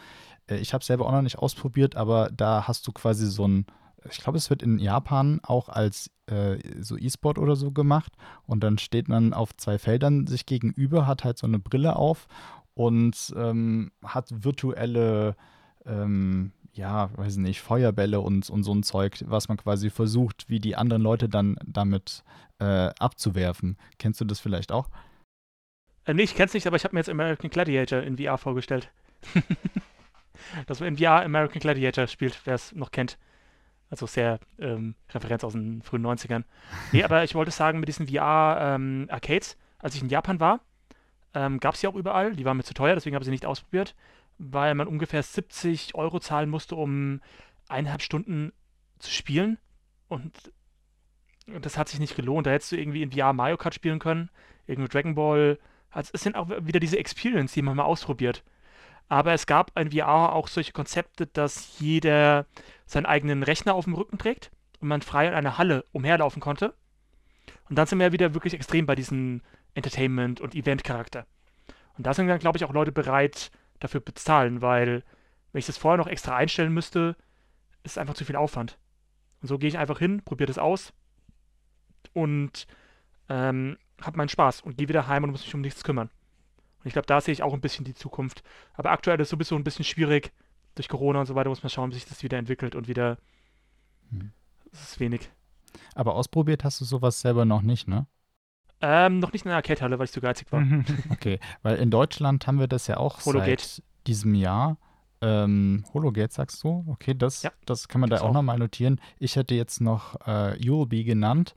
[0.48, 3.48] Äh, ich habe es selber auch noch nicht ausprobiert, aber da hast du quasi so
[3.48, 3.66] ein,
[4.10, 8.14] ich glaube, es wird in Japan auch als äh, so E-Sport oder so gemacht.
[8.46, 12.28] Und dann steht man auf zwei Feldern sich gegenüber, hat halt so eine Brille auf
[12.74, 15.36] und ähm, hat virtuelle
[15.86, 20.60] ähm, ja, weiß nicht, Feuerbälle und, und so ein Zeug, was man quasi versucht, wie
[20.60, 22.24] die anderen Leute dann damit
[22.60, 23.78] äh, abzuwerfen.
[23.98, 24.90] Kennst du das vielleicht auch?
[26.06, 28.91] Äh, nee, ich kenn's nicht, aber ich habe mir jetzt American Gladiator in VR vorgestellt.
[30.68, 33.18] Dass man in VR American Gladiator spielt, wer es noch kennt.
[33.90, 36.44] Also sehr ähm, Referenz aus den frühen 90ern.
[36.91, 40.60] Nee, aber ich wollte sagen, mit diesen VR-Arcades, ähm, als ich in Japan war,
[41.34, 42.36] ähm, gab es die auch überall.
[42.36, 43.96] Die waren mir zu teuer, deswegen habe ich sie nicht ausprobiert
[44.40, 47.22] weil man ungefähr 70 Euro zahlen musste, um
[47.68, 48.53] eineinhalb Stunden
[48.98, 49.60] zu spielen.
[50.07, 50.34] Und
[51.45, 52.48] das hat sich nicht gelohnt.
[52.48, 54.30] Da hättest du irgendwie in VR Mario Kart spielen können,
[54.66, 55.60] irgendwie Dragon Ball.
[55.91, 58.44] Also es sind auch wieder diese Experience, die man mal ausprobiert.
[59.10, 62.45] Aber es gab in VR auch solche Konzepte, dass jeder
[62.86, 66.76] seinen eigenen Rechner auf dem Rücken trägt und man frei in einer Halle umherlaufen konnte.
[67.70, 69.41] Und dann sind wir wieder wirklich extrem bei diesem
[69.74, 71.26] Entertainment- und Event-Charakter.
[71.98, 75.03] Und da sind dann, glaube ich, auch Leute bereit, dafür bezahlen, weil
[75.51, 77.15] wenn ich das vorher noch extra einstellen müsste,
[77.84, 78.77] ist es einfach zu viel Aufwand.
[79.41, 80.93] Und so gehe ich einfach hin, probiere das aus
[82.14, 82.68] und
[83.30, 86.10] ähm, habe meinen Spaß und gehe wieder heim und muss mich um nichts kümmern.
[86.80, 88.43] Und ich glaube, da sehe ich auch ein bisschen die Zukunft.
[88.73, 90.31] Aber aktuell ist es sowieso ein bisschen schwierig.
[90.76, 93.18] Durch Corona und so weiter muss man schauen, wie sich das wieder entwickelt und wieder.
[94.11, 94.31] Hm.
[94.72, 95.30] Das ist wenig.
[95.95, 98.07] Aber ausprobiert hast du sowas selber noch nicht, ne?
[98.81, 100.64] Ähm, noch nicht in der Arcade-Halle, weil ich zu geizig war.
[101.11, 103.61] okay, weil in Deutschland haben wir das ja auch Hologate.
[103.61, 104.77] seit diesem Jahr.
[105.22, 106.85] Ähm, Hologate sagst du?
[106.88, 109.01] Okay, das, ja, das kann man da auch, auch nochmal notieren.
[109.19, 111.56] Ich hätte jetzt noch äh, Ulb genannt.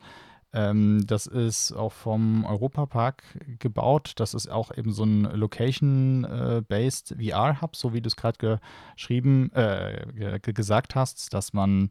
[0.55, 3.23] Ähm, das ist auch vom Europapark
[3.59, 4.15] gebaut.
[4.17, 8.59] Das ist auch eben so ein Location-based äh, VR-Hub, so wie du es gerade
[8.97, 11.91] geschrieben, äh, gesagt hast, dass man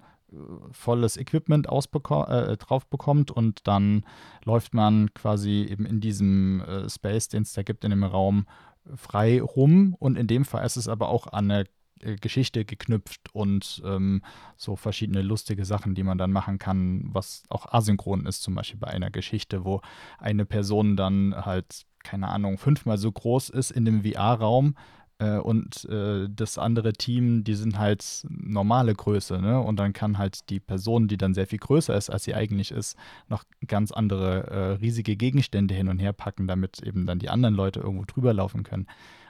[0.72, 4.06] volles Equipment äh, drauf bekommt und dann
[4.44, 8.46] läuft man quasi eben in diesem äh, Space, den es da gibt in dem Raum,
[8.96, 9.96] frei rum.
[10.00, 11.66] Und in dem Fall ist es aber auch an eine
[12.02, 14.22] äh, Geschichte geknüpft und ähm,
[14.58, 18.80] so verschiedene lustige Sachen, die man dann machen kann, was auch asynchron ist, zum Beispiel
[18.80, 19.82] bei einer Geschichte, wo
[20.18, 24.76] eine Person dann halt, keine Ahnung, fünfmal so groß ist in dem VR-Raum
[25.38, 29.60] und äh, das andere Team, die sind halt normale Größe, ne?
[29.60, 32.72] Und dann kann halt die Person, die dann sehr viel größer ist, als sie eigentlich
[32.72, 37.30] ist, noch ganz andere äh, riesige Gegenstände hin und her packen, damit eben dann die
[37.30, 38.88] anderen Leute irgendwo drüber laufen können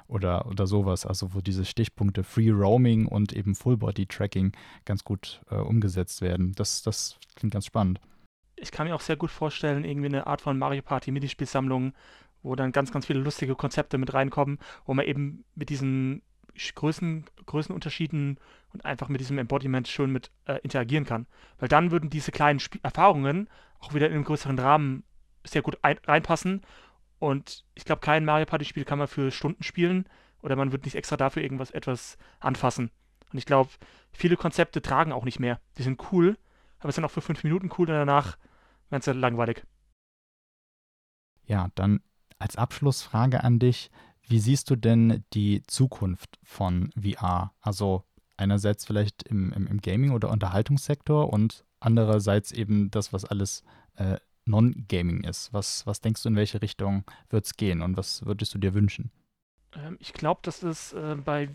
[0.08, 1.06] oder, oder sowas.
[1.06, 4.52] Also wo diese Stichpunkte Free Roaming und eben Full Body Tracking
[4.86, 6.54] ganz gut äh, umgesetzt werden.
[6.56, 8.00] Das, das klingt ganz spannend.
[8.56, 11.94] Ich kann mir auch sehr gut vorstellen, irgendwie eine Art von Mario Party Minispielsammlung,
[12.44, 16.22] wo dann ganz, ganz viele lustige Konzepte mit reinkommen, wo man eben mit diesen
[16.76, 18.38] Größen, Größenunterschieden
[18.74, 21.28] und einfach mit diesem Embodiment schön mit äh, interagieren kann.
[21.60, 23.50] Weil dann würden diese kleinen Sp Erfahrungen
[23.80, 25.04] auch wieder in einem größeren Rahmen
[25.46, 26.62] sehr gut reinpassen.
[27.20, 30.06] Und ich glaube, kein Mario Party-Spiel kann man für Stunden spielen
[30.42, 32.92] oder man wird nicht extra dafür irgendwas etwas anfassen.
[33.32, 33.70] Und ich glaube,
[34.12, 35.60] viele Konzepte tragen auch nicht mehr.
[35.78, 36.38] Die sind cool,
[36.80, 38.38] aber sind auch für fünf Minuten cool und danach
[38.90, 39.64] werden sie langweilig.
[41.46, 42.02] Ja, dann
[42.42, 43.92] als Abschlussfrage an dich,
[44.28, 47.54] wie siehst du denn die Zukunft von VR?
[47.62, 48.04] Also
[48.38, 53.64] einerseits vielleicht im, im, im Gaming- oder Unterhaltungssektor und andererseits eben das, was alles
[53.96, 55.54] äh, Non-Gaming ist.
[55.54, 58.74] Was, was denkst du, in welche Richtung wird es gehen und was würdest du dir
[58.74, 59.12] wünschen?
[59.76, 61.50] Ähm, ich glaube, dass es äh, bei,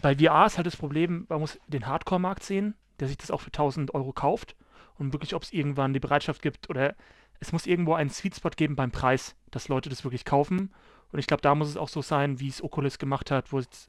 [0.00, 3.40] bei VR ist halt das Problem, man muss den Hardcore-Markt sehen, der sich das auch
[3.40, 4.56] für 1000 Euro kauft
[4.98, 6.94] und wirklich, ob es irgendwann die Bereitschaft gibt oder
[7.42, 10.72] es muss irgendwo einen Sweet Spot geben beim Preis, dass Leute das wirklich kaufen.
[11.10, 13.58] Und ich glaube, da muss es auch so sein, wie es Oculus gemacht hat, wo
[13.58, 13.88] es,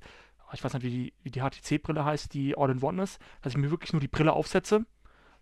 [0.53, 3.69] ich weiß nicht, wie die, wie die HTC-Brille heißt, die All-in-One ist, dass ich mir
[3.69, 4.87] wirklich nur die Brille aufsetze,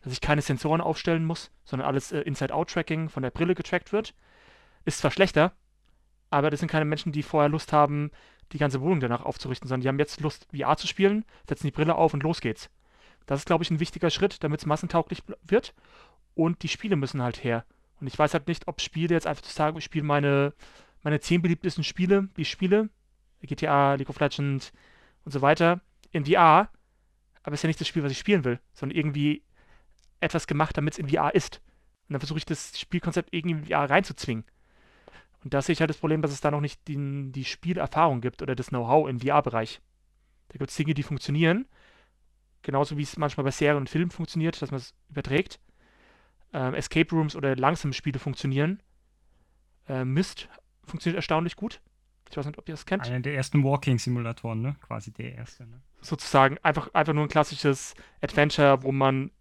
[0.02, 4.14] dass ich keine Sensoren aufstellen muss, sondern alles äh, Inside-Out-Tracking von der Brille getrackt wird.
[4.84, 5.54] Ist zwar schlechter,
[6.30, 8.12] aber das sind keine Menschen, die vorher Lust haben,
[8.52, 11.72] die ganze Wohnung danach aufzurichten, sondern die haben jetzt Lust, VR zu spielen, setzen die
[11.72, 12.70] Brille auf und los geht's.
[13.26, 15.74] Das ist, glaube ich, ein wichtiger Schritt, damit es massentauglich wird.
[16.36, 17.64] Und die Spiele müssen halt her.
[18.02, 20.53] Und ich weiß halt nicht, ob Spiele jetzt einfach zu sagen, ich spiele meine,
[21.03, 22.90] meine zehn beliebtesten Spiele, die ich spiele,
[23.41, 24.73] GTA, League of Legends
[25.23, 26.69] und so weiter, in VR,
[27.44, 29.44] aber es ist ja nicht das Spiel, was ich spielen will, sondern irgendwie
[30.19, 31.61] etwas gemacht, damit es in VR ist.
[32.07, 34.45] Und dann versuche ich das Spielkonzept irgendwie in VR reinzuzwingen.
[35.44, 38.22] Und da sehe ich halt das Problem, dass es da noch nicht die, die Spielerfahrung
[38.22, 39.80] gibt oder das Know-how im VR-Bereich.
[40.49, 41.68] Da gibt es Dinge, die funktionieren,
[42.61, 45.60] genauso wie es manchmal bei Serien und Filmen funktioniert, dass man es überträgt
[46.53, 48.82] ähm, Escape Rooms oder langsame Spiele funktionieren.
[49.88, 50.49] Äh, Myst
[50.86, 51.82] funktioniert erstaunlich gut.
[52.30, 53.03] Ich weiß nicht, ob ihr das kennt.
[53.03, 54.76] Einer der ersten Walking-Simulatoren, ne?
[54.82, 55.82] Quasi der erste, ne?
[56.02, 59.32] Sozusagen einfach, einfach nur ein klassisches Adventure, wo man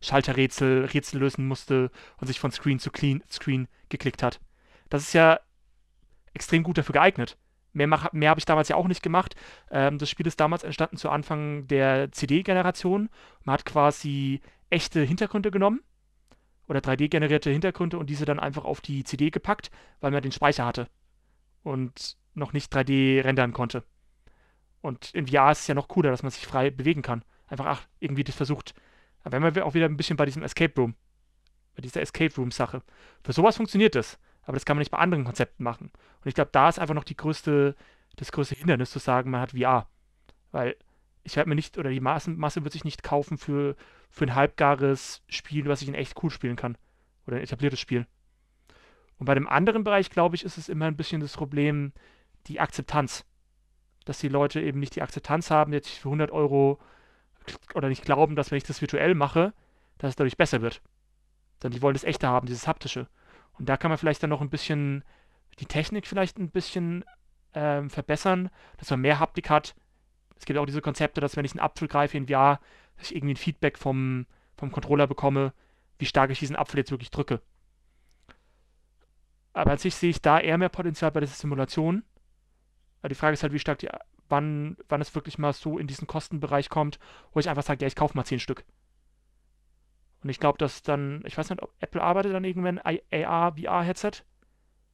[0.00, 4.40] Schalterrätsel, Rätsel lösen musste und sich von Screen zu Clean Screen geklickt hat.
[4.88, 5.40] Das ist ja
[6.34, 7.36] extrem gut dafür geeignet.
[7.72, 9.34] Mehr, mehr habe ich damals ja auch nicht gemacht.
[9.70, 13.10] Ähm, das Spiel ist damals entstanden zu Anfang der CD-Generation.
[13.44, 14.40] Man hat quasi
[14.70, 15.80] echte Hintergründe genommen
[16.68, 19.70] oder 3D-generierte Hintergründe und diese dann einfach auf die CD gepackt,
[20.00, 20.88] weil man den Speicher hatte
[21.62, 23.84] und noch nicht 3D rendern konnte.
[24.80, 27.24] Und in VR ist es ja noch cooler, dass man sich frei bewegen kann.
[27.46, 28.74] Einfach, ach, irgendwie das versucht.
[29.22, 30.94] Aber wenn wir auch wieder ein bisschen bei diesem Escape Room,
[31.76, 32.82] bei dieser Escape Room-Sache.
[33.22, 35.90] Für sowas funktioniert das, aber das kann man nicht bei anderen Konzepten machen.
[36.20, 37.76] Und ich glaube, da ist einfach noch die größte,
[38.16, 39.88] das größte Hindernis zu sagen, man hat VR.
[40.52, 40.76] Weil
[41.26, 43.74] ich werde mir nicht, oder die Masse, Masse wird sich nicht kaufen für,
[44.10, 46.78] für ein halbgares Spiel, was ich in echt cool spielen kann.
[47.26, 48.06] Oder ein etabliertes Spiel.
[49.18, 51.92] Und bei dem anderen Bereich, glaube ich, ist es immer ein bisschen das Problem,
[52.46, 53.24] die Akzeptanz.
[54.04, 56.78] Dass die Leute eben nicht die Akzeptanz haben, jetzt für 100 Euro
[57.74, 59.52] oder nicht glauben, dass wenn ich das virtuell mache,
[59.98, 60.80] dass es dadurch besser wird.
[61.62, 63.08] Denn die wollen das Echte haben, dieses Haptische.
[63.58, 65.02] Und da kann man vielleicht dann noch ein bisschen
[65.58, 67.04] die Technik vielleicht ein bisschen
[67.54, 69.74] ähm, verbessern, dass man mehr Haptik hat,
[70.38, 72.60] es gibt auch diese Konzepte, dass wenn ich einen Apfel greife in VR,
[72.96, 74.26] dass ich irgendwie ein Feedback vom,
[74.56, 75.52] vom Controller bekomme,
[75.98, 77.40] wie stark ich diesen Apfel jetzt wirklich drücke.
[79.52, 82.04] Aber an sich sehe ich da eher mehr Potenzial bei dieser Simulation.
[83.00, 83.88] Aber die Frage ist halt, wie stark die,
[84.28, 86.98] wann, wann es wirklich mal so in diesen Kostenbereich kommt,
[87.32, 88.64] wo ich einfach sage, ja, ich kaufe mal zehn Stück.
[90.22, 94.24] Und ich glaube, dass dann, ich weiß nicht, ob Apple arbeitet dann irgendwann AR, VR-Headset.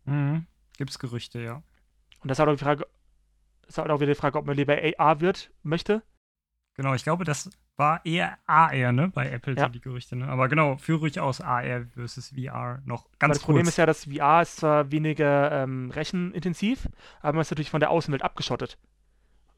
[0.05, 0.47] Mhm.
[0.77, 1.63] Gibt es Gerüchte, ja.
[2.21, 2.87] Und das ist auch die Frage,
[3.67, 6.03] ist halt auch wieder die Frage, ob man lieber AR wird möchte.
[6.75, 9.65] Genau, ich glaube, das war eher AR, ne, bei Apple, ja.
[9.65, 10.29] so die Gerüchte, ne?
[10.29, 13.45] Aber genau, führe ruhig aus AR versus VR noch ganz Weil das kurz.
[13.45, 16.89] Problem ist ja, dass VR ist zwar weniger ähm, rechenintensiv,
[17.21, 18.79] aber man ist natürlich von der Außenwelt abgeschottet.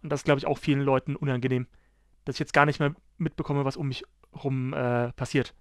[0.02, 1.66] Und das ist, glaube ich, auch vielen Leuten unangenehm.
[2.24, 4.04] Dass ich jetzt gar nicht mehr mitbekomme, was um mich
[4.42, 5.54] rum äh, passiert.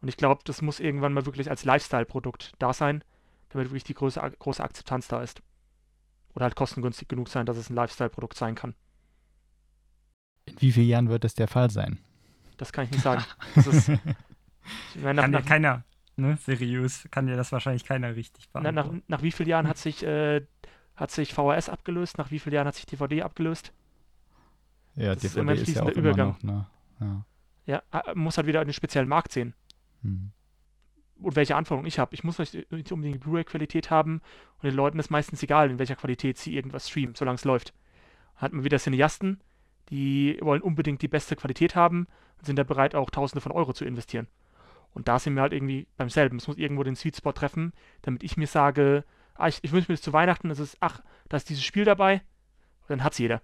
[0.00, 3.02] Und ich glaube, das muss irgendwann mal wirklich als Lifestyle-Produkt da sein,
[3.48, 5.42] damit wirklich die große, große Akzeptanz da ist
[6.38, 8.76] oder halt kostengünstig genug sein, dass es ein Lifestyle-Produkt sein kann.
[10.46, 11.98] In wie vielen Jahren wird es der Fall sein?
[12.58, 13.24] Das kann ich nicht sagen.
[13.56, 13.88] Das ist,
[15.02, 15.84] meine, kann nach, ja keiner,
[16.14, 18.98] ne, seriös, kann ja das wahrscheinlich keiner richtig beantworten.
[18.98, 20.42] Nach, nach wie vielen Jahren hat sich, äh,
[20.94, 22.18] hat sich VHS abgelöst?
[22.18, 23.72] Nach wie vielen Jahren hat sich DVD abgelöst?
[24.94, 26.36] Ja, das DVD ist, ist ja auch Übergang.
[26.42, 26.42] Noch,
[27.00, 27.24] ne?
[27.66, 27.82] ja.
[27.92, 29.54] ja, muss halt wieder einen speziellen Markt sehen.
[30.02, 30.30] Hm.
[31.20, 32.14] Und welche Anforderungen ich habe.
[32.14, 34.20] Ich muss nicht unbedingt die Blu-ray-Qualität haben
[34.56, 37.74] und den Leuten ist meistens egal, in welcher Qualität sie irgendwas streamen, solange es läuft.
[38.36, 39.40] Hat man wieder Cineasten,
[39.90, 42.06] die wollen unbedingt die beste Qualität haben
[42.38, 44.28] und sind da bereit, auch Tausende von Euro zu investieren.
[44.94, 46.38] Und da sind wir halt irgendwie beim selben.
[46.38, 47.72] Es muss irgendwo den Sweet Spot treffen,
[48.02, 49.04] damit ich mir sage,
[49.34, 51.84] ah, ich, ich wünsche mir das zu Weihnachten, das ist, ach, da ist dieses Spiel
[51.84, 52.22] dabei,
[52.82, 53.42] und dann hat es jeder.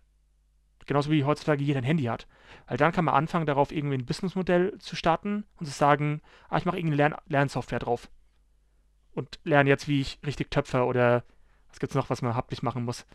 [0.86, 2.26] Genauso wie heutzutage jeder ein Handy hat.
[2.66, 6.58] Weil dann kann man anfangen, darauf irgendwie ein Businessmodell zu starten und zu sagen, ah,
[6.58, 8.10] ich mache irgendeine Lern Lernsoftware drauf.
[9.12, 11.24] Und lerne jetzt, wie ich richtig töpfe oder
[11.68, 13.06] was gibt es noch, was man haptisch machen muss.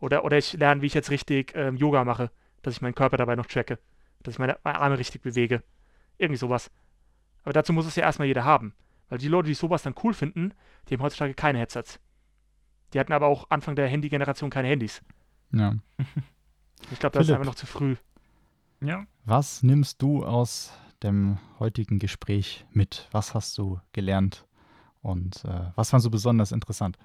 [0.00, 2.30] Oder, oder ich lerne, wie ich jetzt richtig ähm, Yoga mache,
[2.62, 3.78] dass ich meinen Körper dabei noch tracke.
[4.22, 5.62] Dass ich meine Arme richtig bewege.
[6.18, 6.70] Irgendwie sowas.
[7.44, 8.74] Aber dazu muss es ja erstmal jeder haben.
[9.08, 10.54] Weil die Leute, die sowas dann cool finden,
[10.88, 12.00] die haben heutzutage keine Headsets.
[12.92, 15.02] Die hatten aber auch Anfang der Handy-Generation keine Handys.
[15.52, 15.74] Ja.
[16.90, 17.96] Ich glaube, das ist einfach noch zu früh.
[18.80, 19.06] Ja.
[19.24, 20.72] Was nimmst du aus
[21.02, 23.08] dem heutigen Gespräch mit?
[23.12, 24.46] Was hast du gelernt?
[25.02, 26.98] Und äh, was fandst du besonders interessant?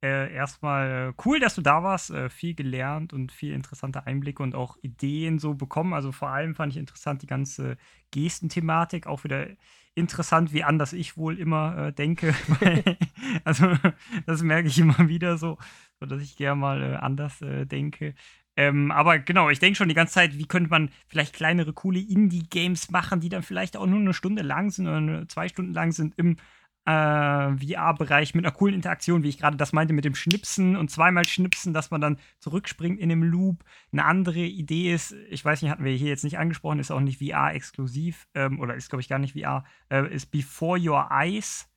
[0.00, 4.44] Äh, erstmal äh, cool, dass du da warst, äh, viel gelernt und viel interessante Einblicke
[4.44, 5.92] und auch Ideen so bekommen.
[5.92, 7.76] Also vor allem fand ich interessant die ganze
[8.12, 9.48] Gestenthematik, auch wieder
[9.96, 12.32] interessant, wie anders ich wohl immer äh, denke.
[13.44, 13.72] also
[14.26, 15.58] das merke ich immer wieder so,
[15.98, 18.14] so dass ich gerne mal äh, anders äh, denke.
[18.58, 22.00] Ähm, aber genau, ich denke schon die ganze Zeit, wie könnte man vielleicht kleinere, coole
[22.00, 25.92] Indie-Games machen, die dann vielleicht auch nur eine Stunde lang sind oder zwei Stunden lang
[25.92, 26.38] sind im
[26.84, 30.90] äh, VR-Bereich mit einer coolen Interaktion, wie ich gerade das meinte, mit dem Schnipsen und
[30.90, 33.62] zweimal Schnipsen, dass man dann zurückspringt in dem Loop.
[33.92, 36.98] Eine andere Idee ist, ich weiß nicht, hatten wir hier jetzt nicht angesprochen, ist auch
[36.98, 41.70] nicht VR-exklusiv ähm, oder ist, glaube ich, gar nicht VR, äh, ist Before Your Eyes,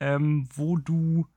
[0.00, 1.28] ähm, wo du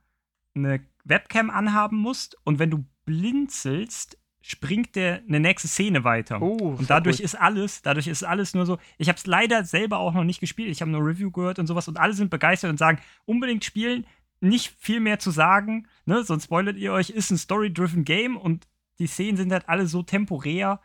[0.56, 6.40] eine Webcam anhaben musst und wenn du blinzelst, springt der eine nächste Szene weiter.
[6.40, 7.24] Oh, und dadurch cool.
[7.24, 8.78] ist alles, dadurch ist alles nur so.
[8.98, 10.70] Ich habe es leider selber auch noch nicht gespielt.
[10.70, 14.06] Ich habe nur Review gehört und sowas und alle sind begeistert und sagen, unbedingt spielen,
[14.40, 16.24] nicht viel mehr zu sagen, ne?
[16.24, 18.66] Sonst spoilert ihr euch, ist ein story-driven Game und
[18.98, 20.80] die Szenen sind halt alle so temporär,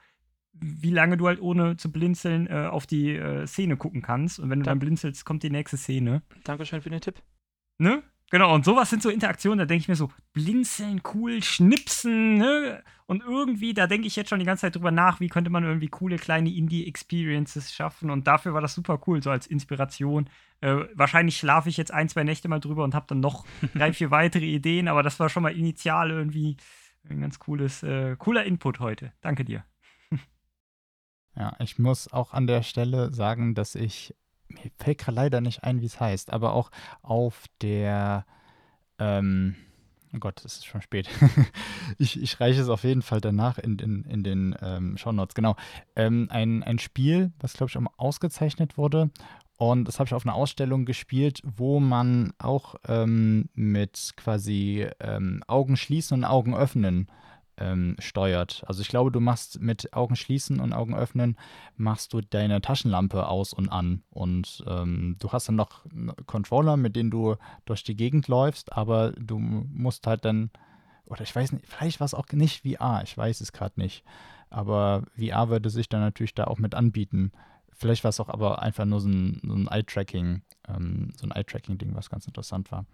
[0.54, 4.40] wie lange du halt ohne zu blinzeln äh, auf die äh, Szene gucken kannst.
[4.40, 6.22] Und wenn du dann blinzelst, kommt die nächste Szene.
[6.44, 7.22] Dankeschön für den Tipp.
[7.78, 8.04] Ne?
[8.32, 12.84] Genau, und sowas sind so Interaktionen, da denke ich mir so, blinzeln, cool, schnipsen, ne?
[13.06, 15.64] Und irgendwie, da denke ich jetzt schon die ganze Zeit drüber nach, wie könnte man
[15.64, 18.10] irgendwie coole kleine Indie-Experiences schaffen.
[18.10, 20.28] Und dafür war das super cool, so als Inspiration.
[20.62, 23.46] Äh, wahrscheinlich schlafe ich jetzt ein, zwei Nächte mal drüber und habe dann noch
[23.76, 26.58] drei, vier weitere Ideen, aber das war schon mal initial irgendwie
[27.08, 29.14] ein ganz cooles, äh, cooler Input heute.
[29.22, 29.64] Danke dir.
[31.36, 34.16] ja, ich muss auch an der Stelle sagen, dass ich
[34.48, 38.26] mir fällt gerade leider nicht ein, wie es heißt, aber auch auf der,
[39.00, 39.56] ähm,
[40.14, 41.10] oh Gott, es ist schon spät.
[41.98, 45.56] ich, ich reiche es auf jeden Fall danach in, in, in den ähm, Shownotes, genau.
[45.96, 49.10] Ähm, ein, ein Spiel, was glaube ich auch ausgezeichnet wurde
[49.58, 55.44] und das habe ich auf einer Ausstellung gespielt, wo man auch ähm, mit quasi ähm,
[55.48, 57.08] Augen schließen und Augen öffnen
[57.58, 58.64] ähm, steuert.
[58.68, 61.38] Also ich glaube, du machst mit Augen schließen und Augen öffnen,
[61.78, 64.04] machst du deine Taschenlampe aus und an.
[64.10, 65.86] Und ähm, du hast dann noch
[66.26, 70.50] Controller, mit denen du durch die Gegend läufst, aber du musst halt dann,
[71.06, 74.04] oder ich weiß nicht, vielleicht war es auch nicht VR, ich weiß es gerade nicht.
[74.50, 77.32] Aber VR würde sich dann natürlich da auch mit anbieten.
[77.72, 81.32] Vielleicht war es auch aber einfach nur so ein, so ein Eye-Tracking, ähm, so ein
[81.32, 82.86] Eye-Tracking-Ding, was ganz interessant war.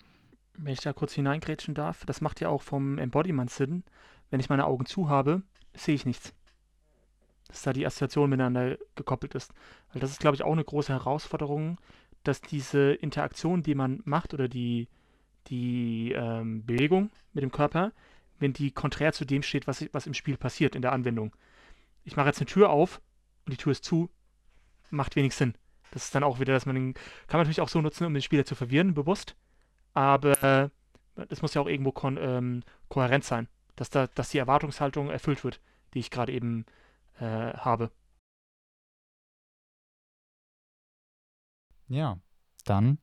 [0.57, 3.83] Wenn ich da kurz hineingrätschen darf, das macht ja auch vom Embodiment Sinn,
[4.31, 5.43] wenn ich meine Augen zu habe,
[5.75, 6.33] sehe ich nichts.
[7.47, 9.53] Dass da die Assoziation miteinander gekoppelt ist.
[9.91, 11.77] Weil das ist, glaube ich, auch eine große Herausforderung,
[12.23, 14.87] dass diese Interaktion, die man macht oder die,
[15.47, 17.91] die ähm, Bewegung mit dem Körper,
[18.39, 21.35] wenn die konträr zu dem steht, was, was im Spiel passiert, in der Anwendung.
[22.05, 23.01] Ich mache jetzt eine Tür auf
[23.45, 24.09] und die Tür ist zu,
[24.89, 25.55] macht wenig Sinn.
[25.91, 28.13] Das ist dann auch wieder, dass man den, kann man natürlich auch so nutzen, um
[28.13, 29.35] den Spieler zu verwirren, bewusst.
[29.93, 30.69] Aber äh,
[31.27, 33.49] das muss ja auch irgendwo kon, ähm, kohärent sein
[33.81, 35.59] dass, da, dass die Erwartungshaltung erfüllt wird,
[35.95, 36.67] die ich gerade eben
[37.19, 37.89] äh, habe.
[41.87, 42.19] Ja,
[42.63, 42.99] dann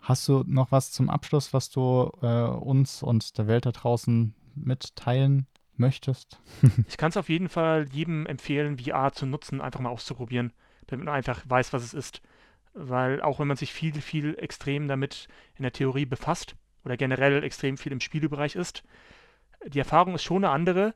[0.00, 4.36] hast du noch was zum Abschluss, was du äh, uns und der Welt da draußen
[4.54, 6.40] mitteilen möchtest?
[6.86, 10.52] ich kann es auf jeden Fall jedem empfehlen, VR zu nutzen, einfach mal auszuprobieren,
[10.86, 12.22] damit man einfach weiß, was es ist.
[12.72, 15.26] Weil auch wenn man sich viel, viel extrem damit
[15.56, 16.54] in der Theorie befasst
[16.84, 18.84] oder generell extrem viel im Spielebereich ist,
[19.66, 20.94] die Erfahrung ist schon eine andere,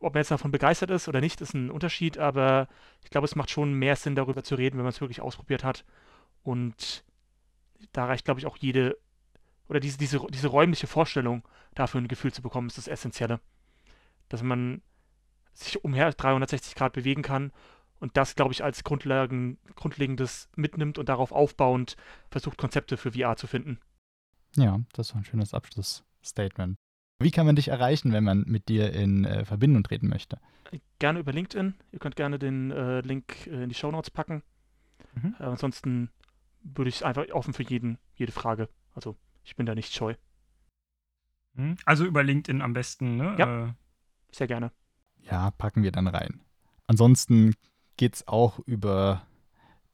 [0.00, 2.68] ob man jetzt davon begeistert ist oder nicht, ist ein Unterschied, aber
[3.02, 5.64] ich glaube, es macht schon mehr Sinn, darüber zu reden, wenn man es wirklich ausprobiert
[5.64, 5.84] hat.
[6.42, 7.04] Und
[7.92, 8.96] da reicht, glaube ich, auch jede,
[9.68, 13.40] oder diese, diese, diese räumliche Vorstellung dafür ein Gefühl zu bekommen, ist das Essentielle.
[14.28, 14.82] Dass man
[15.52, 17.52] sich umher 360 Grad bewegen kann
[17.98, 21.96] und das, glaube ich, als Grundlagen, Grundlegendes mitnimmt und darauf aufbauend
[22.30, 23.80] versucht, Konzepte für VR zu finden.
[24.54, 26.76] Ja, das war ein schönes Abschlussstatement.
[27.20, 30.38] Wie kann man dich erreichen, wenn man mit dir in äh, Verbindung treten möchte?
[31.00, 31.74] Gerne über LinkedIn.
[31.92, 34.42] Ihr könnt gerne den äh, Link äh, in die Show Notes packen.
[35.14, 35.34] Mhm.
[35.40, 36.10] Äh, ansonsten
[36.62, 38.68] würde ich einfach offen für jeden, jede Frage.
[38.94, 40.14] Also ich bin da nicht scheu.
[41.54, 41.76] Mhm.
[41.84, 43.34] Also über LinkedIn am besten, ne?
[43.36, 43.66] Ja.
[43.66, 43.72] Äh,
[44.30, 44.70] sehr gerne.
[45.22, 46.40] Ja, packen wir dann rein.
[46.86, 47.54] Ansonsten
[47.96, 49.26] geht es auch über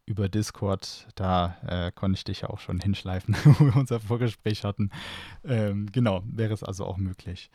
[0.07, 4.65] über Discord, da äh, konnte ich dich ja auch schon hinschleifen, wo wir unser Vorgespräch
[4.65, 4.91] hatten.
[5.45, 7.51] Ähm, genau, wäre es also auch möglich.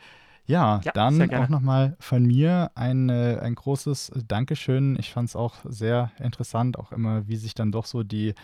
[0.46, 4.96] Ja, ja dann auch nochmal von mir ein, äh, ein großes Dankeschön.
[4.98, 8.34] Ich fand es auch sehr interessant, auch immer, wie sich dann doch so die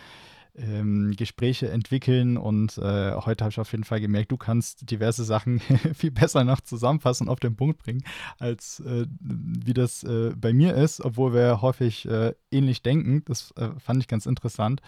[0.58, 5.24] ähm, Gespräche entwickeln und äh, heute habe ich auf jeden Fall gemerkt, du kannst diverse
[5.24, 5.60] Sachen
[5.94, 8.02] viel besser noch zusammenfassen und auf den Punkt bringen,
[8.38, 13.22] als äh, wie das äh, bei mir ist, obwohl wir häufig äh, ähnlich denken.
[13.26, 14.80] Das äh, fand ich ganz interessant.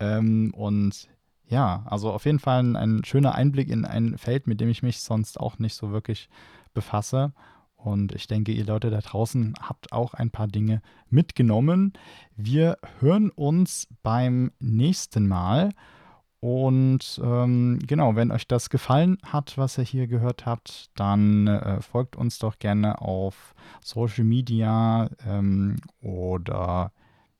[0.00, 1.08] Ähm, und
[1.48, 4.82] ja, also auf jeden Fall ein, ein schöner Einblick in ein Feld, mit dem ich
[4.82, 6.28] mich sonst auch nicht so wirklich
[6.74, 7.32] befasse.
[7.78, 11.92] Und ich denke, ihr Leute da draußen habt auch ein paar Dinge mitgenommen.
[12.36, 15.70] Wir hören uns beim nächsten Mal.
[16.40, 21.80] Und ähm, genau, wenn euch das gefallen hat, was ihr hier gehört habt, dann äh,
[21.80, 26.92] folgt uns doch gerne auf Social Media ähm, oder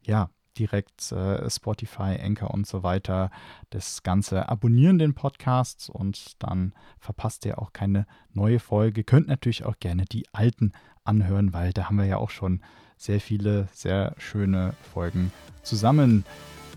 [0.03, 3.31] ja, direkt äh, Spotify, Anchor und so weiter.
[3.71, 9.05] Das Ganze abonnieren den Podcast und dann verpasst ihr auch keine neue Folge.
[9.05, 10.73] Könnt natürlich auch gerne die alten
[11.05, 12.63] anhören, weil da haben wir ja auch schon
[12.97, 15.33] sehr viele, sehr schöne Folgen
[15.63, 16.25] zusammen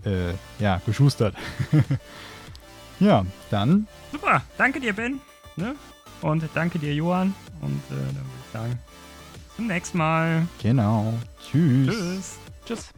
[0.04, 1.34] äh, ja, geschustert.
[3.00, 3.86] ja, dann.
[4.12, 5.20] Super, danke dir, Ben.
[5.56, 5.74] Ne?
[6.22, 7.34] Und danke dir, Johann.
[7.60, 8.78] Und äh, dann würde ich sagen,
[9.56, 10.46] zum nächsten Mal.
[10.62, 11.14] Genau.
[11.40, 11.88] Tschüss.
[11.88, 12.38] Tschüss.
[12.64, 12.92] Tschüss.